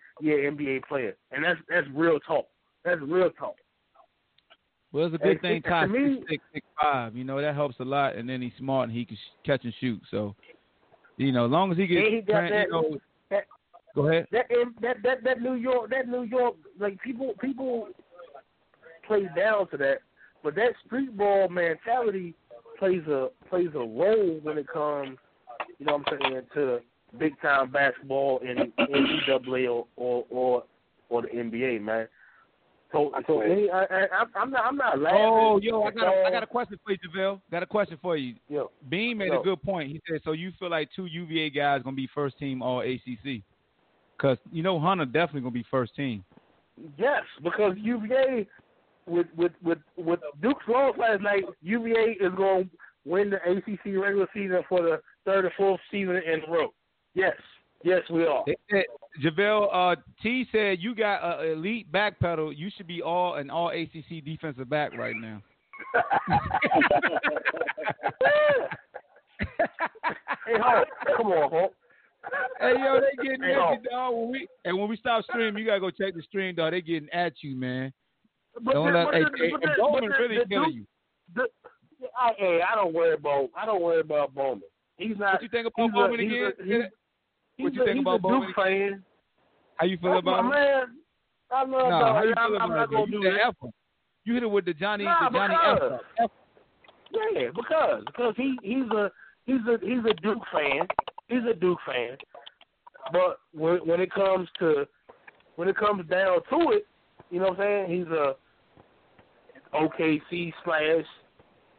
NBA 0.53 0.85
player, 0.85 1.16
and 1.33 1.45
that's 1.45 1.61
that's 1.68 1.87
real 1.95 2.18
talk. 2.20 2.47
That's 2.85 3.01
real 3.01 3.31
talk. 3.31 3.55
Well, 4.95 5.07
it's 5.07 5.14
a 5.16 5.18
good 5.18 5.40
Hey, 5.42 5.55
thing 5.55 5.62
to 5.62 5.68
Ty 5.68 5.86
me- 5.86 6.24
six, 6.28 6.45
six, 6.53 6.64
five. 6.80 7.16
You 7.16 7.24
know 7.24 7.40
that 7.40 7.57
helps 7.57 7.74
a 7.80 7.84
lot, 7.84 8.14
and 8.14 8.28
then 8.28 8.40
he's 8.40 8.53
smart 8.59 8.88
and 8.88 8.97
he 8.97 9.05
can 9.05 9.16
sh- 9.16 9.36
catch 9.45 9.64
and 9.64 9.74
shoot. 9.80 10.01
So, 10.09 10.36
you 11.16 11.32
know, 11.32 11.47
as 11.47 11.51
long 11.51 11.72
as 11.72 11.78
he 11.78 11.88
gets, 11.88 12.09
he 12.09 12.20
got 12.20 12.49
that- 12.49 12.66
you 12.66 12.70
know, 12.72 13.01
that- 13.28 13.47
go 13.92 14.07
ahead. 14.07 14.28
That 14.30 14.47
that 14.82 15.03
that 15.03 15.24
that 15.24 15.40
New 15.42 15.55
York 15.55 15.90
that 15.90 16.07
New 16.07 16.22
York 16.22 16.55
like 16.78 17.03
people 17.03 17.34
people 17.40 17.88
play 19.03 19.28
down 19.34 19.66
to 19.70 19.76
that, 19.78 19.99
but 20.45 20.55
that 20.55 20.76
street 20.86 21.16
ball 21.16 21.49
mentality 21.49 22.34
plays 22.78 23.05
a 23.09 23.30
plays 23.51 23.74
a 23.74 23.78
role 23.78 24.38
when 24.45 24.59
it 24.59 24.68
comes, 24.68 25.18
you 25.80 25.86
know 25.86 25.97
what 25.97 26.12
I'm 26.12 26.20
saying, 26.20 26.47
to 26.55 26.80
big 27.18 27.38
time 27.40 27.72
basketball 27.72 28.38
in 28.38 28.72
NCAA 28.78 29.66
or 29.68 29.88
or 29.97 30.24
or, 30.30 30.64
or 31.09 31.22
the 31.22 31.28
NBA, 31.34 31.80
man. 31.80 32.07
So 32.95 33.11
so 33.26 33.40
any, 33.40 33.68
I, 33.70 33.82
I, 33.82 34.07
I'm- 34.16 34.30
I'm 34.36 34.51
not 34.51 34.64
I'm 34.64 34.76
not 34.76 34.99
laughing. 35.01 35.20
Oh, 35.20 35.59
yo, 35.61 35.82
I 35.82 35.90
got 35.90 36.07
a, 36.07 36.22
I 36.26 36.30
got 36.30 36.42
a 36.45 36.47
question 36.47 36.78
for 36.84 36.92
you, 36.92 36.99
JaVale. 36.99 37.40
Got 37.51 37.62
a 37.64 37.66
question 37.66 37.99
for 38.01 38.16
you. 38.16 38.36
Yo, 38.49 38.70
Bean 38.88 39.18
made 39.18 39.32
Yo. 39.32 39.40
a 39.40 39.45
good 39.45 39.61
point. 39.62 39.90
He 39.90 40.01
said, 40.09 40.20
so 40.24 40.30
you 40.32 40.53
feel 40.61 40.70
like 40.70 40.88
two 40.95 41.07
UVA 41.07 41.51
guys 41.51 41.82
gonna 41.82 41.97
be 41.97 42.09
first 42.14 42.38
team 42.38 42.62
All 42.62 42.80
ACC? 42.80 43.42
Because 44.16 44.38
you 44.53 44.62
know 44.62 44.78
Hunter 44.78 45.07
definitely 45.07 45.40
gonna 45.40 45.51
be 45.51 45.66
first 45.70 45.95
team. 45.97 46.24
Yes, 46.97 47.22
because 47.42 47.72
UVA 47.76 48.47
with 49.07 49.26
with 49.36 49.53
with 49.62 49.78
with 49.97 50.20
Duke's 50.40 50.64
loss 50.68 50.97
last 50.97 51.20
night, 51.20 51.42
UVA 51.62 52.16
is 52.20 52.32
going 52.36 52.64
to 52.64 52.70
win 53.05 53.28
the 53.30 53.36
ACC 53.36 54.01
regular 54.01 54.28
season 54.32 54.62
for 54.68 54.82
the 54.82 55.01
third 55.24 55.45
or 55.45 55.53
fourth 55.57 55.80
season 55.90 56.16
in 56.16 56.42
a 56.49 56.51
row. 56.51 56.72
Yes, 57.14 57.34
yes, 57.85 58.03
we 58.11 58.26
are. 58.26 58.43
They 58.47 58.57
said, 58.70 58.85
JaVale 59.22 59.68
uh, 59.72 59.97
T 60.22 60.47
said 60.51 60.78
you 60.80 60.95
got 60.95 61.41
an 61.41 61.53
elite 61.53 61.91
back 61.93 62.18
pedal. 62.18 62.53
You 62.53 62.70
should 62.76 62.87
be 62.87 63.03
all 63.03 63.35
an 63.35 63.51
All 63.51 63.68
ACC 63.68 64.24
defensive 64.24 64.68
back 64.68 64.97
right 64.97 65.14
now. 65.16 65.41
hey, 70.47 70.59
Hulk, 70.59 70.89
come 71.16 71.26
on, 71.28 71.51
Hulk. 71.51 71.72
Hey 72.61 72.74
yo, 72.78 73.01
they 73.01 73.22
getting 73.22 73.43
Hey, 73.43 73.55
at 73.55 73.82
you, 73.82 73.91
dog. 73.91 74.14
When 74.14 74.30
we 74.30 74.49
and 74.64 74.78
when 74.78 74.89
we 74.89 74.97
stop 74.97 75.24
streaming, 75.24 75.61
you 75.61 75.66
gotta 75.66 75.80
go 75.80 75.91
check 75.91 76.14
the 76.14 76.22
stream, 76.22 76.55
dog. 76.55 76.72
They 76.72 76.80
getting 76.80 77.09
at 77.11 77.35
you, 77.43 77.57
man. 77.57 77.93
But 78.62 78.74
Don't 78.74 78.93
let 78.95 79.07
but 79.07 79.14
hey, 79.14 79.24
hey, 79.37 79.51
but 79.51 79.62
Bowman 79.78 80.11
but 80.11 80.18
really 80.18 80.45
killing 80.49 80.72
you. 80.72 80.87
The, 81.35 81.47
I, 82.18 82.32
hey, 82.39 82.61
I 82.62 82.74
don't 82.74 82.95
worry 82.95 83.14
about 83.14 83.51
I 83.57 83.66
don't 83.66 83.82
worry 83.82 84.01
about 84.01 84.35
Bowman. 84.35 84.62
He's 84.97 85.18
not. 85.18 85.35
What 85.35 85.43
you 85.43 85.49
think 85.49 85.66
about 85.66 85.89
a- 85.89 85.93
Bowman 85.93 86.20
he's 86.20 86.30
again? 86.30 86.91
What 87.59 87.75
you 87.75 87.83
a, 87.83 87.85
think 87.85 88.01
about 88.01 88.23
Bo? 88.23 88.41
Duke 88.41 88.55
fan. 88.57 89.03
How 89.77 89.87
you 89.87 89.99
feel 89.99 90.13
That's 90.13 90.23
about 90.23 90.41
him? 90.41 90.51
man. 90.51 90.85
I 91.53 91.61
love 91.65 91.71
Nah, 91.91 92.15
how 92.15 92.23
you 92.25 92.35
I'm, 92.37 92.51
feel 92.53 92.61
I'm 92.63 92.71
about 92.73 92.91
gonna 92.91 93.07
You 93.07 93.11
do 93.13 93.23
said 93.23 93.33
that. 93.35 93.49
F 93.49 93.55
him. 93.63 93.71
You 94.25 94.35
hit 94.35 94.43
it 94.43 94.47
with 94.51 94.65
the 94.65 94.75
Johnny, 94.75 95.05
Nah, 95.05 95.29
the 95.29 95.39
Johnny 95.39 95.55
because-. 95.55 96.01
F. 96.21 96.31
Yeah, 97.13 97.49
because 97.55 98.03
because 98.07 98.35
he 98.37 98.59
he's 98.63 98.91
a 98.91 99.11
he's 99.47 99.61
a 99.69 99.79
he's 99.83 100.05
a 100.11 100.15
Duke 100.21 100.43
fan. 100.53 100.87
He's 101.29 101.45
a 101.49 101.55
Duke 101.55 101.79
fan. 101.87 102.17
But 103.13 103.39
when 103.53 103.77
when 103.87 104.01
it 104.01 104.11
comes 104.13 104.49
to 104.59 104.87
when 105.57 105.69
it 105.69 105.77
comes 105.77 106.09
down 106.09 106.39
to 106.51 106.71
it, 106.73 106.87
you 107.31 107.39
know 107.39 107.51
what 107.51 107.61
I'm 107.61 107.87
saying? 107.89 107.99
He's 107.99 108.09
a 108.09 108.35
OKC 109.75 110.53
slash 110.65 111.05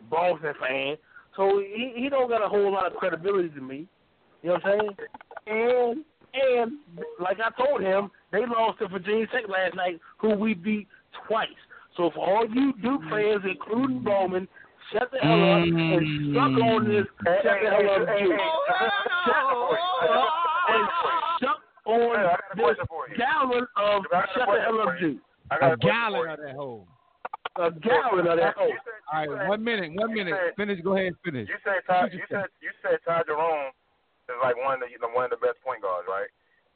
Boston 0.10 0.54
fan. 0.60 0.96
So 1.36 1.60
he 1.60 1.94
he 1.96 2.10
don't 2.10 2.30
got 2.30 2.44
a 2.46 2.48
whole 2.48 2.72
lot 2.72 2.86
of 2.88 2.94
credibility 2.98 3.50
to 3.50 3.62
me. 3.62 3.88
You 4.42 4.50
know 4.50 4.54
what 4.56 4.66
I'm 4.66 4.80
saying? 4.80 4.92
And 5.48 6.04
and 6.34 6.80
like 7.20 7.38
I 7.40 7.50
told 7.64 7.82
him, 7.82 8.12
they 8.32 8.46
lost 8.46 8.80
to 8.80 8.88
Virginia 8.88 9.28
Tech 9.28 9.48
last 9.48 9.76
night, 9.76 10.00
who 10.18 10.36
we 10.36 10.54
beat 10.54 10.88
twice. 11.28 11.48
So 11.96 12.12
for 12.14 12.28
all 12.28 12.46
you 12.50 12.74
Duke 12.82 13.02
fans, 13.10 13.44
including 13.50 14.04
Bowman, 14.04 14.48
shut 14.92 15.10
the 15.12 15.20
hell 15.20 15.54
up 15.54 15.64
and 15.64 16.36
suck 16.36 16.64
on 16.64 16.90
this. 16.90 17.06
Shut 17.24 17.58
the 17.64 17.70
hell 17.70 17.90
up, 17.90 18.20
Duke. 18.20 18.40
Shut 19.26 19.40
up 19.40 20.36
and 20.70 20.88
suck 21.42 21.60
on 21.86 22.38
this 22.58 23.18
gallon 23.18 23.68
of 23.78 24.04
shut 24.12 24.48
the 24.48 24.62
hell 24.62 24.82
up, 24.82 25.00
Duke. 25.00 25.18
A 25.52 25.78
gallon 25.78 26.30
of 26.30 26.40
that 26.40 26.56
hole. 26.56 26.88
A 27.58 27.72
gallon 27.72 28.28
of 28.28 28.38
that. 28.38 28.56
Oh, 28.60 28.70
All 29.14 29.28
right, 29.28 29.48
one 29.48 29.64
minute, 29.64 29.92
one 29.94 30.14
minute. 30.14 30.36
Finish. 30.58 30.82
Go 30.82 30.98
ahead, 30.98 31.08
and 31.08 31.16
finish. 31.24 31.48
You 31.48 31.56
said 31.64 31.82
Ty, 31.88 32.10
you 32.12 32.24
said 32.30 32.46
you 32.62 32.72
said 32.82 33.00
Ty 33.06 33.22
Jerome 33.28 33.72
is 34.30 34.40
like 34.42 34.58
one 34.58 34.82
of 34.82 34.90
the 34.90 35.08
one 35.14 35.26
of 35.26 35.32
the 35.32 35.42
best 35.42 35.62
point 35.62 35.82
guards, 35.82 36.08
right? 36.10 36.28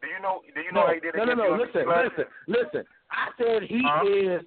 Do 0.01 0.07
you 0.07 0.19
know? 0.21 0.41
Do 0.53 0.61
you 0.61 0.71
know 0.71 0.81
no, 0.81 0.87
how 0.87 0.93
he 0.93 0.99
did 0.99 1.15
it? 1.15 1.17
no, 1.17 1.25
no, 1.25 1.35
no. 1.35 1.59
Listen, 1.59 1.83
UNC 1.87 2.13
listen, 2.13 2.25
listen. 2.47 2.83
I 3.11 3.25
said 3.37 3.63
he 3.67 3.81
Huh? 3.83 4.05
is 4.07 4.41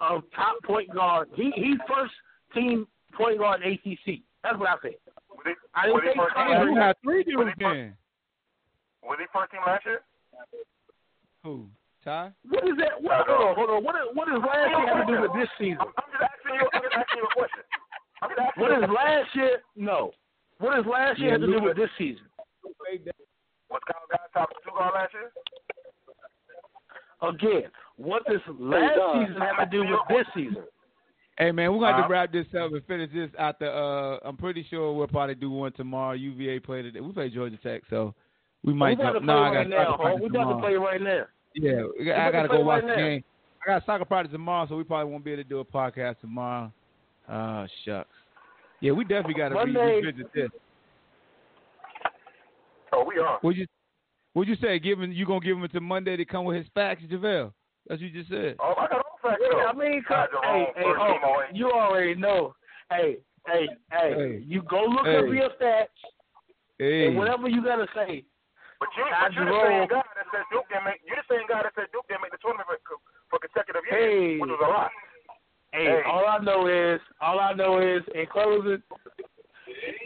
a 0.00 0.18
top 0.34 0.56
point 0.64 0.92
guard. 0.92 1.28
He 1.34 1.52
he's 1.54 1.78
first 1.86 2.14
team 2.54 2.86
point 3.14 3.38
guard 3.38 3.62
in 3.62 3.72
ACC. 3.78 4.22
That's 4.42 4.58
what 4.58 4.68
I 4.70 4.76
said. 4.82 4.96
Was 5.30 5.44
he, 5.46 5.54
I 5.74 5.86
didn't 5.86 5.94
was 5.94 6.02
he 6.02 6.10
say 6.10 6.18
first 6.18 6.34
team 6.34 6.48
last 6.50 6.66
year? 6.66 6.82
had 6.82 6.96
three 7.04 7.18
Was 7.18 7.26
dudes 7.26 7.50
he 7.58 7.64
first- 7.64 7.74
then. 7.78 7.96
Was 9.06 9.18
he 9.22 9.26
first 9.32 9.50
team 9.52 9.62
last 9.66 9.86
year? 9.86 10.00
Who? 11.44 11.66
Ty? 12.04 12.32
What 12.48 12.64
is 12.66 12.76
that? 12.78 12.94
What, 13.02 13.26
hold 13.26 13.42
on, 13.42 13.54
hold 13.54 13.70
on. 13.70 13.80
What 13.84 13.94
is, 13.98 14.06
what 14.14 14.26
does 14.30 14.42
last 14.42 14.70
year 14.70 14.86
have 14.86 15.06
to 15.06 15.12
do 15.14 15.20
with 15.22 15.34
this 15.34 15.50
season? 15.58 15.78
I'm 15.82 16.10
just 16.10 16.22
asking 16.26 16.54
you. 16.58 16.64
I'm 16.74 16.82
just 16.82 16.94
asking 16.94 17.18
you 17.18 17.26
a 17.26 17.34
question. 17.38 17.64
I'm 18.22 18.30
just 18.30 18.40
asking 18.42 18.62
What 18.62 18.90
last 18.90 19.30
year? 19.34 19.54
No. 19.78 20.10
What 20.58 20.74
does 20.74 20.86
last 20.90 21.18
year 21.18 21.34
Yeah, 21.34 21.38
have 21.38 21.46
to 21.46 21.50
do 21.54 21.62
with 21.62 21.76
this 21.78 21.90
season? 21.98 22.26
Was 23.70 23.82
Kyle 23.86 24.06
Guy 24.10 24.18
top 24.34 24.50
two 24.64 24.70
guard 24.74 24.94
last 24.94 25.12
year? 25.14 25.30
Again, 27.28 27.64
what 27.96 28.24
does 28.26 28.40
last 28.58 28.96
Don. 28.96 29.26
season 29.26 29.40
have 29.42 29.70
to 29.70 29.76
do 29.76 29.80
with 29.84 30.00
this 30.08 30.26
season? 30.34 30.62
Hey 31.38 31.52
man, 31.52 31.72
we're 31.72 31.80
gonna 31.80 31.96
have 31.96 32.06
to 32.06 32.12
wrap 32.12 32.32
this 32.32 32.46
up 32.60 32.72
and 32.72 32.84
finish 32.86 33.10
this 33.12 33.30
after. 33.38 33.70
Uh, 33.70 34.18
I'm 34.26 34.36
pretty 34.36 34.66
sure 34.68 34.92
we'll 34.92 35.06
probably 35.06 35.34
do 35.36 35.50
one 35.50 35.72
tomorrow. 35.72 36.14
UVA 36.14 36.58
play 36.60 36.82
today. 36.82 37.00
We 37.00 37.12
play 37.12 37.30
Georgia 37.30 37.56
Tech, 37.62 37.82
so 37.90 38.14
we 38.64 38.72
We 38.72 38.78
might. 38.78 38.98
got 38.98 39.12
to 39.12 39.20
play 39.20 39.26
no, 39.26 39.38
I 39.38 39.50
right 39.50 39.54
got 39.62 39.68
now, 39.70 39.76
soccer 39.84 39.90
huh? 39.96 40.02
practice 40.02 40.22
We 40.22 40.28
got 40.30 40.52
to 40.52 40.58
play 40.58 40.74
right 40.74 41.00
now. 41.02 41.24
Yeah, 41.54 41.82
we 41.98 42.04
got- 42.04 42.18
I 42.18 42.24
got 42.24 42.32
gotta 42.32 42.48
to 42.48 42.54
go 42.58 42.60
watch 42.64 42.82
right 42.82 42.90
the 42.90 42.96
now. 43.02 43.08
game. 43.08 43.24
I 43.64 43.70
got 43.70 43.86
soccer 43.86 44.04
practice 44.04 44.32
tomorrow, 44.32 44.66
so 44.68 44.76
we 44.76 44.84
probably 44.84 45.12
won't 45.12 45.24
be 45.24 45.32
able 45.32 45.42
to 45.44 45.48
do 45.48 45.60
a 45.60 45.64
podcast 45.64 46.18
tomorrow. 46.20 46.72
Oh 47.28 47.66
shucks. 47.84 48.08
Yeah, 48.80 48.92
we 48.92 49.04
definitely 49.04 49.34
got 49.34 49.50
to 49.50 49.54
re- 49.56 49.64
Monday- 49.72 50.00
revisit 50.02 50.32
this. 50.32 50.50
Oh, 52.92 53.04
we 53.06 53.18
are. 53.18 53.38
What 53.42 53.54
you 53.56 53.66
What 54.38 54.46
you 54.46 54.54
say? 54.62 54.78
Giving 54.78 55.10
you 55.10 55.26
gonna 55.26 55.40
give 55.42 55.56
him 55.56 55.64
until 55.64 55.80
Monday 55.80 56.16
to 56.16 56.24
come 56.24 56.44
with 56.44 56.58
his 56.58 56.66
facts, 56.72 57.02
Javale? 57.10 57.50
That's 57.88 58.00
what 58.00 58.06
you 58.06 58.22
just 58.22 58.30
said. 58.30 58.54
Oh, 58.62 58.70
I 58.78 58.86
got 58.86 59.02
all 59.02 59.18
facts. 59.18 59.42
Yeah, 59.42 59.50
though. 59.50 59.66
I 59.66 59.72
mean, 59.74 59.98
cause, 60.06 60.30
Jerome, 60.30 60.70
hey, 60.78 60.78
hey, 60.78 60.82
first 60.86 61.00
oh, 61.02 61.42
you 61.52 61.72
already 61.72 62.14
know. 62.14 62.54
Hey, 62.88 63.18
hey, 63.48 63.66
hey, 63.90 64.14
Hey. 64.14 64.42
you 64.46 64.62
go 64.62 64.84
look 64.84 65.06
Hey. 65.06 65.18
up 65.18 65.26
your 65.26 65.50
stats 65.58 65.98
Hey, 66.78 67.08
and 67.08 67.16
whatever 67.16 67.48
you 67.48 67.64
gotta 67.64 67.88
say. 67.96 68.22
But 68.78 68.88
you, 68.96 69.02
Ty 69.10 69.26
but 69.26 69.34
you're 69.34 69.44
the 69.46 69.58
same 69.58 69.88
guy 69.88 70.02
that 70.06 70.26
said 70.30 70.44
Duke 70.52 70.68
didn't 70.68 70.84
make. 70.84 71.00
You're 71.02 71.16
the 71.18 71.34
same 71.34 71.46
guy 71.48 71.62
that 71.64 71.72
said 71.74 71.90
Duke 71.90 72.06
didn't 72.06 72.22
make 72.22 72.30
the 72.30 72.38
tournament 72.38 72.78
for, 72.86 73.02
for 73.30 73.42
consecutive 73.42 73.82
years, 73.90 74.06
Hey. 74.06 74.38
which 74.38 74.50
was 74.54 74.62
a 74.62 74.70
lot. 74.70 74.92
Hey, 75.72 75.98
Hey. 75.98 76.02
all 76.06 76.24
I 76.28 76.38
know 76.38 76.68
is, 76.68 77.00
all 77.20 77.40
I 77.40 77.54
know 77.54 77.80
is, 77.82 78.06
in 78.14 78.26
closing, 78.30 78.84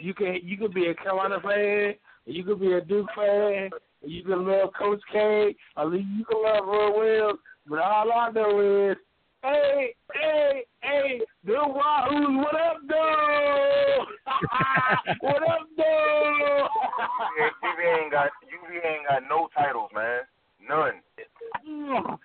you 0.01 0.15
can 0.15 0.39
you 0.41 0.57
could 0.57 0.73
be 0.73 0.87
a 0.87 0.95
Carolina 0.95 1.37
fan, 1.39 1.93
you 2.25 2.43
could 2.43 2.59
be 2.59 2.73
a 2.73 2.81
Duke 2.81 3.09
fan, 3.15 3.69
you 4.03 4.23
can 4.23 4.45
love 4.45 4.69
Coach 4.77 5.01
K, 5.11 5.55
or 5.77 5.95
you 5.95 6.25
can 6.25 6.43
love 6.43 6.65
Roy 6.65 6.97
Williams, 6.97 7.39
but 7.67 7.79
all 7.79 8.11
I 8.11 8.29
know 8.31 8.89
is, 8.91 8.97
hey, 9.43 9.95
hey, 10.13 10.63
hey, 10.81 11.21
the 11.45 11.53
Wahoos, 11.53 12.37
what 12.37 12.55
up, 12.55 12.77
though? 12.87 14.05
what 15.21 15.43
up, 15.43 15.67
though? 15.77 16.67
UVA 17.63 18.03
ain't 18.03 18.11
got 18.11 18.29
UVA 18.51 18.87
ain't 18.87 19.07
got 19.07 19.23
no 19.29 19.47
titles, 19.57 19.89
man. 19.93 20.21
None. 20.67 21.01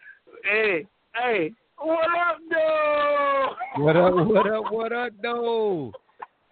hey, 0.44 0.86
hey, 1.14 1.52
what 1.78 2.04
up, 2.04 2.38
though? 2.50 3.48
What 3.82 3.96
up? 3.96 4.14
What 4.26 4.46
up? 4.46 4.72
What 4.72 4.92
up, 4.92 5.12
though? 5.22 5.92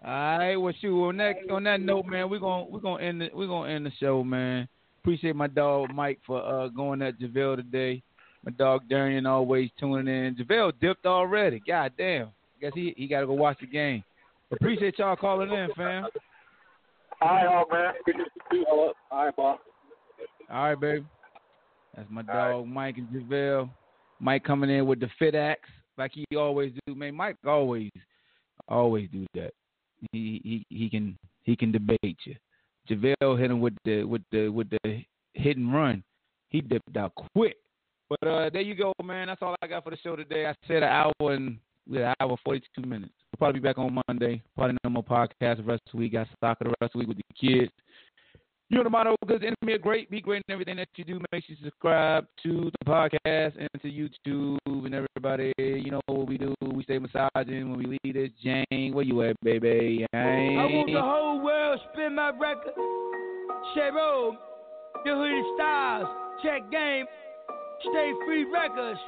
All 0.05 0.37
right. 0.37 0.55
Well, 0.55 0.73
shoot. 0.79 1.07
On 1.07 1.17
that 1.17 1.35
on 1.51 1.63
that 1.63 1.81
note, 1.81 2.05
man, 2.05 2.29
we're 2.29 2.39
gonna 2.39 2.65
we're 2.65 2.79
gonna 2.79 3.03
end 3.03 3.21
the, 3.21 3.29
we're 3.33 3.47
gonna 3.47 3.69
end 3.69 3.85
the 3.85 3.91
show, 3.99 4.23
man. 4.23 4.67
Appreciate 5.07 5.37
my 5.37 5.47
dog 5.47 5.93
Mike 5.93 6.19
for 6.27 6.43
uh 6.43 6.67
going 6.67 7.01
at 7.01 7.17
Javale 7.17 7.55
today. 7.55 8.03
My 8.43 8.51
dog 8.51 8.81
Darian 8.89 9.25
always 9.25 9.69
tuning 9.79 10.13
in. 10.13 10.35
Javale 10.35 10.73
dipped 10.81 11.05
already. 11.05 11.61
God 11.65 11.93
damn. 11.97 12.27
I 12.27 12.31
guess 12.59 12.73
he 12.75 12.93
he 12.97 13.07
got 13.07 13.21
to 13.21 13.25
go 13.27 13.31
watch 13.31 13.57
the 13.61 13.67
game. 13.67 14.03
Appreciate 14.51 14.99
y'all 14.99 15.15
calling 15.15 15.49
in, 15.49 15.69
fam. 15.77 16.07
All 17.21 17.35
right, 17.35 17.47
Hawk, 17.47 17.71
man. 17.71 17.93
All 19.09 19.25
right, 19.25 19.33
boss. 19.33 19.59
All 20.51 20.63
right, 20.63 20.77
baby. 20.77 21.05
That's 21.95 22.09
my 22.11 22.19
All 22.27 22.27
right. 22.27 22.51
dog 22.51 22.67
Mike 22.67 22.97
and 22.97 23.07
Javale. 23.07 23.69
Mike 24.19 24.43
coming 24.43 24.69
in 24.69 24.85
with 24.87 24.99
the 24.99 25.07
fit 25.17 25.35
axe 25.35 25.69
like 25.97 26.11
he 26.13 26.35
always 26.35 26.73
do. 26.85 26.95
Man, 26.95 27.15
Mike 27.15 27.37
always 27.45 27.91
always 28.67 29.07
do 29.13 29.25
that. 29.35 29.53
He 30.11 30.41
he 30.43 30.65
he 30.67 30.89
can 30.89 31.17
he 31.43 31.55
can 31.55 31.71
debate 31.71 32.17
you. 32.25 32.35
Javale 32.89 33.39
hit 33.39 33.51
him 33.51 33.59
with 33.59 33.75
the 33.85 34.03
with 34.03 34.23
the 34.31 34.49
with 34.49 34.69
the 34.69 35.03
hit 35.33 35.57
and 35.57 35.73
run. 35.73 36.03
He 36.49 36.61
dipped 36.61 36.95
out 36.97 37.13
quick. 37.35 37.57
But 38.09 38.27
uh 38.27 38.49
there 38.49 38.61
you 38.61 38.75
go, 38.75 38.93
man. 39.03 39.27
That's 39.27 39.41
all 39.41 39.55
I 39.61 39.67
got 39.67 39.83
for 39.83 39.89
the 39.89 39.97
show 39.97 40.15
today. 40.15 40.45
I 40.45 40.55
said 40.67 40.83
an 40.83 40.83
hour 40.83 41.33
and 41.33 41.57
we 41.89 41.97
had 41.97 42.07
an 42.07 42.15
hour 42.21 42.37
forty 42.43 42.61
two 42.75 42.87
minutes. 42.87 43.13
We'll 43.31 43.37
probably 43.39 43.59
be 43.59 43.67
back 43.67 43.77
on 43.77 43.99
Monday. 44.07 44.41
Probably 44.55 44.77
no 44.83 44.89
more 44.89 45.03
podcast 45.03 45.57
the 45.57 45.63
rest 45.63 45.83
of 45.87 45.91
the 45.93 45.97
week. 45.97 46.13
Got 46.13 46.27
soccer 46.39 46.65
the 46.65 46.73
rest 46.81 46.93
of 46.93 46.93
the 46.93 46.99
week 46.99 47.07
with 47.09 47.17
the 47.17 47.49
kids. 47.49 47.71
You 48.69 48.77
know 48.77 48.83
the 48.83 48.89
motto, 48.89 49.15
because 49.21 49.39
the 49.39 49.47
enemy 49.47 49.75
are 49.75 49.81
great, 49.81 50.11
be 50.11 50.19
great 50.19 50.43
in 50.45 50.51
everything 50.51 50.75
that 50.75 50.89
you 50.97 51.05
do. 51.05 51.21
Make 51.31 51.45
sure 51.45 51.55
you 51.57 51.63
subscribe 51.63 52.27
to 52.43 52.69
the 52.69 52.85
podcast 52.85 53.53
and 53.57 53.69
to 53.81 53.89
YouTube 53.89 54.85
and 54.85 54.93
everybody. 54.93 55.53
You 55.57 55.89
know 55.89 56.01
what 56.07 56.27
we 56.27 56.37
do. 56.37 56.53
We 56.61 56.83
stay 56.83 56.99
massaging 56.99 57.71
when 57.71 57.79
we 57.79 57.97
leave 58.03 58.13
this. 58.13 58.29
Jane, 58.43 58.93
where 58.93 59.05
you 59.05 59.21
at, 59.21 59.37
baby? 59.41 60.05
I 60.13 60.17
want 60.17 60.91
the 60.91 60.99
whole 60.99 61.41
world 61.41 61.79
spin 61.93 62.15
my 62.15 62.31
record. 62.31 62.73
Cheryl, 63.73 64.35
the 65.05 65.11
hoodie 65.15 65.43
styles, 65.55 66.09
check 66.43 66.69
game, 66.69 67.05
stay 67.89 68.11
free 68.25 68.43
records. 68.51 68.99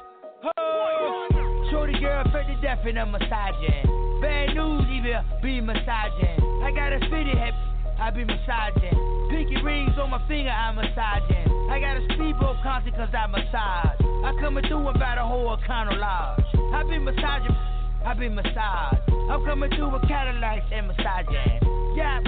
Ho! 0.42 1.28
Shorty 1.70 2.00
girl, 2.00 2.24
fed 2.32 2.46
to 2.46 2.58
death 2.62 2.78
and 2.86 2.98
I'm 2.98 3.10
massaging. 3.10 4.20
Bad 4.22 4.54
news, 4.54 4.86
even 4.90 5.20
be 5.42 5.60
massaging. 5.60 6.40
I 6.64 6.72
got 6.74 6.94
a 6.94 7.00
city 7.10 7.38
hip, 7.38 7.54
I 8.00 8.10
be 8.10 8.24
massaging. 8.24 9.09
Pinky 9.30 9.62
rings 9.62 9.92
on 10.00 10.10
my 10.10 10.18
finger, 10.26 10.50
I'm 10.50 10.74
massaging. 10.74 11.46
I 11.70 11.78
got 11.78 11.96
a 11.96 12.04
speedboat 12.14 12.56
concert 12.62 12.94
cause 12.94 13.14
I 13.14 13.26
massage. 13.28 14.00
I 14.24 14.34
coming 14.40 14.64
through 14.66 14.88
about 14.88 15.18
a 15.18 15.24
whole 15.24 15.56
Econo 15.56 15.96
Lodge. 15.96 16.42
I 16.74 16.82
be 16.82 16.98
massaging. 16.98 17.56
I 18.04 18.14
be 18.14 18.28
massaged. 18.28 19.08
I'm 19.30 19.44
coming 19.44 19.70
through 19.70 19.92
with 19.92 20.02
Cadillacs 20.08 20.66
and 20.72 20.88
massaging. 20.88 21.60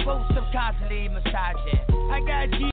Both 0.05 0.27
subconsciously 0.33 1.09
massaging. 1.09 1.81
I 2.11 2.19
got 2.25 2.57
G 2.57 2.72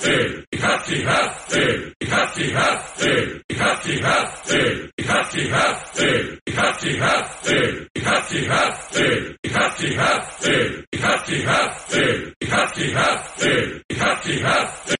Hefty, 0.01 1.03
hefty! 1.03 1.93
Hefty, 2.01 2.51
hefty! 2.51 3.41
Hefty, 3.51 4.01
hefty! 4.01 4.91
Hefty, 4.97 5.47
hefty! 5.47 6.39
Hefty, 6.49 6.97
hefty! 6.97 7.87
Hefty, 7.97 8.47
hefty! 8.47 9.37
Hefty, 9.45 9.93
hefty! 9.93 10.95
Hefty, 10.95 11.43
hefty! 11.43 12.33
Hefty, 12.41 12.91
hefty! 12.91 13.81
Hefty, 13.91 14.39
hefty! 14.41 15.00